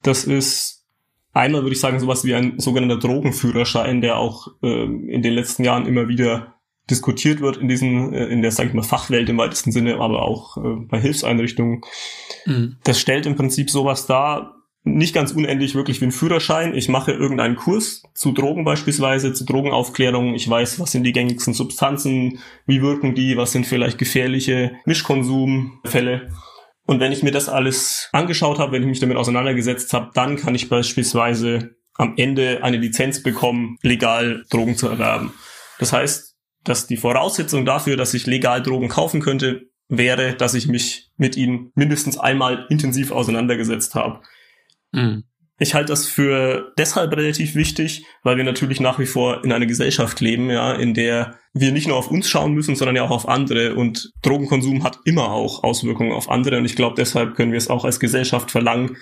Das 0.03 0.23
ist 0.23 0.76
Einmal 1.37 1.63
würde 1.63 1.75
ich 1.75 1.81
sagen, 1.81 2.01
sowas 2.01 2.25
wie 2.25 2.35
ein 2.35 2.59
sogenannter 2.59 2.97
Drogenführerschein, 2.97 4.01
der 4.01 4.17
auch 4.17 4.49
äh, 4.63 4.85
in 4.85 5.21
den 5.21 5.35
letzten 5.35 5.65
Jahren 5.65 5.85
immer 5.85 6.09
wieder 6.09 6.55
diskutiert 6.89 7.43
wird 7.43 7.59
in 7.59 7.69
diesen, 7.69 8.15
äh, 8.15 8.25
in 8.29 8.41
der, 8.41 8.53
sag 8.53 8.69
ich 8.69 8.73
mal, 8.73 8.83
Fachwelt 8.83 9.29
im 9.29 9.37
weitesten 9.37 9.71
Sinne, 9.71 9.97
aber 9.97 10.23
auch 10.23 10.57
äh, 10.57 10.77
bei 10.89 10.99
Hilfseinrichtungen. 10.99 11.83
Mhm. 12.47 12.77
Das 12.85 12.99
stellt 12.99 13.27
im 13.27 13.37
Prinzip 13.37 13.69
sowas 13.69 14.07
dar, 14.07 14.55
nicht 14.83 15.15
ganz 15.15 15.33
unendlich 15.33 15.75
wirklich 15.75 16.01
wie 16.01 16.07
ein 16.07 16.13
Führerschein. 16.13 16.75
Ich 16.75 16.89
mache 16.89 17.13
irgendeinen 17.13 17.57
Kurs 17.57 18.05
zu 18.15 18.33
Drogen 18.33 18.65
beispielsweise, 18.65 19.35
zu 19.35 19.45
Drogenaufklärung. 19.45 20.35
Ich 20.35 20.49
weiß, 20.49 20.81
was 20.81 20.93
sind 20.93 21.05
die 21.05 21.13
gängigsten 21.13 21.53
Substanzen, 21.53 22.39
wie 22.65 22.81
wirken 22.81 23.15
die, 23.15 23.37
was 23.37 23.53
sind 23.53 23.67
vielleicht 23.67 23.99
gefährliche 23.99 24.73
Mischkonsumfälle. 24.87 26.31
Und 26.87 27.01
wenn 27.01 27.13
ich 27.13 27.23
mir 27.23 27.33
das 27.33 27.49
alles 27.49 28.09
angeschaut 28.13 28.59
habe, 28.59 28.73
wenn 28.73 28.83
ich 28.83 28.89
mich 28.89 29.01
damit 29.01 29.17
auseinandergesetzt 29.17 29.93
habe, 29.93 30.11
dann 30.15 30.37
kann 30.37 30.55
ich 30.55 30.69
beispielsweise 30.69 31.77
am 31.95 32.15
Ende 32.17 32.63
eine 32.63 32.77
Lizenz 32.77 33.23
bekommen, 33.23 33.79
legal 33.83 34.45
Drogen 34.51 34.77
zu 34.77 34.89
erwerben. 34.89 35.33
Das 35.79 35.93
heißt, 35.93 36.37
dass 36.63 36.87
die 36.87 36.97
Voraussetzung 36.97 37.65
dafür, 37.65 37.97
dass 37.97 38.15
ich 38.15 38.27
legal 38.27 38.63
Drogen 38.63 38.89
kaufen 38.89 39.21
könnte, 39.21 39.63
wäre, 39.89 40.35
dass 40.35 40.55
ich 40.55 40.67
mich 40.69 41.11
mit 41.17 41.37
ihnen 41.37 41.73
mindestens 41.75 42.19
einmal 42.19 42.67
intensiv 42.71 43.13
auseinandergesetzt 43.13 43.95
habe. 43.95 44.21
Mhm. 44.93 45.25
Ich 45.59 45.75
halte 45.75 45.89
das 45.89 46.07
für 46.07 46.73
deshalb 46.77 47.17
relativ 47.17 47.55
wichtig, 47.55 48.05
weil 48.23 48.37
wir 48.37 48.45
natürlich 48.45 48.79
nach 48.79 48.99
wie 48.99 49.07
vor 49.07 49.43
in 49.43 49.53
einer 49.53 49.65
Gesellschaft 49.65 50.21
leben, 50.21 50.51
ja, 50.51 50.73
in 50.73 50.93
der 50.93 51.39
wir 51.55 51.73
nicht 51.73 51.89
nur 51.89 51.97
auf 51.97 52.11
uns 52.11 52.29
schauen 52.29 52.53
müssen, 52.53 52.77
sondern 52.77 52.97
ja 52.97 53.03
auch 53.03 53.11
auf 53.11 53.27
andere. 53.27 53.75
Und 53.75 54.13
Drogenkonsum 54.21 54.85
hat 54.85 54.99
immer 55.05 55.31
auch 55.31 55.65
Auswirkungen 55.65 56.13
auf 56.13 56.31
andere. 56.31 56.59
Und 56.59 56.67
ich 56.67 56.77
glaube, 56.77 56.97
deshalb 56.97 57.37
können 57.37 57.53
wir 57.53 57.59
es 57.59 57.71
auch 57.71 57.87
als 57.87 58.01
Gesellschaft 58.01 58.51
verlangen, 58.51 58.99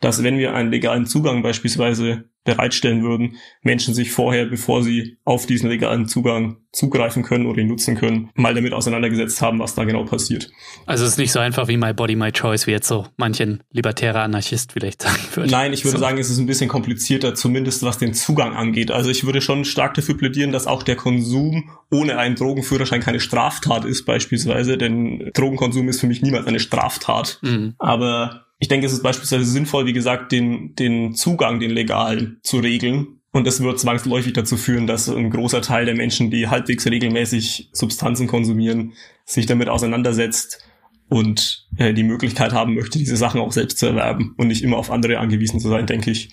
dass 0.00 0.22
wenn 0.22 0.38
wir 0.38 0.54
einen 0.54 0.70
legalen 0.70 1.06
Zugang 1.06 1.42
beispielsweise 1.42 2.24
bereitstellen 2.44 3.02
würden, 3.02 3.36
Menschen 3.62 3.92
sich 3.92 4.12
vorher, 4.12 4.46
bevor 4.46 4.82
sie 4.82 5.18
auf 5.24 5.44
diesen 5.44 5.68
legalen 5.68 6.08
Zugang 6.08 6.56
zugreifen 6.72 7.22
können 7.22 7.46
oder 7.46 7.60
ihn 7.60 7.68
nutzen 7.68 7.96
können, 7.96 8.30
mal 8.34 8.54
damit 8.54 8.72
auseinandergesetzt 8.72 9.42
haben, 9.42 9.58
was 9.58 9.74
da 9.74 9.84
genau 9.84 10.04
passiert. 10.04 10.50
Also 10.86 11.04
es 11.04 11.12
ist 11.12 11.18
nicht 11.18 11.32
so 11.32 11.38
einfach 11.38 11.68
wie 11.68 11.76
My 11.76 11.92
Body, 11.92 12.16
My 12.16 12.32
Choice, 12.32 12.66
wie 12.66 12.70
jetzt 12.70 12.88
so 12.88 13.06
manchen 13.18 13.62
libertärer 13.72 14.22
Anarchist 14.22 14.72
vielleicht 14.72 15.02
sagen 15.02 15.20
würde. 15.34 15.50
Nein, 15.50 15.74
ich 15.74 15.84
würde 15.84 15.98
so. 15.98 16.02
sagen, 16.02 16.16
es 16.16 16.30
ist 16.30 16.38
ein 16.38 16.46
bisschen 16.46 16.68
komplizierter, 16.68 17.34
zumindest 17.34 17.82
was 17.82 17.98
den 17.98 18.14
Zugang 18.14 18.54
angeht. 18.54 18.90
Also 18.90 19.10
ich 19.10 19.26
würde 19.26 19.42
schon 19.42 19.66
stark 19.66 19.92
dafür 19.94 20.16
plädieren, 20.16 20.50
dass 20.50 20.66
auch 20.66 20.82
der 20.82 20.96
Konsum 20.96 21.70
ohne 21.90 22.16
einen 22.16 22.36
Drogenführerschein 22.36 23.00
keine 23.00 23.20
Straftat 23.20 23.84
ist 23.84 24.06
beispielsweise, 24.06 24.78
denn 24.78 25.30
Drogenkonsum 25.34 25.88
ist 25.90 26.00
für 26.00 26.06
mich 26.06 26.22
niemals 26.22 26.46
eine 26.46 26.60
Straftat. 26.60 27.38
Mhm. 27.42 27.74
Aber 27.78 28.46
ich 28.60 28.68
denke, 28.68 28.86
es 28.86 28.92
ist 28.92 29.02
beispielsweise 29.02 29.46
sinnvoll, 29.46 29.86
wie 29.86 29.94
gesagt, 29.94 30.32
den, 30.32 30.74
den 30.76 31.14
Zugang, 31.14 31.58
den 31.60 31.70
legalen 31.70 32.38
zu 32.42 32.58
regeln. 32.58 33.20
Und 33.32 33.46
das 33.46 33.62
wird 33.62 33.80
zwangsläufig 33.80 34.34
dazu 34.34 34.56
führen, 34.56 34.86
dass 34.86 35.08
ein 35.08 35.30
großer 35.30 35.62
Teil 35.62 35.86
der 35.86 35.94
Menschen, 35.94 36.30
die 36.30 36.48
halbwegs 36.48 36.86
regelmäßig 36.86 37.70
Substanzen 37.72 38.26
konsumieren, 38.26 38.92
sich 39.24 39.46
damit 39.46 39.68
auseinandersetzt 39.68 40.62
und 41.08 41.68
äh, 41.78 41.94
die 41.94 42.02
Möglichkeit 42.02 42.52
haben 42.52 42.74
möchte, 42.74 42.98
diese 42.98 43.16
Sachen 43.16 43.40
auch 43.40 43.52
selbst 43.52 43.78
zu 43.78 43.86
erwerben 43.86 44.34
und 44.36 44.48
nicht 44.48 44.62
immer 44.62 44.76
auf 44.76 44.90
andere 44.90 45.18
angewiesen 45.18 45.58
zu 45.58 45.68
sein, 45.68 45.86
denke 45.86 46.10
ich. 46.10 46.30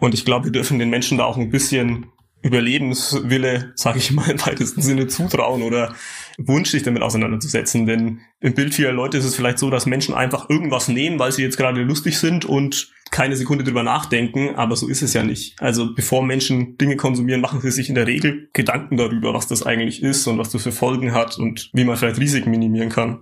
Und 0.00 0.14
ich 0.14 0.24
glaube, 0.24 0.46
wir 0.46 0.52
dürfen 0.52 0.78
den 0.78 0.90
Menschen 0.90 1.18
da 1.18 1.24
auch 1.24 1.36
ein 1.36 1.50
bisschen 1.50 2.06
Überlebenswille, 2.42 3.72
sage 3.74 3.98
ich 3.98 4.12
mal 4.12 4.30
im 4.30 4.44
weitesten 4.44 4.82
Sinne, 4.82 5.08
zutrauen 5.08 5.62
oder 5.62 5.94
Wunsch, 6.38 6.70
sich 6.70 6.82
damit 6.82 7.02
auseinanderzusetzen. 7.02 7.86
Denn 7.86 8.20
im 8.40 8.54
Bild 8.54 8.74
vieler 8.74 8.92
Leute 8.92 9.18
ist 9.18 9.24
es 9.24 9.36
vielleicht 9.36 9.58
so, 9.58 9.70
dass 9.70 9.86
Menschen 9.86 10.14
einfach 10.14 10.48
irgendwas 10.50 10.88
nehmen, 10.88 11.18
weil 11.18 11.32
sie 11.32 11.42
jetzt 11.42 11.56
gerade 11.56 11.82
lustig 11.82 12.18
sind 12.18 12.44
und 12.44 12.92
keine 13.10 13.36
Sekunde 13.36 13.62
drüber 13.62 13.82
nachdenken, 13.82 14.54
aber 14.56 14.74
so 14.74 14.88
ist 14.88 15.02
es 15.02 15.12
ja 15.12 15.22
nicht. 15.22 15.60
Also 15.60 15.94
bevor 15.94 16.24
Menschen 16.24 16.78
Dinge 16.78 16.96
konsumieren, 16.96 17.42
machen 17.42 17.60
sie 17.60 17.70
sich 17.70 17.90
in 17.90 17.94
der 17.94 18.06
Regel 18.06 18.48
Gedanken 18.54 18.96
darüber, 18.96 19.34
was 19.34 19.46
das 19.46 19.62
eigentlich 19.62 20.02
ist 20.02 20.26
und 20.26 20.38
was 20.38 20.50
das 20.50 20.62
für 20.62 20.72
Folgen 20.72 21.12
hat 21.12 21.38
und 21.38 21.70
wie 21.74 21.84
man 21.84 21.96
vielleicht 21.96 22.18
Risiken 22.18 22.50
minimieren 22.50 22.88
kann. 22.88 23.20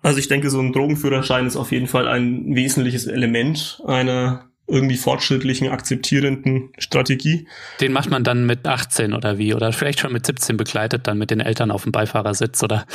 Also 0.00 0.18
ich 0.18 0.28
denke, 0.28 0.48
so 0.48 0.60
ein 0.60 0.72
Drogenführerschein 0.72 1.46
ist 1.46 1.56
auf 1.56 1.72
jeden 1.72 1.88
Fall 1.88 2.08
ein 2.08 2.54
wesentliches 2.54 3.06
Element 3.06 3.82
einer 3.86 4.48
irgendwie 4.68 4.96
fortschrittlichen, 4.96 5.68
akzeptierenden 5.68 6.70
Strategie. 6.78 7.48
Den 7.80 7.92
macht 7.92 8.10
man 8.10 8.22
dann 8.22 8.44
mit 8.46 8.66
18 8.66 9.14
oder 9.14 9.38
wie? 9.38 9.54
Oder 9.54 9.72
vielleicht 9.72 10.00
schon 10.00 10.12
mit 10.12 10.26
17 10.26 10.56
begleitet, 10.56 11.06
dann 11.06 11.18
mit 11.18 11.30
den 11.30 11.40
Eltern 11.40 11.70
auf 11.70 11.84
dem 11.84 11.92
Beifahrersitz, 11.92 12.62
oder? 12.62 12.86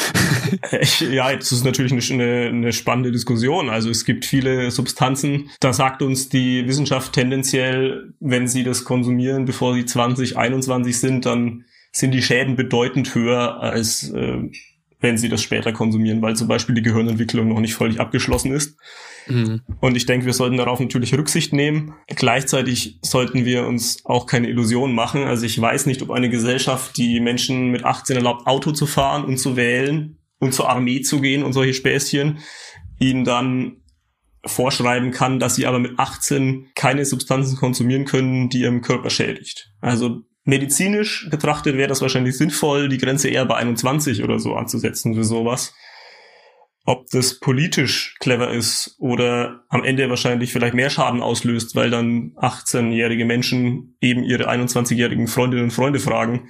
ja, 1.11 1.35
das 1.35 1.51
ist 1.51 1.65
natürlich 1.65 2.11
eine, 2.11 2.47
eine 2.47 2.73
spannende 2.73 3.11
Diskussion. 3.11 3.69
Also 3.69 3.89
es 3.89 4.05
gibt 4.05 4.25
viele 4.25 4.69
Substanzen, 4.69 5.49
da 5.59 5.73
sagt 5.73 6.01
uns 6.01 6.29
die 6.29 6.67
Wissenschaft 6.67 7.13
tendenziell, 7.13 8.13
wenn 8.19 8.47
sie 8.47 8.63
das 8.63 8.85
konsumieren, 8.85 9.45
bevor 9.45 9.73
sie 9.73 9.85
20, 9.85 10.37
21 10.37 10.99
sind, 10.99 11.25
dann 11.25 11.65
sind 11.91 12.11
die 12.11 12.21
Schäden 12.21 12.55
bedeutend 12.55 13.15
höher 13.15 13.59
als 13.59 14.11
äh, 14.11 14.49
wenn 15.03 15.17
sie 15.17 15.27
das 15.27 15.41
später 15.41 15.73
konsumieren, 15.73 16.21
weil 16.21 16.35
zum 16.35 16.47
Beispiel 16.47 16.73
die 16.73 16.81
Gehirnentwicklung 16.81 17.49
noch 17.49 17.59
nicht 17.59 17.75
völlig 17.75 17.99
abgeschlossen 17.99 18.53
ist. 18.53 18.79
Mhm. 19.27 19.61
Und 19.79 19.95
ich 19.95 20.05
denke, 20.05 20.25
wir 20.25 20.33
sollten 20.33 20.57
darauf 20.57 20.79
natürlich 20.79 21.13
Rücksicht 21.13 21.53
nehmen. 21.53 21.93
Gleichzeitig 22.07 22.99
sollten 23.01 23.45
wir 23.45 23.65
uns 23.65 24.03
auch 24.05 24.25
keine 24.25 24.49
Illusionen 24.49 24.95
machen. 24.95 25.23
Also 25.23 25.45
ich 25.45 25.59
weiß 25.59 25.85
nicht, 25.85 26.01
ob 26.01 26.11
eine 26.11 26.29
Gesellschaft, 26.29 26.97
die 26.97 27.19
Menschen 27.19 27.71
mit 27.71 27.85
18 27.85 28.17
erlaubt, 28.17 28.47
Auto 28.47 28.71
zu 28.71 28.85
fahren 28.85 29.25
und 29.25 29.37
zu 29.37 29.55
wählen 29.55 30.17
und 30.39 30.53
zur 30.53 30.69
Armee 30.69 31.01
zu 31.01 31.21
gehen 31.21 31.43
und 31.43 31.53
solche 31.53 31.73
Späßchen, 31.73 32.39
ihnen 32.99 33.23
dann 33.23 33.77
vorschreiben 34.45 35.11
kann, 35.11 35.39
dass 35.39 35.55
sie 35.55 35.65
aber 35.65 35.79
mit 35.79 35.97
18 35.97 36.71
keine 36.75 37.05
Substanzen 37.05 37.57
konsumieren 37.57 38.05
können, 38.05 38.49
die 38.49 38.59
ihrem 38.59 38.81
Körper 38.81 39.09
schädigt. 39.09 39.71
Also 39.79 40.21
medizinisch 40.43 41.27
betrachtet 41.29 41.77
wäre 41.77 41.87
das 41.87 42.01
wahrscheinlich 42.01 42.37
sinnvoll, 42.37 42.89
die 42.89 42.97
Grenze 42.97 43.29
eher 43.29 43.45
bei 43.45 43.55
21 43.55 44.23
oder 44.23 44.39
so 44.39 44.55
anzusetzen 44.55 45.15
für 45.15 45.23
sowas. 45.23 45.73
Ob 46.85 47.09
das 47.11 47.39
politisch 47.39 48.15
clever 48.19 48.51
ist 48.51 48.95
oder 48.99 49.63
am 49.69 49.85
Ende 49.85 50.09
wahrscheinlich 50.09 50.51
vielleicht 50.51 50.73
mehr 50.73 50.89
Schaden 50.89 51.21
auslöst, 51.21 51.75
weil 51.75 51.89
dann 51.89 52.33
18-jährige 52.35 53.23
Menschen 53.23 53.95
eben 54.01 54.23
ihre 54.23 54.49
21-jährigen 54.49 55.27
Freundinnen 55.27 55.65
und 55.65 55.71
Freunde 55.71 55.99
fragen, 55.99 56.49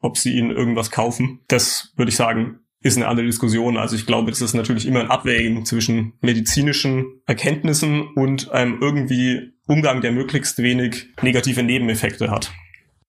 ob 0.00 0.18
sie 0.18 0.36
ihnen 0.36 0.50
irgendwas 0.50 0.90
kaufen. 0.90 1.40
Das 1.48 1.92
würde 1.96 2.10
ich 2.10 2.16
sagen, 2.16 2.60
ist 2.80 2.98
eine 2.98 3.08
andere 3.08 3.24
Diskussion. 3.24 3.78
Also 3.78 3.96
ich 3.96 4.04
glaube, 4.04 4.30
das 4.30 4.42
ist 4.42 4.52
natürlich 4.52 4.86
immer 4.86 5.00
ein 5.00 5.10
Abwägen 5.10 5.64
zwischen 5.64 6.12
medizinischen 6.20 7.22
Erkenntnissen 7.24 8.08
und 8.14 8.50
einem 8.50 8.82
irgendwie 8.82 9.54
Umgang, 9.66 10.02
der 10.02 10.12
möglichst 10.12 10.58
wenig 10.58 11.06
negative 11.22 11.62
Nebeneffekte 11.62 12.30
hat. 12.30 12.52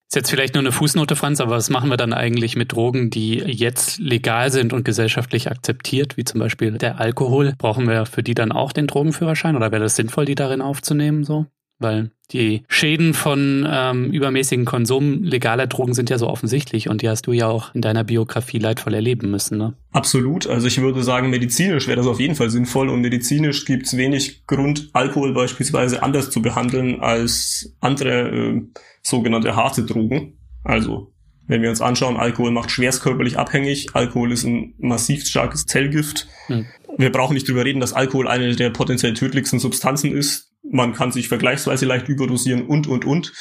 Ist 0.08 0.16
jetzt 0.16 0.30
vielleicht 0.30 0.54
nur 0.54 0.62
eine 0.62 0.72
Fußnote, 0.72 1.16
Franz, 1.16 1.42
aber 1.42 1.52
was 1.52 1.70
machen 1.70 1.90
wir 1.90 1.98
dann 1.98 2.14
eigentlich 2.14 2.56
mit 2.56 2.72
Drogen, 2.72 3.10
die 3.10 3.38
jetzt 3.38 3.98
legal 4.00 4.52
sind 4.52 4.72
und 4.72 4.86
gesellschaftlich 4.86 5.50
akzeptiert, 5.50 6.16
wie 6.16 6.24
zum 6.24 6.40
Beispiel 6.40 6.78
der 6.78 7.00
Alkohol? 7.00 7.54
Brauchen 7.58 7.88
wir 7.88 8.06
für 8.06 8.22
die 8.22 8.36
dann 8.36 8.52
auch 8.52 8.72
den 8.72 8.88
Drogenführerschein 8.88 9.56
oder 9.56 9.72
wäre 9.72 9.82
das 9.82 9.96
sinnvoll, 9.96 10.26
die 10.26 10.36
darin 10.36 10.62
aufzunehmen 10.62 11.24
so? 11.24 11.48
Weil 11.80 12.12
die 12.32 12.64
Schäden 12.68 13.14
von 13.14 13.68
ähm, 13.70 14.12
übermäßigen 14.12 14.66
Konsum 14.66 15.24
legaler 15.24 15.68
Drogen 15.68 15.94
sind 15.94 16.10
ja 16.10 16.18
so 16.18 16.28
offensichtlich 16.28 16.90
und 16.90 17.02
die 17.02 17.10
hast 17.10 17.28
du 17.28 17.34
ja 17.34 17.48
auch 17.48 17.76
in 17.76 17.82
deiner 17.82 18.04
Biografie 18.04 18.58
leidvoll 18.58 18.94
erleben 18.94 19.30
müssen. 19.30 19.58
Ne? 19.58 19.74
Absolut. 19.92 20.48
Also 20.48 20.68
ich 20.68 20.82
würde 20.82 21.04
sagen, 21.04 21.30
medizinisch 21.30 21.88
wäre 21.88 21.98
das 21.98 22.08
auf 22.08 22.20
jeden 22.20 22.36
Fall 22.36 22.50
sinnvoll 22.50 22.90
und 22.90 23.02
medizinisch 23.02 23.66
gibt 23.66 23.86
es 23.86 23.98
wenig 23.98 24.48
Grund, 24.48 24.90
Alkohol 24.94 25.34
beispielsweise 25.34 26.02
anders 26.02 26.32
zu 26.32 26.42
behandeln 26.42 27.02
als 27.02 27.76
andere 27.80 28.30
äh, 28.30 28.62
sogenannte 29.04 29.56
harte 29.56 29.84
Drogen. 29.84 30.40
Also 30.64 31.12
wenn 31.48 31.62
wir 31.62 31.70
uns 31.70 31.82
anschauen, 31.82 32.18
Alkohol 32.18 32.52
macht 32.52 32.72
schwerstkörperlich 32.72 33.38
abhängig. 33.38 33.90
Alkohol 33.94 34.32
ist 34.32 34.46
ein 34.46 34.74
massiv 34.80 35.26
starkes 35.28 35.66
Zellgift. 35.68 36.28
Hm. 36.48 36.66
Wir 36.98 37.12
brauchen 37.12 37.34
nicht 37.34 37.48
drüber 37.48 37.66
reden, 37.66 37.82
dass 37.82 37.94
Alkohol 37.94 38.28
eine 38.28 38.56
der 38.56 38.72
potenziell 38.72 39.14
tödlichsten 39.14 39.60
Substanzen 39.60 40.12
ist 40.12 40.55
man 40.72 40.94
kann 40.94 41.12
sich 41.12 41.28
vergleichsweise 41.28 41.86
leicht 41.86 42.10
überdosieren 42.10 42.66
und, 42.66 42.88
und, 42.88 43.06
und. 43.06 43.34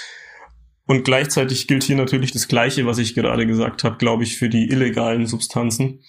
Und 0.87 1.05
gleichzeitig 1.05 1.66
gilt 1.66 1.83
hier 1.83 1.97
natürlich 1.97 2.33
das 2.33 2.49
Gleiche, 2.49 2.85
was 2.87 2.99
ich 2.99 3.14
gerade 3.14 3.47
gesagt 3.47 3.85
habe, 3.85 3.97
glaube 3.97 4.22
ich, 4.22 4.37
für 4.37 4.49
die 4.49 4.68
illegalen 4.68 5.27
Substanzen, 5.27 6.01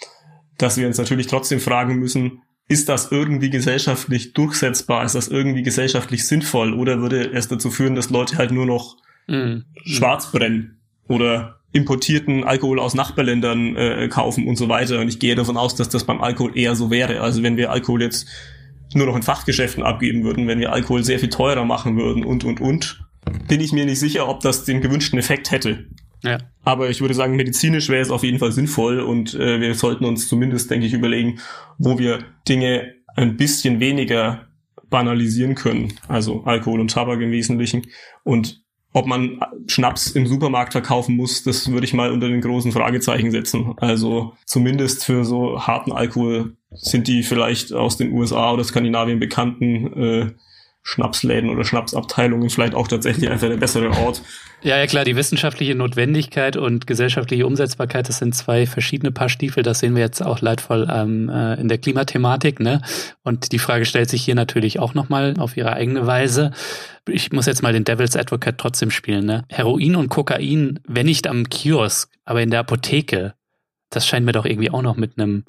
dass 0.57 0.77
wir 0.77 0.87
uns 0.87 0.97
natürlich 0.97 1.27
trotzdem 1.27 1.59
fragen 1.59 1.95
müssen, 1.95 2.41
ist 2.67 2.89
das 2.89 3.11
irgendwie 3.11 3.49
gesellschaftlich 3.49 4.33
durchsetzbar? 4.33 5.05
Ist 5.05 5.15
das 5.15 5.27
irgendwie 5.27 5.61
gesellschaftlich 5.61 6.25
sinnvoll? 6.27 6.73
Oder 6.73 6.99
würde 6.99 7.31
es 7.31 7.47
dazu 7.47 7.69
führen, 7.69 7.95
dass 7.95 8.09
Leute 8.09 8.37
halt 8.37 8.51
nur 8.51 8.65
noch 8.65 8.97
mhm. 9.27 9.65
schwarz 9.83 10.31
brennen 10.31 10.79
oder 11.07 11.59
importierten 11.73 12.43
Alkohol 12.43 12.79
aus 12.79 12.95
Nachbarländern 12.95 13.75
äh, 13.75 14.07
kaufen 14.07 14.47
und 14.47 14.55
so 14.55 14.67
weiter? 14.67 14.99
Und 14.99 15.09
ich 15.09 15.19
gehe 15.19 15.35
davon 15.35 15.57
aus, 15.57 15.75
dass 15.75 15.89
das 15.89 16.05
beim 16.05 16.21
Alkohol 16.21 16.57
eher 16.57 16.75
so 16.75 16.89
wäre. 16.89 17.21
Also 17.21 17.43
wenn 17.43 17.55
wir 17.55 17.71
Alkohol 17.71 18.01
jetzt 18.01 18.27
nur 18.93 19.05
noch 19.07 19.15
in 19.15 19.23
Fachgeschäften 19.23 19.83
abgeben 19.83 20.23
würden, 20.23 20.47
wenn 20.47 20.59
wir 20.59 20.71
Alkohol 20.71 21.03
sehr 21.03 21.19
viel 21.19 21.29
teurer 21.29 21.65
machen 21.65 21.97
würden 21.97 22.23
und, 22.23 22.43
und, 22.43 22.61
und, 22.61 23.01
bin 23.47 23.61
ich 23.61 23.73
mir 23.73 23.85
nicht 23.85 23.99
sicher, 23.99 24.27
ob 24.27 24.41
das 24.41 24.65
den 24.65 24.81
gewünschten 24.81 25.17
Effekt 25.17 25.51
hätte. 25.51 25.87
Ja. 26.23 26.37
Aber 26.63 26.89
ich 26.89 27.01
würde 27.01 27.13
sagen, 27.13 27.35
medizinisch 27.35 27.89
wäre 27.89 28.01
es 28.01 28.09
auf 28.09 28.23
jeden 28.23 28.39
Fall 28.39 28.51
sinnvoll 28.51 28.99
und 28.99 29.33
äh, 29.35 29.59
wir 29.59 29.73
sollten 29.75 30.05
uns 30.05 30.27
zumindest, 30.27 30.71
denke 30.71 30.85
ich, 30.85 30.93
überlegen, 30.93 31.39
wo 31.77 31.99
wir 31.99 32.19
Dinge 32.47 32.93
ein 33.15 33.37
bisschen 33.37 33.79
weniger 33.79 34.47
banalisieren 34.89 35.55
können. 35.55 35.93
Also 36.07 36.43
Alkohol 36.43 36.79
und 36.79 36.91
Tabak 36.91 37.21
im 37.21 37.31
Wesentlichen. 37.31 37.87
Und 38.23 38.64
ob 38.95 39.07
man 39.07 39.41
Schnaps 39.67 40.11
im 40.11 40.25
Supermarkt 40.25 40.71
verkaufen 40.71 41.17
muss, 41.17 41.43
das 41.43 41.69
würde 41.69 41.85
ich 41.85 41.93
mal 41.93 42.13
unter 42.13 42.29
den 42.29 42.39
großen 42.39 42.71
Fragezeichen 42.71 43.29
setzen. 43.29 43.73
Also 43.75 44.37
zumindest 44.45 45.03
für 45.03 45.25
so 45.25 45.59
harten 45.59 45.91
Alkohol 45.91 46.55
sind 46.71 47.09
die 47.09 47.21
vielleicht 47.21 47.73
aus 47.73 47.97
den 47.97 48.13
USA 48.13 48.53
oder 48.53 48.63
Skandinavien 48.63 49.19
bekannten 49.19 50.01
äh, 50.01 50.31
Schnapsläden 50.87 51.49
oder 51.49 51.63
Schnapsabteilungen 51.63 52.47
vielleicht 52.51 52.75
auch 52.75 52.87
tatsächlich 52.87 53.27
einfach 53.29 53.49
der 53.49 53.57
bessere 53.57 53.89
Ort. 53.89 54.21
Ja, 54.61 54.77
ja 54.77 54.85
klar, 54.85 55.03
die 55.03 55.15
wissenschaftliche 55.15 55.73
Notwendigkeit 55.73 56.57
und 56.57 56.85
gesellschaftliche 56.85 57.47
Umsetzbarkeit, 57.47 58.07
das 58.07 58.19
sind 58.19 58.35
zwei 58.35 58.67
verschiedene 58.67 59.11
Paar 59.11 59.27
Stiefel. 59.27 59.63
Das 59.63 59.79
sehen 59.79 59.95
wir 59.95 60.03
jetzt 60.03 60.21
auch 60.21 60.41
leidvoll 60.41 60.87
ähm, 60.91 61.27
äh, 61.27 61.59
in 61.59 61.69
der 61.69 61.79
Klimathematik. 61.79 62.59
Ne? 62.59 62.83
Und 63.23 63.51
die 63.51 63.57
Frage 63.57 63.85
stellt 63.85 64.11
sich 64.11 64.23
hier 64.23 64.35
natürlich 64.35 64.79
auch 64.79 64.93
nochmal 64.93 65.33
auf 65.39 65.57
ihre 65.57 65.73
eigene 65.73 66.05
Weise. 66.05 66.51
Ich 67.09 67.31
muss 67.31 67.47
jetzt 67.47 67.63
mal 67.63 67.73
den 67.73 67.83
Devil's 67.83 68.15
Advocate 68.15 68.59
trotzdem 68.59 68.91
spielen. 68.91 69.25
Ne? 69.25 69.43
Heroin 69.49 69.95
und 69.95 70.09
Kokain, 70.09 70.79
wenn 70.87 71.07
nicht 71.07 71.25
am 71.25 71.49
Kiosk, 71.49 72.11
aber 72.25 72.43
in 72.43 72.51
der 72.51 72.59
Apotheke, 72.59 73.33
das 73.89 74.05
scheint 74.05 74.25
mir 74.25 74.33
doch 74.33 74.45
irgendwie 74.45 74.69
auch 74.69 74.83
noch 74.83 74.97
mit 74.97 75.17
einem 75.17 75.45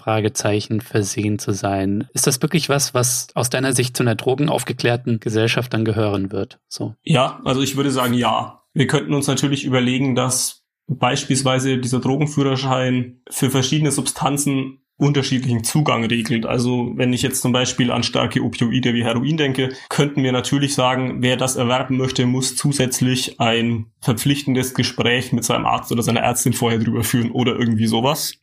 Fragezeichen 0.00 0.80
versehen 0.80 1.38
zu 1.38 1.52
sein. 1.52 2.08
Ist 2.14 2.26
das 2.26 2.40
wirklich 2.42 2.68
was, 2.68 2.94
was 2.94 3.28
aus 3.34 3.50
deiner 3.50 3.72
Sicht 3.72 3.96
zu 3.96 4.02
einer 4.02 4.14
drogenaufgeklärten 4.14 5.20
Gesellschaft 5.20 5.72
dann 5.74 5.84
gehören 5.84 6.32
wird? 6.32 6.58
So. 6.68 6.94
Ja, 7.02 7.40
also 7.44 7.60
ich 7.62 7.76
würde 7.76 7.90
sagen, 7.90 8.14
ja. 8.14 8.62
Wir 8.72 8.86
könnten 8.86 9.14
uns 9.14 9.26
natürlich 9.26 9.64
überlegen, 9.64 10.14
dass 10.14 10.64
beispielsweise 10.86 11.78
dieser 11.78 12.00
Drogenführerschein 12.00 13.20
für 13.28 13.50
verschiedene 13.50 13.90
Substanzen 13.90 14.80
unterschiedlichen 15.00 15.64
Zugang 15.64 16.04
regelt. 16.04 16.44
Also 16.44 16.92
wenn 16.94 17.12
ich 17.12 17.22
jetzt 17.22 17.40
zum 17.40 17.52
Beispiel 17.52 17.90
an 17.90 18.02
starke 18.02 18.42
Opioide 18.42 18.92
wie 18.92 19.04
Heroin 19.04 19.38
denke, 19.38 19.70
könnten 19.88 20.22
wir 20.22 20.32
natürlich 20.32 20.74
sagen, 20.74 21.22
wer 21.22 21.36
das 21.36 21.56
erwerben 21.56 21.96
möchte, 21.96 22.26
muss 22.26 22.54
zusätzlich 22.54 23.40
ein 23.40 23.86
verpflichtendes 24.00 24.74
Gespräch 24.74 25.32
mit 25.32 25.44
seinem 25.44 25.64
Arzt 25.64 25.90
oder 25.90 26.02
seiner 26.02 26.20
Ärztin 26.20 26.52
vorher 26.52 26.78
drüber 26.78 27.02
führen 27.02 27.30
oder 27.30 27.58
irgendwie 27.58 27.86
sowas. 27.86 28.34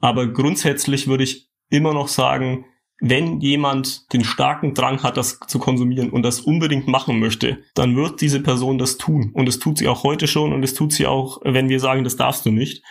Aber 0.00 0.26
grundsätzlich 0.28 1.08
würde 1.08 1.24
ich 1.24 1.48
immer 1.70 1.92
noch 1.92 2.08
sagen, 2.08 2.64
wenn 3.00 3.40
jemand 3.40 4.12
den 4.12 4.24
starken 4.24 4.74
Drang 4.74 5.02
hat, 5.02 5.16
das 5.16 5.38
zu 5.46 5.58
konsumieren 5.58 6.10
und 6.10 6.22
das 6.22 6.40
unbedingt 6.40 6.88
machen 6.88 7.20
möchte, 7.20 7.62
dann 7.74 7.96
wird 7.96 8.20
diese 8.20 8.40
Person 8.40 8.78
das 8.78 8.98
tun. 8.98 9.30
Und 9.34 9.48
es 9.48 9.58
tut 9.58 9.78
sie 9.78 9.88
auch 9.88 10.02
heute 10.02 10.26
schon 10.26 10.52
und 10.52 10.64
es 10.64 10.74
tut 10.74 10.92
sie 10.92 11.06
auch, 11.06 11.40
wenn 11.44 11.68
wir 11.68 11.78
sagen, 11.78 12.04
das 12.04 12.16
darfst 12.16 12.44
du 12.44 12.50
nicht. 12.50 12.82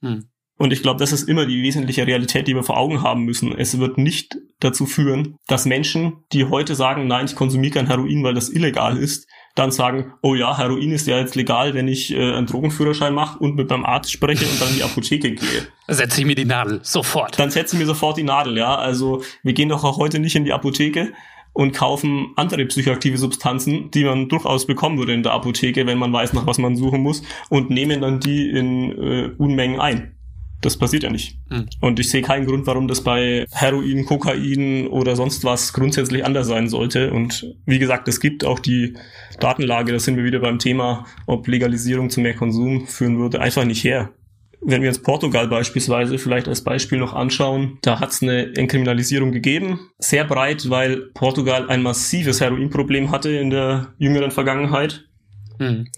Hm. 0.00 0.28
Und 0.58 0.72
ich 0.72 0.82
glaube, 0.82 1.00
das 1.00 1.12
ist 1.12 1.28
immer 1.28 1.46
die 1.46 1.62
wesentliche 1.62 2.06
Realität, 2.06 2.46
die 2.46 2.54
wir 2.54 2.62
vor 2.62 2.76
Augen 2.76 3.02
haben 3.02 3.24
müssen. 3.24 3.56
Es 3.56 3.78
wird 3.78 3.96
nicht 3.98 4.36
dazu 4.60 4.86
führen, 4.86 5.36
dass 5.48 5.64
Menschen, 5.64 6.24
die 6.32 6.44
heute 6.44 6.74
sagen, 6.74 7.06
nein, 7.06 7.24
ich 7.24 7.34
konsumiere 7.34 7.72
kein 7.72 7.86
Heroin, 7.86 8.22
weil 8.22 8.34
das 8.34 8.50
illegal 8.50 8.96
ist, 8.96 9.26
dann 9.54 9.70
sagen, 9.70 10.12
oh 10.22 10.34
ja, 10.34 10.56
Heroin 10.56 10.92
ist 10.92 11.06
ja 11.06 11.18
jetzt 11.18 11.34
legal, 11.34 11.74
wenn 11.74 11.86
ich 11.86 12.12
äh, 12.12 12.34
einen 12.34 12.46
Drogenführerschein 12.46 13.12
mache 13.12 13.38
und 13.38 13.56
mit 13.56 13.68
meinem 13.68 13.84
Arzt 13.84 14.10
spreche 14.10 14.46
und 14.46 14.60
dann 14.60 14.70
in 14.70 14.76
die 14.76 14.82
Apotheke 14.82 15.32
gehe. 15.32 15.68
Setze 15.88 16.20
ich 16.20 16.26
mir 16.26 16.34
die 16.34 16.46
Nadel, 16.46 16.80
sofort. 16.82 17.38
Dann 17.38 17.50
setze 17.50 17.76
ich 17.76 17.80
mir 17.80 17.86
sofort 17.86 18.16
die 18.16 18.22
Nadel, 18.22 18.56
ja. 18.56 18.76
Also 18.76 19.22
wir 19.42 19.52
gehen 19.52 19.68
doch 19.68 19.84
auch 19.84 19.98
heute 19.98 20.18
nicht 20.18 20.36
in 20.36 20.44
die 20.44 20.52
Apotheke 20.52 21.12
und 21.52 21.72
kaufen 21.72 22.32
andere 22.36 22.64
psychoaktive 22.64 23.18
Substanzen, 23.18 23.90
die 23.90 24.04
man 24.04 24.28
durchaus 24.28 24.66
bekommen 24.66 24.98
würde 24.98 25.12
in 25.12 25.22
der 25.22 25.32
Apotheke, 25.32 25.86
wenn 25.86 25.98
man 25.98 26.12
weiß, 26.12 26.32
nach 26.32 26.46
was 26.46 26.58
man 26.58 26.76
suchen 26.76 27.02
muss, 27.02 27.22
und 27.50 27.68
nehmen 27.68 28.00
dann 28.00 28.20
die 28.20 28.48
in 28.48 28.90
äh, 28.92 29.30
Unmengen 29.36 29.80
ein. 29.80 30.16
Das 30.62 30.76
passiert 30.76 31.02
ja 31.02 31.10
nicht. 31.10 31.36
Mhm. 31.50 31.68
Und 31.80 31.98
ich 31.98 32.08
sehe 32.08 32.22
keinen 32.22 32.46
Grund, 32.46 32.66
warum 32.66 32.88
das 32.88 33.02
bei 33.02 33.46
Heroin, 33.50 34.06
Kokain 34.06 34.86
oder 34.86 35.16
sonst 35.16 35.44
was 35.44 35.72
grundsätzlich 35.72 36.24
anders 36.24 36.46
sein 36.46 36.68
sollte. 36.68 37.12
Und 37.12 37.54
wie 37.66 37.80
gesagt, 37.80 38.08
es 38.08 38.20
gibt 38.20 38.44
auch 38.44 38.60
die 38.60 38.94
Datenlage, 39.40 39.92
da 39.92 39.98
sind 39.98 40.16
wir 40.16 40.24
wieder 40.24 40.38
beim 40.38 40.60
Thema, 40.60 41.04
ob 41.26 41.48
Legalisierung 41.48 42.10
zu 42.10 42.20
mehr 42.20 42.34
Konsum 42.34 42.86
führen 42.86 43.18
würde, 43.18 43.40
einfach 43.40 43.64
nicht 43.64 43.82
her. 43.82 44.10
Wenn 44.64 44.82
wir 44.82 44.88
uns 44.88 45.02
Portugal 45.02 45.48
beispielsweise 45.48 46.18
vielleicht 46.18 46.46
als 46.46 46.62
Beispiel 46.62 46.98
noch 46.98 47.12
anschauen, 47.12 47.78
da 47.82 47.98
hat 47.98 48.10
es 48.10 48.22
eine 48.22 48.54
Entkriminalisierung 48.54 49.32
gegeben, 49.32 49.90
sehr 49.98 50.24
breit, 50.24 50.70
weil 50.70 51.10
Portugal 51.14 51.68
ein 51.68 51.82
massives 51.82 52.40
Heroinproblem 52.40 53.10
hatte 53.10 53.30
in 53.30 53.50
der 53.50 53.92
jüngeren 53.98 54.30
Vergangenheit. 54.30 55.04
Mhm 55.58 55.88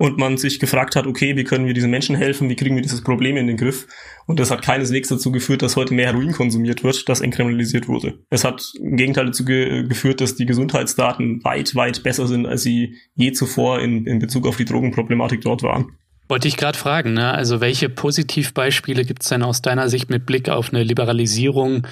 und 0.00 0.16
man 0.16 0.38
sich 0.38 0.58
gefragt 0.58 0.96
hat, 0.96 1.06
okay, 1.06 1.36
wie 1.36 1.44
können 1.44 1.66
wir 1.66 1.74
diesen 1.74 1.90
Menschen 1.90 2.16
helfen, 2.16 2.48
wie 2.48 2.56
kriegen 2.56 2.74
wir 2.74 2.80
dieses 2.80 3.02
Problem 3.02 3.36
in 3.36 3.46
den 3.46 3.58
Griff? 3.58 3.86
Und 4.24 4.40
das 4.40 4.50
hat 4.50 4.62
keineswegs 4.62 5.10
dazu 5.10 5.30
geführt, 5.30 5.60
dass 5.60 5.76
heute 5.76 5.92
mehr 5.92 6.06
Heroin 6.06 6.32
konsumiert 6.32 6.82
wird, 6.82 7.06
das 7.10 7.20
entkriminalisiert 7.20 7.86
wurde. 7.86 8.18
Es 8.30 8.42
hat 8.42 8.72
im 8.80 8.96
Gegenteil 8.96 9.26
dazu 9.26 9.44
ge 9.44 9.86
geführt, 9.86 10.22
dass 10.22 10.36
die 10.36 10.46
Gesundheitsdaten 10.46 11.44
weit, 11.44 11.74
weit 11.74 12.02
besser 12.02 12.26
sind, 12.26 12.46
als 12.46 12.62
sie 12.62 12.94
je 13.14 13.32
zuvor 13.32 13.80
in, 13.80 14.06
in 14.06 14.20
Bezug 14.20 14.46
auf 14.46 14.56
die 14.56 14.64
Drogenproblematik 14.64 15.42
dort 15.42 15.62
waren. 15.62 15.92
Wollte 16.30 16.48
ich 16.48 16.56
gerade 16.56 16.78
fragen, 16.78 17.12
ne? 17.12 17.34
also 17.34 17.60
welche 17.60 17.90
Positivbeispiele 17.90 19.04
gibt 19.04 19.22
es 19.22 19.28
denn 19.28 19.42
aus 19.42 19.60
deiner 19.60 19.90
Sicht 19.90 20.08
mit 20.08 20.24
Blick 20.24 20.48
auf 20.48 20.72
eine 20.72 20.82
Liberalisierung 20.82 21.86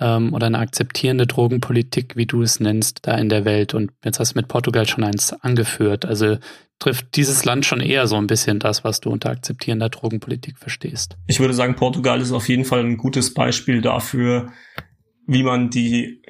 ähm, 0.00 0.34
oder 0.34 0.46
eine 0.46 0.58
akzeptierende 0.58 1.26
Drogenpolitik, 1.26 2.16
wie 2.16 2.26
du 2.26 2.42
es 2.42 2.60
nennst, 2.60 3.06
da 3.06 3.16
in 3.16 3.28
der 3.28 3.44
Welt? 3.44 3.74
Und 3.74 3.92
jetzt 4.04 4.20
hast 4.20 4.34
du 4.34 4.38
mit 4.38 4.48
Portugal 4.48 4.86
schon 4.86 5.04
eins 5.04 5.32
angeführt. 5.32 6.04
Also 6.04 6.38
trifft 6.78 7.16
dieses 7.16 7.44
Land 7.44 7.64
schon 7.66 7.80
eher 7.80 8.06
so 8.06 8.16
ein 8.16 8.26
bisschen 8.26 8.58
das, 8.58 8.84
was 8.84 9.00
du 9.00 9.10
unter 9.10 9.30
akzeptierender 9.30 9.88
Drogenpolitik 9.88 10.58
verstehst. 10.58 11.16
Ich 11.26 11.40
würde 11.40 11.54
sagen, 11.54 11.76
Portugal 11.76 12.20
ist 12.20 12.32
auf 12.32 12.48
jeden 12.48 12.64
Fall 12.64 12.80
ein 12.80 12.96
gutes 12.96 13.32
Beispiel 13.34 13.80
dafür, 13.80 14.52
wie 15.26 15.42
man 15.42 15.70
die 15.70 16.22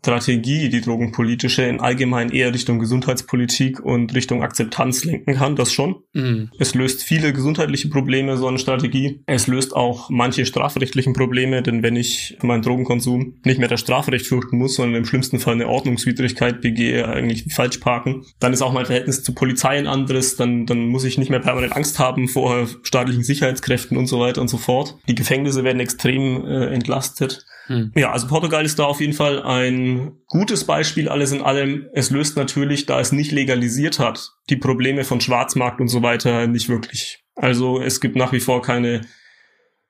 Strategie, 0.00 0.68
die 0.68 0.80
drogenpolitische, 0.80 1.62
in 1.62 1.80
allgemein 1.80 2.30
eher 2.30 2.54
Richtung 2.54 2.78
Gesundheitspolitik 2.78 3.80
und 3.80 4.14
Richtung 4.14 4.42
Akzeptanz 4.42 5.04
lenken 5.04 5.34
kann, 5.34 5.56
das 5.56 5.72
schon. 5.72 5.96
Mhm. 6.12 6.50
Es 6.58 6.74
löst 6.74 7.02
viele 7.02 7.32
gesundheitliche 7.32 7.88
Probleme, 7.88 8.36
so 8.36 8.46
eine 8.46 8.58
Strategie. 8.58 9.22
Es 9.26 9.48
löst 9.48 9.74
auch 9.74 10.08
manche 10.08 10.46
strafrechtlichen 10.46 11.12
Probleme, 11.12 11.62
denn 11.62 11.82
wenn 11.82 11.96
ich 11.96 12.36
meinen 12.42 12.62
Drogenkonsum 12.62 13.38
nicht 13.44 13.58
mehr 13.58 13.68
das 13.68 13.80
Strafrecht 13.80 14.26
fürchten 14.26 14.58
muss, 14.58 14.76
sondern 14.76 14.94
im 14.94 15.06
schlimmsten 15.06 15.40
Fall 15.40 15.54
eine 15.54 15.66
Ordnungswidrigkeit 15.66 16.60
begehe, 16.60 17.08
eigentlich 17.08 17.52
falsch 17.52 17.78
parken, 17.78 18.24
dann 18.38 18.52
ist 18.52 18.62
auch 18.62 18.72
mein 18.72 18.86
Verhältnis 18.86 19.24
zur 19.24 19.34
Polizei 19.34 19.78
ein 19.78 19.88
anderes, 19.88 20.36
dann, 20.36 20.66
dann 20.66 20.86
muss 20.86 21.04
ich 21.04 21.18
nicht 21.18 21.30
mehr 21.30 21.40
permanent 21.40 21.74
Angst 21.74 21.98
haben 21.98 22.28
vor 22.28 22.68
staatlichen 22.84 23.24
Sicherheitskräften 23.24 23.96
und 23.96 24.06
so 24.06 24.20
weiter 24.20 24.40
und 24.40 24.48
so 24.48 24.56
fort. 24.56 24.96
Die 25.08 25.16
Gefängnisse 25.16 25.64
werden 25.64 25.80
extrem 25.80 26.46
äh, 26.46 26.66
entlastet. 26.66 27.44
Hm. 27.66 27.92
Ja, 27.96 28.12
also 28.12 28.26
Portugal 28.28 28.64
ist 28.64 28.78
da 28.78 28.84
auf 28.84 29.00
jeden 29.00 29.12
Fall 29.12 29.42
ein 29.42 30.18
gutes 30.28 30.64
Beispiel 30.64 31.08
alles 31.08 31.32
in 31.32 31.42
allem. 31.42 31.86
Es 31.92 32.10
löst 32.10 32.36
natürlich, 32.36 32.86
da 32.86 33.00
es 33.00 33.12
nicht 33.12 33.32
legalisiert 33.32 33.98
hat, 33.98 34.32
die 34.50 34.56
Probleme 34.56 35.04
von 35.04 35.20
Schwarzmarkt 35.20 35.80
und 35.80 35.88
so 35.88 36.02
weiter 36.02 36.46
nicht 36.46 36.68
wirklich. 36.68 37.24
Also 37.34 37.80
es 37.80 38.00
gibt 38.00 38.16
nach 38.16 38.32
wie 38.32 38.40
vor 38.40 38.62
keine 38.62 39.02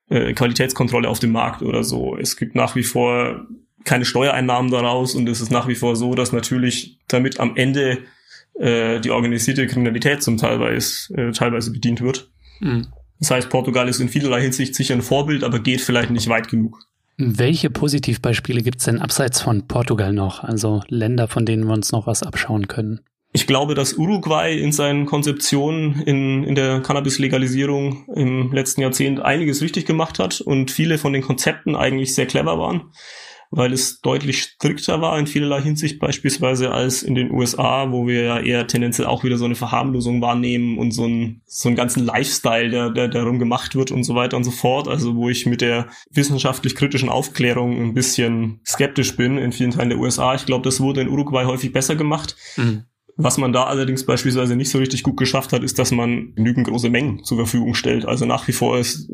äh, 0.08 0.32
Qualitätskontrolle 0.32 1.08
auf 1.08 1.18
dem 1.18 1.32
Markt 1.32 1.62
oder 1.62 1.84
so. 1.84 2.16
Es 2.16 2.36
gibt 2.36 2.54
nach 2.54 2.76
wie 2.76 2.82
vor 2.82 3.46
keine 3.84 4.04
Steuereinnahmen 4.04 4.70
daraus 4.70 5.14
und 5.14 5.28
es 5.28 5.40
ist 5.40 5.50
nach 5.50 5.68
wie 5.68 5.76
vor 5.76 5.96
so, 5.96 6.14
dass 6.14 6.32
natürlich 6.32 6.98
damit 7.08 7.38
am 7.38 7.56
Ende 7.56 7.98
äh, 8.58 9.00
die 9.00 9.10
organisierte 9.10 9.66
Kriminalität 9.66 10.22
zum 10.22 10.38
Teilweise, 10.38 11.14
äh, 11.14 11.30
teilweise 11.32 11.70
bedient 11.72 12.00
wird. 12.00 12.30
Mhm. 12.60 12.88
Das 13.20 13.30
heißt, 13.30 13.48
Portugal 13.48 13.88
ist 13.88 14.00
in 14.00 14.08
vielerlei 14.08 14.42
Hinsicht 14.42 14.74
sicher 14.74 14.94
ein 14.94 15.02
Vorbild, 15.02 15.44
aber 15.44 15.58
geht 15.60 15.80
vielleicht 15.80 16.10
nicht 16.10 16.28
weit 16.28 16.48
genug. 16.48 16.86
Welche 17.18 17.70
Positivbeispiele 17.70 18.62
gibt 18.62 18.78
es 18.78 18.84
denn 18.84 19.00
abseits 19.00 19.40
von 19.40 19.66
Portugal 19.66 20.12
noch? 20.12 20.44
Also 20.44 20.82
Länder, 20.88 21.28
von 21.28 21.46
denen 21.46 21.64
wir 21.64 21.72
uns 21.72 21.90
noch 21.90 22.06
was 22.06 22.22
abschauen 22.22 22.68
können? 22.68 23.00
Ich 23.32 23.46
glaube, 23.46 23.74
dass 23.74 23.94
Uruguay 23.94 24.58
in 24.58 24.72
seinen 24.72 25.06
Konzeptionen 25.06 26.02
in, 26.02 26.44
in 26.44 26.54
der 26.54 26.80
Cannabis-Legalisierung 26.80 28.06
im 28.14 28.52
letzten 28.52 28.82
Jahrzehnt 28.82 29.20
einiges 29.20 29.62
richtig 29.62 29.86
gemacht 29.86 30.18
hat 30.18 30.40
und 30.40 30.70
viele 30.70 30.98
von 30.98 31.12
den 31.12 31.22
Konzepten 31.22 31.74
eigentlich 31.74 32.14
sehr 32.14 32.26
clever 32.26 32.58
waren 32.58 32.92
weil 33.56 33.72
es 33.72 34.00
deutlich 34.02 34.42
strikter 34.42 35.00
war 35.00 35.18
in 35.18 35.26
vielerlei 35.26 35.62
Hinsicht 35.62 35.98
beispielsweise 35.98 36.72
als 36.72 37.02
in 37.02 37.14
den 37.14 37.30
USA, 37.30 37.90
wo 37.90 38.06
wir 38.06 38.22
ja 38.22 38.38
eher 38.38 38.66
tendenziell 38.66 39.06
auch 39.06 39.24
wieder 39.24 39.38
so 39.38 39.46
eine 39.46 39.54
Verharmlosung 39.54 40.20
wahrnehmen 40.20 40.76
und 40.76 40.90
so 40.90 41.04
einen, 41.04 41.40
so 41.46 41.70
einen 41.70 41.76
ganzen 41.76 42.04
Lifestyle, 42.04 42.68
der, 42.68 42.90
der 42.90 43.08
darum 43.08 43.38
gemacht 43.38 43.74
wird 43.74 43.90
und 43.90 44.04
so 44.04 44.14
weiter 44.14 44.36
und 44.36 44.44
so 44.44 44.50
fort. 44.50 44.88
Also 44.88 45.16
wo 45.16 45.30
ich 45.30 45.46
mit 45.46 45.62
der 45.62 45.88
wissenschaftlich 46.10 46.74
kritischen 46.74 47.08
Aufklärung 47.08 47.82
ein 47.82 47.94
bisschen 47.94 48.60
skeptisch 48.66 49.16
bin 49.16 49.38
in 49.38 49.52
vielen 49.52 49.70
Teilen 49.70 49.88
der 49.88 50.00
USA. 50.00 50.34
Ich 50.34 50.44
glaube, 50.44 50.64
das 50.64 50.80
wurde 50.80 51.00
in 51.00 51.08
Uruguay 51.08 51.46
häufig 51.46 51.72
besser 51.72 51.96
gemacht. 51.96 52.36
Mhm. 52.56 52.84
Was 53.18 53.38
man 53.38 53.54
da 53.54 53.64
allerdings 53.64 54.04
beispielsweise 54.04 54.56
nicht 54.56 54.68
so 54.68 54.76
richtig 54.76 55.02
gut 55.02 55.16
geschafft 55.16 55.54
hat, 55.54 55.64
ist, 55.64 55.78
dass 55.78 55.90
man 55.90 56.34
genügend 56.34 56.66
große 56.66 56.90
Mengen 56.90 57.24
zur 57.24 57.38
Verfügung 57.38 57.72
stellt. 57.72 58.04
Also 58.04 58.26
nach 58.26 58.46
wie 58.46 58.52
vor 58.52 58.78
ist, 58.78 59.10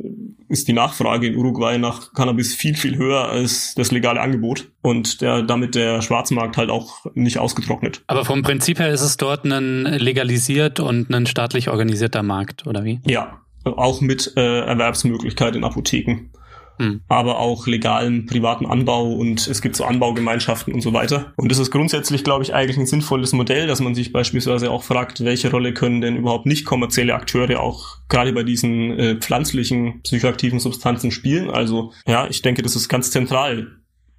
ist 0.53 0.69
die 0.69 0.75
Nachfrage 0.75 1.27
in 1.27 1.37
Uruguay 1.37 1.79
nach 1.79 2.13
Cannabis 2.13 2.55
viel, 2.55 2.77
viel 2.77 2.99
höher 2.99 3.29
als 3.29 3.75
das 3.75 3.91
legale 3.91 4.21
Angebot 4.21 4.69
und 4.83 5.23
der, 5.23 5.43
damit 5.43 5.75
der 5.75 6.03
Schwarzmarkt 6.03 6.59
halt 6.59 6.69
auch 6.69 7.07
nicht 7.15 7.39
ausgetrocknet. 7.39 8.03
Aber 8.07 8.27
vom 8.27 8.43
Prinzip 8.43 8.79
her 8.79 8.91
ist 8.91 9.01
es 9.01 9.17
dort 9.17 9.45
ein 9.45 9.85
legalisiert 9.85 10.79
und 10.79 11.11
ein 11.11 11.27
staatlich 11.27 11.71
organisierter 11.71 12.23
Markt, 12.23 12.67
oder 12.67 12.85
wie? 12.85 13.01
Ja, 13.07 13.41
auch 13.65 14.03
mit 14.03 14.35
äh, 14.37 14.61
Erwerbsmöglichkeit 14.61 15.57
in 15.57 15.65
Apotheken 15.65 16.31
hm. 16.83 17.01
aber 17.09 17.39
auch 17.39 17.67
legalen 17.67 18.27
privaten 18.27 18.67
Anbau 18.67 19.13
und 19.13 19.47
es 19.47 19.63
gibt 19.63 19.77
so 19.77 19.85
Anbaugemeinschaften 19.85 20.75
und 20.75 20.81
so 20.81 20.93
weiter. 20.93 21.33
Und 21.37 21.51
das 21.51 21.59
ist 21.59 21.71
grundsätzlich, 21.71 22.25
glaube 22.25 22.43
ich, 22.43 22.55
eigentlich 22.55 22.77
ein 22.77 22.87
sinnvolles 22.87 23.33
Modell, 23.33 23.69
dass 23.69 23.81
man 23.81 23.95
sich 23.95 24.13
beispielsweise 24.13 24.71
auch 24.71 24.83
fragt, 24.83 25.25
welche 25.25 25.51
Rolle 25.51 25.75
können 25.75 26.01
denn 26.01 26.17
überhaupt 26.17 26.47
nicht 26.47 26.65
kommerzielle 26.65 27.15
Akteure 27.15 27.61
auch 27.61 27.99
gerade 28.09 28.33
bei 28.33 28.43
diesen 28.43 28.99
äh, 28.99 29.17
pflanzlichen 29.17 30.03
psychoaktiven 30.03 30.59
Substanzen 30.59 31.13
spielen. 31.13 31.51
Also 31.51 31.93
ja, 32.07 32.27
ich 32.29 32.43
denke, 32.43 32.63
das 32.63 32.75
ist 32.75 32.89
ganz 32.89 33.13
zentral 33.13 33.69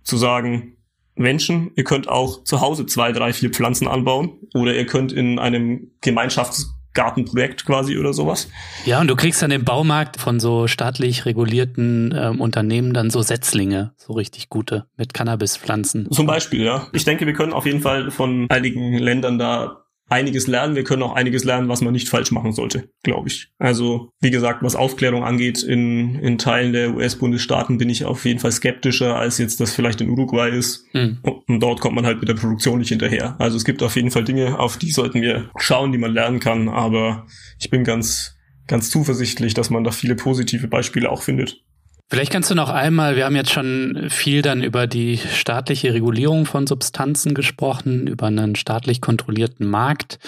zu 0.03 0.18
sagen, 0.18 0.78
Menschen, 1.16 1.72
ihr 1.76 1.84
könnt 1.84 2.07
auch 2.07 2.43
zu 2.43 2.61
Hause 2.61 2.86
zwei, 2.86 3.11
drei, 3.11 3.34
vier 3.34 3.49
Pflanzen 3.49 3.88
anbauen 3.88 4.39
oder 4.53 4.74
ihr 4.74 4.86
könnt 4.86 5.11
in 5.11 5.38
einem 5.38 5.91
Gemeinschafts 6.01 6.74
Gartenprojekt 6.94 7.66
quasi 7.66 7.98
oder 7.98 8.14
sowas. 8.14 8.50
Ja, 8.86 9.02
und 9.02 9.08
du 9.08 9.16
kriegst 9.16 9.41
dann 9.41 9.52
im 9.52 9.66
Baumarkt 9.66 10.18
von 10.18 10.39
so 10.39 10.68
staatlich 10.68 11.26
regulierten 11.26 12.14
ähm, 12.18 12.41
Unternehmen 12.41 12.94
dann 12.94 13.10
so 13.10 13.22
Setzlinge, 13.22 13.94
so 13.98 14.14
richtig 14.14 14.50
gute, 14.50 14.86
mit 14.98 15.14
Cannabispflanzen. 15.14 16.12
Zum 16.12 16.26
Beispiel, 16.26 16.64
ja. 16.64 16.88
Ich 16.91 17.06
denke, 17.06 17.26
wir 17.26 17.34
können 17.34 17.54
auf 17.54 17.66
jeden 17.66 17.82
Fall 17.82 18.12
von 18.12 18.48
einigen 18.50 18.98
Ländern 18.98 19.38
da 19.38 19.83
einiges 20.14 20.47
lernen. 20.47 20.76
Wir 20.76 20.84
können 20.84 21.01
auch 21.01 21.14
einiges 21.14 21.43
lernen, 21.43 21.68
was 21.68 21.82
man 21.82 21.91
nicht 21.91 22.07
falsch 22.07 22.32
machen 22.32 22.53
sollte, 22.53 22.89
glaube 23.01 23.28
ich. 23.28 23.49
Also, 23.57 24.11
wie 24.22 24.30
gesagt, 24.30 24.61
was 24.61 24.76
Aufklärung 24.76 25.24
angeht, 25.24 25.64
in, 25.64 26.16
in 26.16 26.38
Teilen 26.38 26.72
der 26.72 26.95
US-Bundesstaaten 26.95 27.78
bin 27.80 27.89
ich 27.89 28.05
auf 28.05 28.24
jeden 28.26 28.39
Fall 28.39 28.51
skeptischer, 28.51 29.18
als 29.18 29.39
jetzt 29.39 29.59
das 29.59 29.74
vielleicht 29.74 30.01
in 30.01 30.09
Uruguay 30.09 30.49
ist. 30.49 30.86
Mhm. 30.93 31.18
Und 31.24 31.59
dort 31.59 31.82
kommt 31.82 31.95
man 31.95 32.05
halt 32.05 32.20
mit 32.20 32.30
der 32.30 32.36
Produktion 32.36 32.80
nicht 32.80 32.89
hinterher. 32.89 33.36
Also 33.39 33.57
es 33.57 33.66
gibt 33.66 33.82
auf 33.82 33.95
jeden 33.95 34.11
Fall 34.11 34.24
Dinge, 34.24 34.59
auf 34.59 34.78
die 34.78 34.91
sollten 34.91 35.22
wir 35.22 35.49
schauen, 35.57 35.91
die 35.91 35.97
man 35.97 36.14
lernen 36.14 36.39
kann. 36.39 36.70
Aber 36.70 37.26
ich 37.59 37.70
bin 37.70 37.84
ganz, 37.84 38.38
ganz 38.68 38.89
zuversichtlich, 38.91 39.55
dass 39.55 39.72
man 39.72 39.84
da 39.84 39.91
viele 39.91 40.16
positive 40.16 40.68
Beispiele 40.68 41.09
auch 41.09 41.24
findet. 41.24 41.64
Vielleicht 42.10 42.32
kannst 42.32 42.51
du 42.51 42.56
noch 42.56 42.70
einmal, 42.70 43.16
wir 43.16 43.26
haben 43.26 43.36
jetzt 43.36 43.51
schon 43.51 44.08
viel 44.10 44.41
dann 44.41 44.62
über 44.62 44.88
die 44.88 45.18
staatliche 45.18 45.93
Regulierung 45.93 46.45
von 46.45 46.68
Substanzen 46.68 47.34
gesprochen, 47.34 48.08
über 48.08 48.28
einen 48.28 48.56
staatlich 48.56 49.01
kontrollierten 49.01 49.68
Markt, 49.68 50.20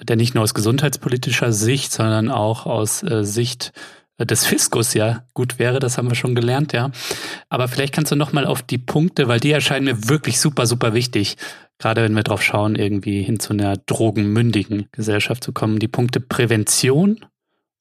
der 0.00 0.16
nicht 0.16 0.34
nur 0.34 0.44
aus 0.44 0.54
gesundheitspolitischer 0.54 1.52
Sicht, 1.52 1.92
sondern 1.92 2.30
auch 2.30 2.66
aus 2.66 3.02
äh, 3.02 3.24
Sicht 3.24 3.72
des 4.18 4.46
Fiskus 4.46 4.94
ja 4.94 5.24
gut 5.34 5.58
wäre, 5.58 5.78
das 5.78 5.98
haben 5.98 6.08
wir 6.08 6.14
schon 6.14 6.34
gelernt, 6.34 6.72
ja. 6.72 6.90
Aber 7.50 7.68
vielleicht 7.68 7.92
kannst 7.92 8.12
du 8.12 8.16
noch 8.16 8.32
mal 8.32 8.46
auf 8.46 8.62
die 8.62 8.78
Punkte, 8.78 9.28
weil 9.28 9.40
die 9.40 9.52
erscheinen 9.52 9.84
mir 9.84 10.08
wirklich 10.08 10.40
super, 10.40 10.66
super 10.66 10.94
wichtig, 10.94 11.36
gerade 11.78 12.02
wenn 12.02 12.14
wir 12.14 12.22
drauf 12.22 12.42
schauen, 12.42 12.76
irgendwie 12.76 13.22
hin 13.22 13.40
zu 13.40 13.52
einer 13.52 13.76
drogenmündigen 13.76 14.88
Gesellschaft 14.92 15.44
zu 15.44 15.52
kommen. 15.52 15.78
Die 15.78 15.88
Punkte 15.88 16.20
Prävention 16.20 17.26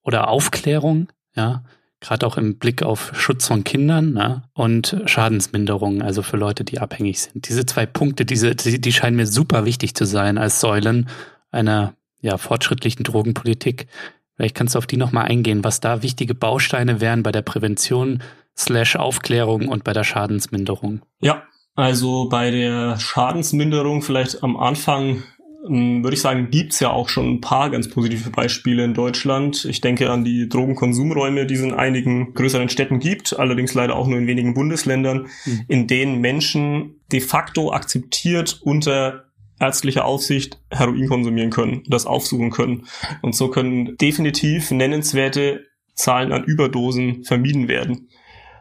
oder 0.04 0.28
Aufklärung, 0.28 1.08
ja, 1.36 1.64
gerade 2.06 2.28
auch 2.28 2.38
im 2.38 2.58
Blick 2.58 2.84
auf 2.84 3.12
Schutz 3.16 3.48
von 3.48 3.64
Kindern 3.64 4.14
ne? 4.14 4.44
und 4.54 4.96
Schadensminderung, 5.06 6.04
also 6.04 6.22
für 6.22 6.38
Leute, 6.38 6.64
die 6.64 6.80
abhängig 6.80 7.20
sind. 7.20 7.50
Diese 7.50 7.66
zwei 7.66 7.88
Punkte, 7.88 8.26
diese, 8.26 8.56
die, 8.56 8.80
die 8.80 8.94
scheinen 8.94 9.16
mir 9.16 9.26
super 9.26 9.66
wichtig 9.66 9.96
zu 9.96 10.06
sein 10.06 10.38
als 10.38 10.60
Säulen 10.60 11.10
einer 11.52 11.96
ja, 12.22 12.38
fortschrittlichen 12.38 13.04
Drogenpolitik. 13.04 13.88
Vielleicht 14.36 14.56
kannst 14.56 14.76
du 14.76 14.80
auf 14.80 14.86
die 14.86 14.98
nochmal 14.98 15.26
eingehen, 15.26 15.64
was 15.64 15.80
da 15.80 16.04
wichtige 16.04 16.36
Bausteine 16.36 17.02
wären 17.02 17.24
bei 17.24 17.32
der 17.32 17.42
Prävention 17.42 18.22
slash 18.56 18.96
Aufklärung 18.98 19.68
und 19.68 19.84
bei 19.84 19.94
der 19.94 20.04
Schadensminderung. 20.04 21.02
Ja, 21.22 21.44
also 21.74 22.30
bei 22.30 22.52
der 22.52 23.00
Schadensminderung 23.00 24.04
vielleicht 24.04 24.44
am 24.44 24.58
Anfang 24.58 25.24
würde 25.68 26.14
ich 26.14 26.22
sagen, 26.22 26.50
gibt's 26.52 26.80
ja 26.80 26.92
auch 26.92 27.10
schon 27.10 27.36
ein 27.36 27.42
paar 27.42 27.70
ganz 27.70 27.90
positive 27.90 28.30
Beispiele 28.30 28.84
in 28.84 28.94
Deutschland. 28.94 29.66
Ich 29.66 29.82
denke 29.82 30.12
an 30.12 30.24
die 30.24 30.48
Drogenkonsumräume, 30.48 31.46
die 31.46 31.56
es 31.56 31.62
in 31.62 31.74
einigen 31.74 32.34
größeren 32.34 32.70
Städten 32.70 33.00
gibt, 33.00 33.38
allerdings 33.38 33.74
leider 33.74 33.96
auch 33.96 34.08
nur 34.08 34.20
in 34.20 34.28
wenigen 34.28 34.54
Bundesländern, 34.54 35.28
mhm. 35.46 35.66
in 35.68 35.88
denen 35.88 36.22
Menschen 36.22 37.02
de 37.12 37.20
facto 37.20 37.72
akzeptiert 37.72 38.60
unter 38.62 39.26
ärztlicher 39.60 40.06
Aufsicht 40.06 40.60
Heroin 40.70 41.08
konsumieren 41.08 41.50
können, 41.50 41.84
das 41.88 42.06
aufsuchen 42.06 42.52
können. 42.52 42.86
Und 43.22 43.36
so 43.36 43.50
können 43.50 43.98
definitiv 43.98 44.72
nennenswerte 44.72 45.66
Zahlen 45.94 46.32
an 46.32 46.44
Überdosen 46.44 47.24
vermieden 47.24 47.68
werden. 47.68 48.10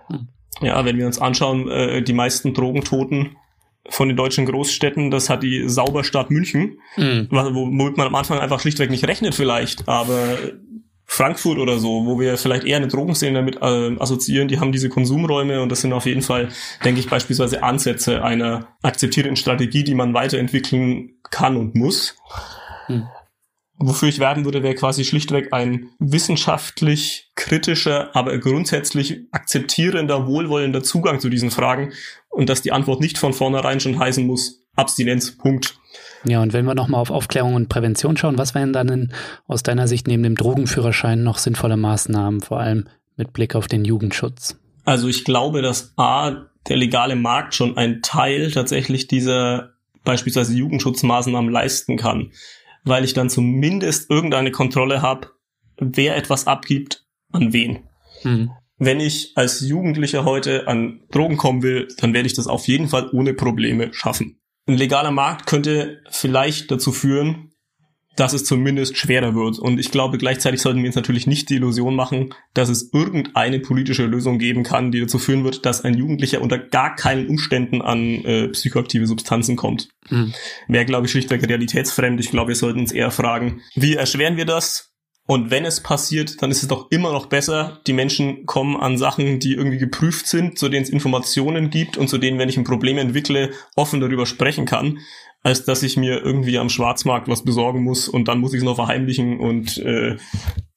Mhm. 0.08 0.28
Ja, 0.60 0.84
wenn 0.84 0.96
wir 0.96 1.06
uns 1.06 1.18
anschauen, 1.18 1.68
äh, 1.68 2.02
die 2.02 2.12
meisten 2.12 2.54
Drogentoten 2.54 3.36
von 3.88 4.08
den 4.08 4.16
deutschen 4.16 4.46
Großstädten, 4.46 5.10
das 5.10 5.28
hat 5.28 5.42
die 5.42 5.68
Sauberstadt 5.68 6.30
München, 6.30 6.78
mhm. 6.96 7.28
womit 7.30 7.96
man 7.96 8.06
am 8.06 8.14
Anfang 8.14 8.38
einfach 8.38 8.60
schlichtweg 8.60 8.90
nicht 8.90 9.06
rechnet 9.06 9.34
vielleicht, 9.34 9.88
aber 9.88 10.38
Frankfurt 11.06 11.58
oder 11.58 11.78
so, 11.78 12.06
wo 12.06 12.18
wir 12.18 12.38
vielleicht 12.38 12.64
eher 12.64 12.78
eine 12.78 12.88
Drogenszene 12.88 13.34
damit 13.38 13.56
äh, 13.56 13.96
assoziieren, 14.00 14.48
die 14.48 14.58
haben 14.58 14.72
diese 14.72 14.88
Konsumräume 14.88 15.60
und 15.60 15.68
das 15.68 15.82
sind 15.82 15.92
auf 15.92 16.06
jeden 16.06 16.22
Fall, 16.22 16.48
denke 16.84 17.00
ich, 17.00 17.08
beispielsweise 17.08 17.62
Ansätze 17.62 18.24
einer 18.24 18.68
akzeptierten 18.82 19.36
Strategie, 19.36 19.84
die 19.84 19.94
man 19.94 20.14
weiterentwickeln 20.14 21.10
kann 21.30 21.56
und 21.56 21.74
muss. 21.74 22.16
Mhm. 22.88 23.06
Wofür 23.76 24.08
ich 24.08 24.20
werben 24.20 24.44
würde, 24.44 24.62
wäre 24.62 24.74
quasi 24.74 25.04
schlichtweg 25.04 25.52
ein 25.52 25.88
wissenschaftlich 25.98 27.32
kritischer, 27.34 28.14
aber 28.14 28.38
grundsätzlich 28.38 29.22
akzeptierender, 29.32 30.26
wohlwollender 30.28 30.82
Zugang 30.82 31.18
zu 31.18 31.28
diesen 31.28 31.50
Fragen 31.50 31.92
und 32.30 32.48
dass 32.48 32.62
die 32.62 32.72
Antwort 32.72 33.00
nicht 33.00 33.18
von 33.18 33.32
vornherein 33.32 33.80
schon 33.80 33.98
heißen 33.98 34.26
muss, 34.26 34.64
Abstinenz, 34.76 35.36
Punkt. 35.36 35.76
Ja, 36.24 36.40
und 36.40 36.52
wenn 36.52 36.64
wir 36.64 36.74
nochmal 36.74 37.00
auf 37.00 37.10
Aufklärung 37.10 37.54
und 37.54 37.68
Prävention 37.68 38.16
schauen, 38.16 38.38
was 38.38 38.54
wären 38.54 38.72
dann 38.72 38.88
in, 38.88 39.12
aus 39.46 39.62
deiner 39.62 39.88
Sicht 39.88 40.06
neben 40.06 40.22
dem 40.22 40.36
Drogenführerschein 40.36 41.22
noch 41.22 41.38
sinnvolle 41.38 41.76
Maßnahmen, 41.76 42.40
vor 42.40 42.60
allem 42.60 42.88
mit 43.16 43.32
Blick 43.32 43.54
auf 43.54 43.66
den 43.66 43.84
Jugendschutz? 43.84 44.56
Also 44.84 45.08
ich 45.08 45.24
glaube, 45.24 45.62
dass 45.62 45.92
A, 45.96 46.46
der 46.68 46.76
legale 46.76 47.16
Markt 47.16 47.54
schon 47.54 47.76
ein 47.76 48.02
Teil 48.02 48.50
tatsächlich 48.50 49.06
dieser 49.06 49.74
beispielsweise 50.04 50.54
Jugendschutzmaßnahmen 50.54 51.50
leisten 51.50 51.96
kann, 51.96 52.30
weil 52.84 53.04
ich 53.04 53.14
dann 53.14 53.30
zumindest 53.30 54.10
irgendeine 54.10 54.50
Kontrolle 54.50 55.02
habe, 55.02 55.30
wer 55.78 56.16
etwas 56.16 56.46
abgibt, 56.46 57.06
an 57.32 57.52
wen. 57.52 57.88
Mhm 58.22 58.50
wenn 58.78 59.00
ich 59.00 59.32
als 59.36 59.60
Jugendlicher 59.60 60.24
heute 60.24 60.66
an 60.66 61.02
Drogen 61.10 61.36
kommen 61.36 61.62
will, 61.62 61.88
dann 61.98 62.12
werde 62.12 62.26
ich 62.26 62.34
das 62.34 62.46
auf 62.46 62.66
jeden 62.66 62.88
Fall 62.88 63.08
ohne 63.12 63.34
Probleme 63.34 63.92
schaffen. 63.92 64.40
Ein 64.66 64.76
legaler 64.76 65.10
Markt 65.10 65.46
könnte 65.46 66.02
vielleicht 66.10 66.70
dazu 66.70 66.90
führen, 66.90 67.52
dass 68.16 68.32
es 68.32 68.44
zumindest 68.44 68.96
schwerer 68.96 69.34
wird. 69.34 69.58
Und 69.58 69.78
ich 69.78 69.90
glaube, 69.90 70.18
gleichzeitig 70.18 70.60
sollten 70.60 70.80
wir 70.80 70.86
uns 70.86 70.96
natürlich 70.96 71.26
nicht 71.26 71.50
die 71.50 71.56
Illusion 71.56 71.94
machen, 71.94 72.34
dass 72.54 72.68
es 72.68 72.92
irgendeine 72.92 73.60
politische 73.60 74.06
Lösung 74.06 74.38
geben 74.38 74.62
kann, 74.62 74.92
die 74.92 75.00
dazu 75.00 75.18
führen 75.18 75.44
wird, 75.44 75.66
dass 75.66 75.84
ein 75.84 75.94
Jugendlicher 75.94 76.40
unter 76.40 76.58
gar 76.58 76.94
keinen 76.94 77.28
Umständen 77.28 77.82
an 77.82 78.24
äh, 78.24 78.48
psychoaktive 78.48 79.06
Substanzen 79.06 79.56
kommt. 79.56 79.88
Mhm. 80.10 80.32
Wäre, 80.68 80.84
glaube 80.84 81.06
ich, 81.06 81.12
schlichtweg 81.12 81.48
realitätsfremd. 81.48 82.20
Ich 82.20 82.30
glaube, 82.30 82.48
wir 82.48 82.56
sollten 82.56 82.80
uns 82.80 82.92
eher 82.92 83.10
fragen, 83.10 83.60
wie 83.74 83.94
erschweren 83.94 84.36
wir 84.36 84.46
das? 84.46 84.94
Und 85.26 85.50
wenn 85.50 85.64
es 85.64 85.80
passiert, 85.80 86.42
dann 86.42 86.50
ist 86.50 86.62
es 86.62 86.68
doch 86.68 86.90
immer 86.90 87.10
noch 87.10 87.26
besser, 87.26 87.80
die 87.86 87.94
Menschen 87.94 88.44
kommen 88.44 88.76
an 88.76 88.98
Sachen, 88.98 89.38
die 89.38 89.54
irgendwie 89.54 89.78
geprüft 89.78 90.26
sind, 90.26 90.58
zu 90.58 90.68
denen 90.68 90.82
es 90.82 90.90
Informationen 90.90 91.70
gibt 91.70 91.96
und 91.96 92.08
zu 92.08 92.18
denen, 92.18 92.38
wenn 92.38 92.50
ich 92.50 92.58
ein 92.58 92.64
Problem 92.64 92.98
entwickle, 92.98 93.50
offen 93.74 94.00
darüber 94.00 94.26
sprechen 94.26 94.66
kann, 94.66 94.98
als 95.44 95.64
dass 95.64 95.82
ich 95.84 95.96
mir 95.96 96.24
irgendwie 96.24 96.58
am 96.58 96.70
Schwarzmarkt 96.70 97.28
was 97.28 97.44
besorgen 97.44 97.84
muss 97.84 98.08
und 98.08 98.26
dann 98.26 98.40
muss 98.40 98.54
ich 98.54 98.58
es 98.58 98.64
noch 98.64 98.76
verheimlichen 98.76 99.38
und 99.38 99.78
äh, 99.78 100.16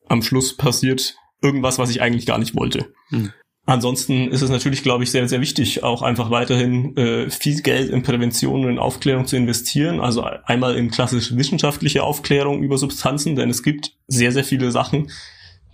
am 0.08 0.22
Schluss 0.22 0.56
passiert 0.56 1.16
irgendwas, 1.42 1.80
was 1.80 1.90
ich 1.90 2.02
eigentlich 2.02 2.26
gar 2.26 2.38
nicht 2.38 2.56
wollte. 2.56 2.94
Hm. 3.10 3.32
Ansonsten 3.66 4.30
ist 4.30 4.42
es 4.42 4.50
natürlich, 4.50 4.84
glaube 4.84 5.04
ich, 5.04 5.12
sehr, 5.12 5.28
sehr 5.28 5.42
wichtig, 5.42 5.84
auch 5.84 6.02
einfach 6.02 6.32
weiterhin 6.32 6.96
äh, 6.96 7.30
viel 7.30 7.62
Geld 7.62 7.90
in 7.90 8.04
Prävention 8.04 8.64
und 8.64 8.72
in 8.72 8.80
Aufklärung 8.80 9.26
zu 9.26 9.36
investieren. 9.36 10.00
Also 10.00 10.24
einmal 10.24 10.78
in 10.78 10.90
klassisch 10.90 11.36
wissenschaftliche 11.36 12.04
Aufklärung 12.04 12.62
über 12.64 12.78
Substanzen, 12.78 13.36
denn 13.36 13.50
es 13.50 13.64
gibt 13.64 13.94
sehr, 14.08 14.32
sehr 14.32 14.46
viele 14.46 14.72
Sachen, 14.72 15.12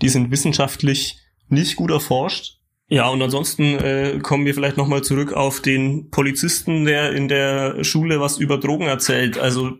die 0.01 0.09
sind 0.09 0.31
wissenschaftlich 0.31 1.19
nicht 1.49 1.75
gut 1.75 1.91
erforscht. 1.91 2.59
Ja, 2.93 3.07
und 3.07 3.23
ansonsten 3.23 3.79
äh, 3.79 4.19
kommen 4.21 4.45
wir 4.45 4.53
vielleicht 4.53 4.77
nochmal 4.77 5.01
zurück 5.01 5.33
auf 5.33 5.61
den 5.61 6.11
Polizisten, 6.11 6.85
der 6.85 7.11
in 7.13 7.27
der 7.27 7.83
Schule 7.83 8.19
was 8.19 8.37
über 8.37 8.59
Drogen 8.59 8.85
erzählt. 8.85 9.39
Also, 9.39 9.79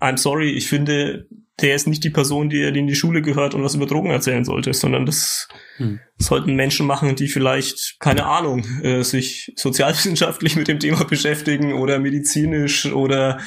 I'm 0.00 0.16
sorry, 0.16 0.50
ich 0.52 0.66
finde, 0.66 1.28
der 1.60 1.74
ist 1.74 1.86
nicht 1.86 2.02
die 2.02 2.08
Person, 2.08 2.48
die, 2.48 2.72
die 2.72 2.78
in 2.80 2.86
die 2.86 2.94
Schule 2.94 3.20
gehört 3.20 3.54
und 3.54 3.62
was 3.62 3.74
über 3.74 3.84
Drogen 3.84 4.10
erzählen 4.10 4.46
sollte, 4.46 4.72
sondern 4.72 5.04
das 5.04 5.48
hm. 5.76 6.00
sollten 6.16 6.54
Menschen 6.56 6.86
machen, 6.86 7.14
die 7.14 7.28
vielleicht, 7.28 7.96
keine 8.00 8.24
Ahnung, 8.24 8.64
äh, 8.82 9.02
sich 9.02 9.52
sozialwissenschaftlich 9.56 10.56
mit 10.56 10.66
dem 10.66 10.80
Thema 10.80 11.04
beschäftigen 11.04 11.74
oder 11.74 11.98
medizinisch 11.98 12.86
oder 12.86 13.38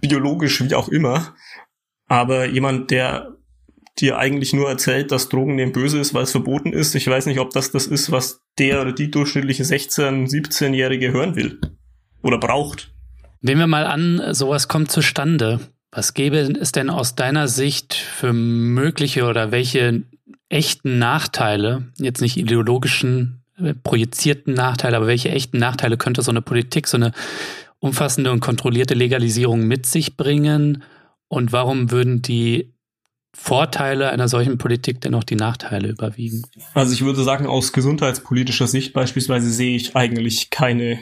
biologisch, 0.00 0.64
wie 0.64 0.74
auch 0.74 0.88
immer. 0.88 1.36
Aber 2.08 2.46
jemand, 2.46 2.90
der 2.90 3.35
dir 3.98 4.18
eigentlich 4.18 4.52
nur 4.52 4.68
erzählt, 4.68 5.10
dass 5.10 5.28
Drogen 5.28 5.56
dem 5.56 5.72
böse 5.72 5.98
ist, 5.98 6.12
weil 6.14 6.24
es 6.24 6.32
verboten 6.32 6.72
ist, 6.72 6.94
ich 6.94 7.06
weiß 7.06 7.26
nicht, 7.26 7.40
ob 7.40 7.50
das 7.50 7.70
das 7.70 7.86
ist, 7.86 8.10
was 8.12 8.42
der 8.58 8.82
oder 8.82 8.92
die 8.92 9.10
durchschnittliche 9.10 9.62
16-, 9.62 10.28
17-Jährige 10.28 11.12
hören 11.12 11.36
will 11.36 11.60
oder 12.22 12.38
braucht. 12.38 12.92
Nehmen 13.40 13.60
wir 13.60 13.66
mal 13.66 13.86
an, 13.86 14.34
sowas 14.34 14.68
kommt 14.68 14.90
zustande. 14.90 15.60
Was 15.90 16.14
gäbe 16.14 16.38
es 16.38 16.72
denn 16.72 16.90
aus 16.90 17.14
deiner 17.14 17.48
Sicht 17.48 17.94
für 17.94 18.32
mögliche 18.32 19.24
oder 19.24 19.50
welche 19.50 20.02
echten 20.48 20.98
Nachteile, 20.98 21.92
jetzt 21.98 22.20
nicht 22.20 22.36
ideologischen, 22.36 23.44
äh, 23.58 23.74
projizierten 23.74 24.54
Nachteile, 24.54 24.96
aber 24.96 25.06
welche 25.06 25.30
echten 25.30 25.58
Nachteile 25.58 25.96
könnte 25.96 26.22
so 26.22 26.30
eine 26.30 26.42
Politik, 26.42 26.86
so 26.86 26.96
eine 26.96 27.12
umfassende 27.78 28.30
und 28.30 28.40
kontrollierte 28.40 28.94
Legalisierung 28.94 29.66
mit 29.66 29.86
sich 29.86 30.16
bringen? 30.16 30.82
Und 31.28 31.52
warum 31.52 31.90
würden 31.90 32.22
die 32.22 32.74
Vorteile 33.38 34.10
einer 34.10 34.28
solchen 34.28 34.56
Politik 34.58 35.02
denn 35.02 35.14
auch 35.14 35.22
die 35.22 35.36
Nachteile 35.36 35.88
überwiegen? 35.88 36.42
Also 36.74 36.94
ich 36.94 37.04
würde 37.04 37.22
sagen, 37.22 37.46
aus 37.46 37.72
gesundheitspolitischer 37.72 38.66
Sicht 38.66 38.92
beispielsweise 38.92 39.50
sehe 39.50 39.76
ich 39.76 39.94
eigentlich 39.94 40.50
keine 40.50 40.98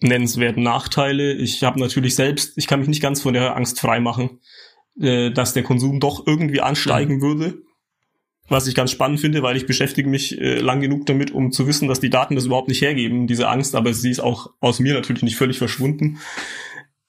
nennenswerten 0.00 0.62
Nachteile. 0.62 1.32
Ich 1.32 1.62
habe 1.62 1.78
natürlich 1.78 2.16
selbst, 2.16 2.58
ich 2.58 2.66
kann 2.66 2.80
mich 2.80 2.88
nicht 2.88 3.00
ganz 3.00 3.22
von 3.22 3.34
der 3.34 3.56
Angst 3.56 3.80
freimachen, 3.80 4.40
äh, 5.00 5.30
dass 5.30 5.54
der 5.54 5.62
Konsum 5.62 6.00
doch 6.00 6.26
irgendwie 6.26 6.60
ansteigen 6.60 7.16
mhm. 7.16 7.22
würde. 7.22 7.62
Was 8.48 8.66
ich 8.66 8.74
ganz 8.74 8.90
spannend 8.90 9.20
finde, 9.20 9.42
weil 9.42 9.56
ich 9.56 9.66
beschäftige 9.66 10.08
mich 10.08 10.38
äh, 10.38 10.58
lang 10.58 10.80
genug 10.80 11.06
damit, 11.06 11.30
um 11.30 11.50
zu 11.50 11.66
wissen, 11.66 11.88
dass 11.88 12.00
die 12.00 12.10
Daten 12.10 12.34
das 12.34 12.46
überhaupt 12.46 12.68
nicht 12.68 12.82
hergeben, 12.82 13.26
diese 13.26 13.48
Angst, 13.48 13.74
aber 13.74 13.94
sie 13.94 14.10
ist 14.10 14.20
auch 14.20 14.50
aus 14.60 14.80
mir 14.80 14.92
natürlich 14.92 15.22
nicht 15.22 15.36
völlig 15.36 15.56
verschwunden. 15.56 16.18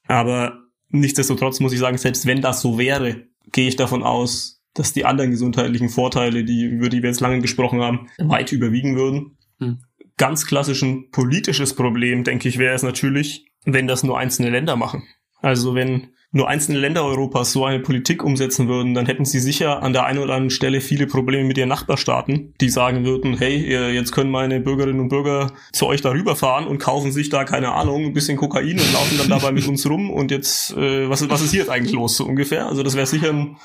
Aber 0.07 0.59
nichtsdestotrotz 0.89 1.59
muss 1.59 1.73
ich 1.73 1.79
sagen, 1.79 1.97
selbst 1.97 2.25
wenn 2.25 2.41
das 2.41 2.61
so 2.61 2.77
wäre, 2.77 3.27
gehe 3.51 3.67
ich 3.67 3.75
davon 3.75 4.03
aus, 4.03 4.61
dass 4.73 4.93
die 4.93 5.05
anderen 5.05 5.31
gesundheitlichen 5.31 5.89
Vorteile, 5.89 6.43
die, 6.43 6.65
über 6.65 6.89
die 6.89 7.01
wir 7.01 7.09
jetzt 7.09 7.21
lange 7.21 7.39
gesprochen 7.39 7.81
haben, 7.81 8.07
weit 8.17 8.51
überwiegen 8.51 8.95
würden. 8.95 9.37
Mhm 9.59 9.79
ganz 10.17 10.45
klassischen 10.45 11.11
politisches 11.11 11.75
Problem, 11.75 12.23
denke 12.23 12.47
ich, 12.47 12.57
wäre 12.57 12.75
es 12.75 12.83
natürlich, 12.83 13.45
wenn 13.65 13.87
das 13.87 14.03
nur 14.03 14.17
einzelne 14.17 14.49
Länder 14.49 14.75
machen. 14.75 15.03
Also 15.41 15.75
wenn 15.75 16.13
nur 16.35 16.49
einzelne 16.49 16.79
Länder 16.79 17.05
Europas 17.05 17.53
so 17.53 17.63
eine 17.63 17.79
Politik 17.79 18.21
umsetzen 18.21 18.67
würden, 18.67 18.93
dann 18.93 19.05
hätten 19.05 19.23
sie 19.23 19.39
sicher 19.39 19.81
an 19.81 19.93
der 19.93 20.05
einen 20.05 20.19
oder 20.19 20.33
anderen 20.33 20.49
Stelle 20.49 20.81
viele 20.81 21.07
Probleme 21.07 21.45
mit 21.45 21.57
ihren 21.57 21.69
Nachbarstaaten, 21.69 22.53
die 22.59 22.69
sagen 22.69 23.05
würden, 23.05 23.37
hey, 23.37 23.93
jetzt 23.93 24.11
können 24.11 24.31
meine 24.31 24.59
Bürgerinnen 24.59 24.99
und 24.99 25.07
Bürger 25.07 25.53
zu 25.71 25.87
euch 25.87 26.01
darüber 26.01 26.35
fahren 26.35 26.67
und 26.67 26.79
kaufen 26.79 27.13
sich 27.13 27.29
da, 27.29 27.45
keine 27.45 27.71
Ahnung, 27.71 28.03
ein 28.03 28.13
bisschen 28.13 28.35
Kokain 28.35 28.77
und 28.77 28.93
laufen 28.93 29.17
dann 29.17 29.29
dabei 29.29 29.53
mit 29.53 29.65
uns 29.65 29.89
rum 29.89 30.09
und 30.09 30.29
jetzt, 30.29 30.75
äh, 30.75 31.09
was, 31.09 31.27
was 31.29 31.41
ist 31.41 31.51
hier 31.51 31.61
jetzt 31.61 31.69
eigentlich 31.69 31.93
los, 31.93 32.17
so 32.17 32.25
ungefähr? 32.25 32.67
Also 32.67 32.83
das 32.83 32.95
wäre 32.95 33.05
sicher 33.05 33.29
ein 33.29 33.55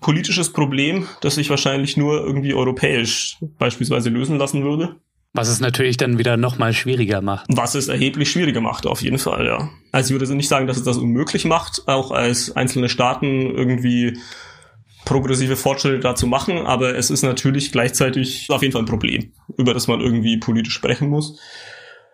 politisches 0.00 0.52
Problem, 0.52 1.08
das 1.22 1.34
sich 1.34 1.50
wahrscheinlich 1.50 1.96
nur 1.96 2.24
irgendwie 2.24 2.54
europäisch 2.54 3.38
beispielsweise 3.58 4.10
lösen 4.10 4.38
lassen 4.38 4.62
würde. 4.62 5.00
Was 5.36 5.48
es 5.48 5.60
natürlich 5.60 5.96
dann 5.96 6.18
wieder 6.18 6.36
nochmal 6.36 6.72
schwieriger 6.72 7.20
macht. 7.20 7.46
Was 7.48 7.74
es 7.74 7.88
erheblich 7.88 8.30
schwieriger 8.30 8.60
macht, 8.60 8.86
auf 8.86 9.02
jeden 9.02 9.18
Fall, 9.18 9.46
ja. 9.46 9.68
Also 9.92 10.14
ich 10.14 10.20
würde 10.20 10.34
nicht 10.34 10.48
sagen, 10.48 10.66
dass 10.66 10.76
es 10.76 10.82
das 10.82 10.96
unmöglich 10.96 11.44
macht, 11.44 11.86
auch 11.86 12.10
als 12.10 12.56
einzelne 12.56 12.88
Staaten 12.88 13.54
irgendwie 13.54 14.18
progressive 15.04 15.56
Fortschritte 15.56 16.00
dazu 16.00 16.26
machen, 16.26 16.66
aber 16.66 16.96
es 16.96 17.10
ist 17.10 17.22
natürlich 17.22 17.70
gleichzeitig 17.70 18.48
auf 18.50 18.62
jeden 18.62 18.72
Fall 18.72 18.82
ein 18.82 18.86
Problem, 18.86 19.32
über 19.56 19.72
das 19.72 19.86
man 19.86 20.00
irgendwie 20.00 20.38
politisch 20.38 20.74
sprechen 20.74 21.08
muss. 21.08 21.38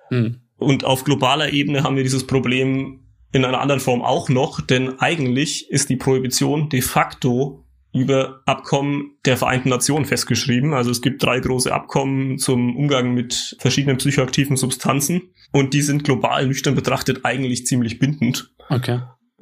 Hm. 0.09 0.41
Und 0.59 0.85
auf 0.85 1.05
globaler 1.05 1.53
Ebene 1.53 1.83
haben 1.83 1.97
wir 1.97 2.03
dieses 2.03 2.27
Problem 2.27 3.01
in 3.33 3.45
einer 3.45 3.61
anderen 3.61 3.81
Form 3.81 4.03
auch 4.03 4.29
noch, 4.29 4.61
denn 4.61 5.01
eigentlich 5.01 5.71
ist 5.71 5.89
die 5.89 5.97
Prohibition 5.97 6.69
de 6.69 6.83
facto 6.83 7.62
über 7.93 8.41
Abkommen 8.47 9.17
der 9.27 9.37
Vereinten 9.37 9.69
Nationen 9.69 10.07
festgeschrieben. 10.07 10.73
Also 10.73 10.91
es 10.91 11.03
gibt 11.03 11.23
drei 11.23 11.41
große 11.41 11.73
Abkommen 11.73 12.39
zum 12.39 12.75
Umgang 12.77 13.13
mit 13.13 13.57
verschiedenen 13.59 13.99
psychoaktiven 13.99 14.57
Substanzen 14.57 15.35
und 15.53 15.75
die 15.75 15.83
sind 15.83 16.05
global 16.05 16.47
nüchtern 16.47 16.75
betrachtet 16.75 17.25
eigentlich 17.25 17.67
ziemlich 17.67 17.99
bindend. 17.99 18.51
Okay. 18.71 19.01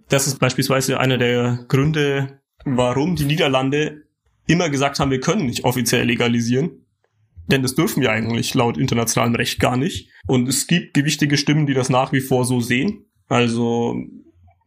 Das 0.08 0.26
ist 0.26 0.40
beispielsweise 0.40 0.98
einer 0.98 1.18
der 1.18 1.64
Gründe, 1.68 2.40
warum 2.64 3.14
die 3.14 3.24
Niederlande 3.24 4.02
immer 4.46 4.68
gesagt 4.68 4.98
haben, 4.98 5.12
wir 5.12 5.20
können 5.20 5.46
nicht 5.46 5.64
offiziell 5.64 6.04
legalisieren. 6.04 6.86
Denn 7.46 7.62
das 7.62 7.74
dürfen 7.74 8.00
wir 8.00 8.10
eigentlich 8.10 8.54
laut 8.54 8.76
internationalem 8.78 9.34
Recht 9.34 9.60
gar 9.60 9.76
nicht. 9.76 10.10
Und 10.26 10.48
es 10.48 10.66
gibt 10.66 10.94
gewichtige 10.94 11.36
Stimmen, 11.36 11.66
die 11.66 11.74
das 11.74 11.88
nach 11.88 12.12
wie 12.12 12.20
vor 12.20 12.44
so 12.44 12.60
sehen. 12.60 13.06
Also 13.28 13.96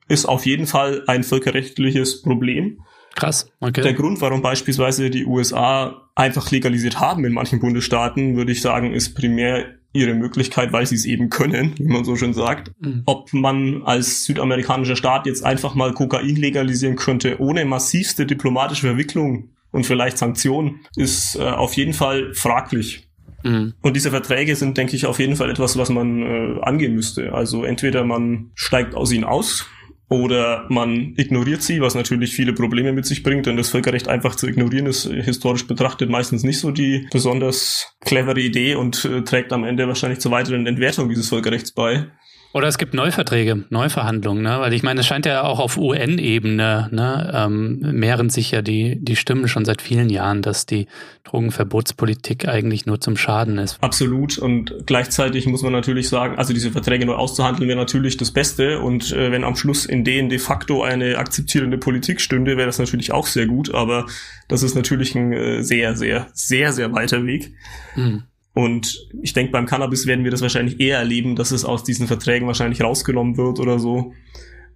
ist 0.08 0.26
auf 0.26 0.46
jeden 0.46 0.68
Fall 0.68 1.04
ein 1.08 1.24
völkerrechtliches 1.24 2.22
Problem. 2.22 2.80
Krass, 3.16 3.51
okay. 3.59 3.82
Der 3.82 3.93
Grund, 3.93 4.22
warum 4.22 4.41
beispielsweise 4.41 5.09
die 5.09 5.26
USA 5.26 6.09
einfach 6.16 6.49
legalisiert 6.51 6.99
haben 6.99 7.26
in 7.26 7.34
manchen 7.34 7.59
Bundesstaaten, 7.59 8.36
würde 8.36 8.51
ich 8.51 8.61
sagen, 8.61 8.93
ist 8.93 9.14
primär 9.14 9.66
ihre 9.93 10.16
Möglichkeit, 10.16 10.74
weil 10.74 10.88
sie 10.88 10.95
es 10.95 11.05
eben 11.05 11.30
können, 11.30 11.76
wie 11.78 11.88
man 11.88 12.03
so 12.03 12.16
schön 12.16 12.34
sagt. 12.34 12.72
Mhm. 12.80 13.03
Ob 13.05 13.32
man 13.32 13.84
als 13.84 14.26
südamerikanischer 14.26 14.95
Staat 14.95 15.28
jetzt 15.28 15.45
einfach 15.45 15.76
mal 15.76 15.93
Kokain 15.93 16.36
legalisieren 16.36 16.95
könnte, 16.95 17.39
ohne 17.39 17.64
massivste 17.66 18.26
diplomatische 18.26 18.88
Verwicklung 18.88 19.49
und 19.72 19.86
vielleicht 19.86 20.18
Sanktionen, 20.18 20.82
ist 20.95 21.36
äh, 21.36 21.43
auf 21.43 21.74
jeden 21.74 21.93
Fall 21.93 22.34
fraglich. 22.34 23.07
Mhm. 23.43 23.74
Und 23.82 23.95
diese 23.95 24.09
Verträge 24.09 24.55
sind, 24.55 24.78
denke 24.78 24.95
ich, 24.95 25.05
auf 25.05 25.20
jeden 25.20 25.36
Fall 25.36 25.51
etwas, 25.51 25.78
was 25.78 25.89
man 25.89 26.22
äh, 26.24 26.59
angehen 26.61 26.95
müsste. 26.95 27.34
Also 27.34 27.64
entweder 27.64 28.03
man 28.03 28.51
steigt 28.55 28.95
aus 28.95 29.11
ihnen 29.11 29.26
aus, 29.26 29.68
oder 30.10 30.66
man 30.70 31.14
ignoriert 31.18 31.62
sie, 31.64 31.82
was 31.82 31.95
natürlich 31.95 32.34
viele 32.34 32.54
Probleme 32.54 32.91
mit 32.91 33.06
sich 33.06 33.24
bringt, 33.24 33.45
denn 33.45 33.58
das 33.58 33.70
Völkerrecht 33.70 34.08
einfach 34.08 34.36
zu 34.36 34.47
ignorieren 34.47 34.86
ist 34.86 35.06
historisch 35.06 35.66
betrachtet 35.66 36.10
meistens 36.10 36.43
nicht 36.43 36.60
so 36.60 36.72
die 36.72 37.08
besonders 37.12 37.95
clevere 38.01 38.39
Idee 38.39 38.76
und 38.76 39.06
äh, 39.06 39.24
trägt 39.24 39.51
am 39.54 39.64
Ende 39.64 39.88
wahrscheinlich 39.88 40.20
zur 40.20 40.32
weiteren 40.32 40.68
Entwertung 40.68 41.10
dieses 41.10 41.30
Völkerrechts 41.30 41.72
bei. 41.72 42.08
Oder 42.54 42.68
es 42.68 42.78
gibt 42.78 42.93
Neuverträge, 42.93 43.66
Neuverhandlungen, 43.72 44.43
ne? 44.43 44.60
Weil 44.60 44.74
ich 44.74 44.84
meine, 44.84 44.99
es 44.99 45.08
scheint 45.08 45.26
ja 45.26 45.41
auch 45.41 45.60
auf 45.60 45.76
UN-Ebene, 45.76 46.88
ne, 46.91 47.32
ähm, 47.34 47.80
mehren 47.80 48.30
sich 48.30 48.51
ja 48.51 48.62
die, 48.62 49.04
die 49.04 49.16
Stimmen 49.16 49.47
schon 49.47 49.66
seit 49.66 49.82
vielen 49.82 50.12
Jahren, 50.12 50.43
dass 50.43 50.68
die 50.68 50.86
Drogenverbotspolitik 51.24 52.47
eigentlich 52.47 52.86
nur 52.86 53.01
zum 53.01 53.18
Schaden 53.18 53.58
ist. 53.58 53.82
Absolut. 53.82 54.38
Und 54.38 54.76
gleichzeitig 54.86 55.47
muss 55.47 55.64
man 55.64 55.72
natürlich 55.72 56.10
sagen, 56.10 56.38
also 56.38 56.54
diese 56.54 56.70
Verträge 56.70 57.08
neu 57.08 57.16
auszuhandeln 57.16 57.68
wäre 57.68 57.80
natürlich 57.80 58.18
das 58.18 58.30
Beste. 58.30 58.82
Und 58.82 59.12
äh, 59.12 59.32
wenn 59.32 59.43
am 59.43 59.56
Schluss 59.56 59.88
in 59.88 60.04
denen 60.04 60.30
de 60.30 60.38
facto 60.38 60.84
eine 60.84 61.18
akzeptierende 61.18 61.80
Politik 61.80 62.22
stünde, 62.22 62.56
wäre 62.56 62.68
das 62.68 62.78
natürlich 62.78 63.12
auch 63.12 63.26
sehr 63.26 63.47
gut. 63.47 63.74
Aber 63.74 64.06
das 64.47 64.62
ist 64.62 64.76
natürlich 64.76 65.16
ein 65.16 65.34
äh, 65.34 65.64
sehr, 65.64 65.95
sehr, 65.95 66.28
sehr, 66.34 66.72
sehr 66.72 66.93
weiter 66.93 67.26
Weg. 67.26 67.51
Mhm. 67.95 68.26
Und 68.54 69.10
ich 69.22 69.34
denke, 69.34 69.51
beim 69.51 69.66
Cannabis 69.66 70.06
werden 70.06 70.24
wir 70.24 70.32
das 70.32 70.41
wahrscheinlich 70.41 70.80
eher 70.80 70.99
erleben, 70.99 71.36
dass 71.36 71.51
es 71.51 71.66
aus 71.66 71.84
diesen 71.84 72.08
Verträgen 72.08 72.47
wahrscheinlich 72.47 72.82
rausgenommen 72.82 73.36
wird 73.36 73.60
oder 73.60 73.80
so, 73.80 74.14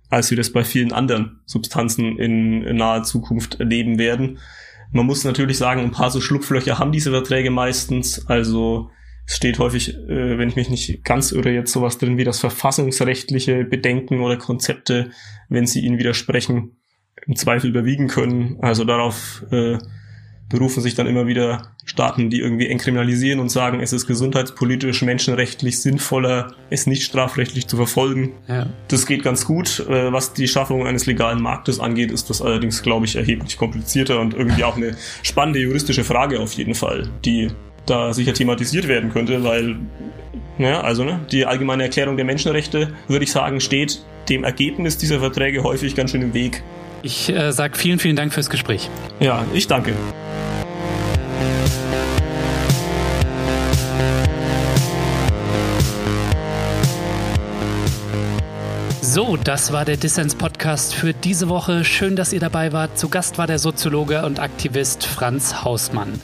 als 0.09 0.32
wir 0.32 0.38
das 0.38 0.51
bei 0.51 0.63
vielen 0.63 0.91
anderen 0.91 1.41
Substanzen 1.45 2.17
in, 2.17 2.75
naher 2.75 3.03
Zukunft 3.03 3.59
erleben 3.59 3.99
werden. 3.99 4.39
Man 4.91 5.05
muss 5.05 5.23
natürlich 5.23 5.57
sagen, 5.57 5.82
ein 5.82 5.91
paar 5.91 6.09
so 6.09 6.21
Schlupflöcher 6.21 6.80
haben 6.80 6.91
diese 6.91 7.11
Verträge 7.11 7.51
meistens. 7.51 8.25
Also 8.28 8.89
es 9.28 9.36
steht 9.36 9.59
häufig, 9.59 9.95
äh, 9.95 10.38
wenn 10.38 10.49
ich 10.49 10.55
mich 10.55 10.69
nicht 10.69 11.03
ganz 11.03 11.32
irre, 11.32 11.51
jetzt 11.51 11.71
sowas 11.71 11.97
drin 11.97 12.17
wie 12.17 12.23
das 12.23 12.39
verfassungsrechtliche 12.39 13.65
Bedenken 13.65 14.21
oder 14.21 14.38
Konzepte, 14.38 15.11
wenn 15.49 15.67
sie 15.67 15.82
ihnen 15.82 15.99
widersprechen, 15.99 16.78
im 17.28 17.36
Zweifel 17.36 17.69
überwiegen 17.69 18.07
können. 18.07 18.57
Also 18.61 18.86
darauf 18.86 19.43
äh, 19.51 19.78
berufen 20.50 20.82
sich 20.82 20.95
dann 20.95 21.08
immer 21.08 21.28
wieder 21.28 21.74
Staaten, 21.86 22.30
die 22.30 22.39
irgendwie 22.39 22.68
entkriminalisieren 22.68 23.39
und 23.39 23.50
sagen, 23.50 23.82
es 23.82 23.93
ist 23.93 24.08
gesundheitspolitisch, 24.08 25.02
menschenrechtlich 25.02 25.82
sinnvoller, 25.82 26.54
es 26.70 26.88
nicht 26.88 27.04
strafrechtlich 27.04 27.68
zu 27.68 27.76
verfolgen. 27.76 28.34
Ja. 28.48 28.68
Das 28.88 29.06
geht 29.06 29.24
ganz 29.24 29.45
gut. 29.45 29.86
Äh, 29.89 30.12
was 30.12 30.34
die 30.34 30.48
Schaffung 30.48 30.88
eines 30.88 31.06
legalen 31.06 31.41
Marktes 31.41 31.80
angeht, 31.80 32.12
ist 32.12 32.30
das 32.30 32.41
allerdings, 32.41 32.82
glaube 32.82 33.06
ich, 33.06 33.16
erheblich 33.16 33.58
komplizierter 33.58 34.20
und 34.20 34.34
irgendwie 34.34 34.64
auch 34.64 34.78
eine 34.78 34.95
spannende 35.24 35.60
juristische 35.60 36.04
Frage 36.04 36.39
auf 36.39 36.54
jeden 36.54 36.76
Fall, 36.76 37.10
die 37.26 37.50
da 37.86 38.14
sicher 38.14 38.34
thematisiert 38.34 38.88
werden 38.88 39.12
könnte, 39.12 39.43
weil, 39.43 39.78
ja, 40.58 40.82
also 40.82 41.04
ne, 41.04 41.20
die 41.32 41.45
allgemeine 41.45 41.84
Erklärung 41.84 42.18
der 42.18 42.26
Menschenrechte, 42.26 42.93
würde 43.08 43.24
ich 43.24 43.32
sagen, 43.32 43.62
steht 43.62 44.02
dem 44.30 44.43
Ergebnis 44.43 44.98
dieser 44.98 45.20
Verträge 45.20 45.64
häufig 45.64 45.95
ganz 45.95 46.12
schön 46.12 46.22
im 46.22 46.34
Weg. 46.34 46.64
Ich 47.04 47.30
äh, 47.30 47.52
sage 47.52 47.78
vielen, 47.78 48.00
vielen 48.00 48.16
Dank 48.16 48.34
fürs 48.34 48.50
Gespräch. 48.50 48.89
Ja, 49.20 49.45
ich 49.54 49.68
danke. 49.68 49.93
So, 59.17 59.35
das 59.35 59.71
war 59.71 59.83
der 59.83 59.97
Dissens-Podcast 59.97 60.93
für 60.93 61.11
diese 61.11 61.49
Woche. 61.49 61.83
Schön, 61.83 62.15
dass 62.15 62.33
ihr 62.33 62.39
dabei 62.39 62.71
wart. 62.71 62.99
Zu 62.99 63.09
Gast 63.09 63.39
war 63.39 63.47
der 63.47 63.57
Soziologe 63.57 64.23
und 64.23 64.39
Aktivist 64.39 65.07
Franz 65.07 65.63
Hausmann. 65.63 66.21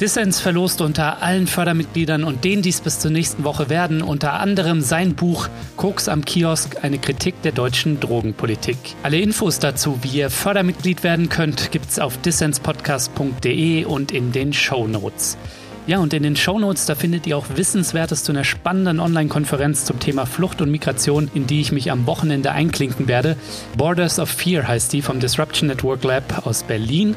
Dissens 0.00 0.40
verlost 0.40 0.80
unter 0.80 1.22
allen 1.22 1.46
Fördermitgliedern 1.46 2.24
und 2.24 2.42
denen 2.42 2.62
dies 2.62 2.80
bis 2.80 2.98
zur 2.98 3.12
nächsten 3.12 3.44
Woche 3.44 3.68
werden, 3.68 4.02
unter 4.02 4.32
anderem 4.34 4.80
sein 4.80 5.14
Buch 5.14 5.48
Koks 5.76 6.08
am 6.08 6.24
Kiosk, 6.24 6.82
eine 6.82 6.98
Kritik 6.98 7.40
der 7.42 7.52
deutschen 7.52 8.00
Drogenpolitik. 8.00 8.76
Alle 9.04 9.20
Infos 9.20 9.60
dazu, 9.60 10.00
wie 10.02 10.18
ihr 10.18 10.30
Fördermitglied 10.30 11.04
werden 11.04 11.28
könnt, 11.28 11.70
gibt's 11.70 12.00
auf 12.00 12.18
dissenspodcast.de 12.18 13.84
und 13.84 14.10
in 14.10 14.32
den 14.32 14.52
Show 14.52 14.88
Notes. 14.88 15.38
Ja, 15.86 15.98
und 15.98 16.14
in 16.14 16.22
den 16.22 16.34
Shownotes, 16.34 16.86
da 16.86 16.94
findet 16.94 17.26
ihr 17.26 17.36
auch 17.36 17.44
Wissenswertes 17.56 18.24
zu 18.24 18.32
einer 18.32 18.44
spannenden 18.44 19.00
Online-Konferenz 19.00 19.84
zum 19.84 20.00
Thema 20.00 20.24
Flucht 20.24 20.62
und 20.62 20.70
Migration, 20.70 21.30
in 21.34 21.46
die 21.46 21.60
ich 21.60 21.72
mich 21.72 21.90
am 21.90 22.06
Wochenende 22.06 22.52
einklinken 22.52 23.06
werde. 23.06 23.36
Borders 23.76 24.18
of 24.18 24.30
Fear 24.30 24.66
heißt 24.66 24.94
die 24.94 25.02
vom 25.02 25.20
Disruption 25.20 25.68
Network 25.68 26.02
Lab 26.02 26.46
aus 26.46 26.62
Berlin. 26.62 27.14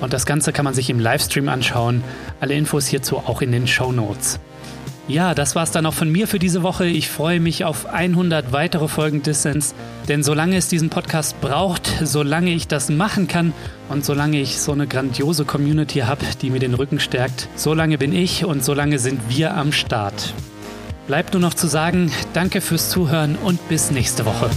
Und 0.00 0.12
das 0.12 0.26
Ganze 0.26 0.52
kann 0.52 0.64
man 0.64 0.74
sich 0.74 0.90
im 0.90 1.00
Livestream 1.00 1.48
anschauen. 1.48 2.04
Alle 2.40 2.54
Infos 2.54 2.86
hierzu 2.86 3.16
auch 3.18 3.42
in 3.42 3.52
den 3.52 3.66
Shownotes. 3.66 4.38
Ja, 5.08 5.34
das 5.34 5.54
war's 5.54 5.70
dann 5.70 5.86
auch 5.86 5.94
von 5.94 6.12
mir 6.12 6.28
für 6.28 6.38
diese 6.38 6.62
Woche. 6.62 6.84
Ich 6.84 7.08
freue 7.08 7.40
mich 7.40 7.64
auf 7.64 7.86
100 7.86 8.52
weitere 8.52 8.88
Folgen 8.88 9.22
Distance, 9.22 9.74
denn 10.06 10.22
solange 10.22 10.58
es 10.58 10.68
diesen 10.68 10.90
Podcast 10.90 11.40
braucht, 11.40 11.90
solange 12.04 12.50
ich 12.50 12.68
das 12.68 12.90
machen 12.90 13.26
kann 13.26 13.54
und 13.88 14.04
solange 14.04 14.38
ich 14.38 14.60
so 14.60 14.72
eine 14.72 14.86
grandiose 14.86 15.46
Community 15.46 16.00
habe, 16.00 16.26
die 16.42 16.50
mir 16.50 16.60
den 16.60 16.74
Rücken 16.74 17.00
stärkt, 17.00 17.48
solange 17.54 17.96
bin 17.96 18.12
ich 18.12 18.44
und 18.44 18.62
solange 18.62 18.98
sind 18.98 19.22
wir 19.30 19.56
am 19.56 19.72
Start. 19.72 20.34
Bleibt 21.06 21.32
nur 21.32 21.40
noch 21.40 21.54
zu 21.54 21.68
sagen, 21.68 22.12
danke 22.34 22.60
fürs 22.60 22.90
Zuhören 22.90 23.36
und 23.42 23.66
bis 23.70 23.90
nächste 23.90 24.26
Woche. 24.26 24.50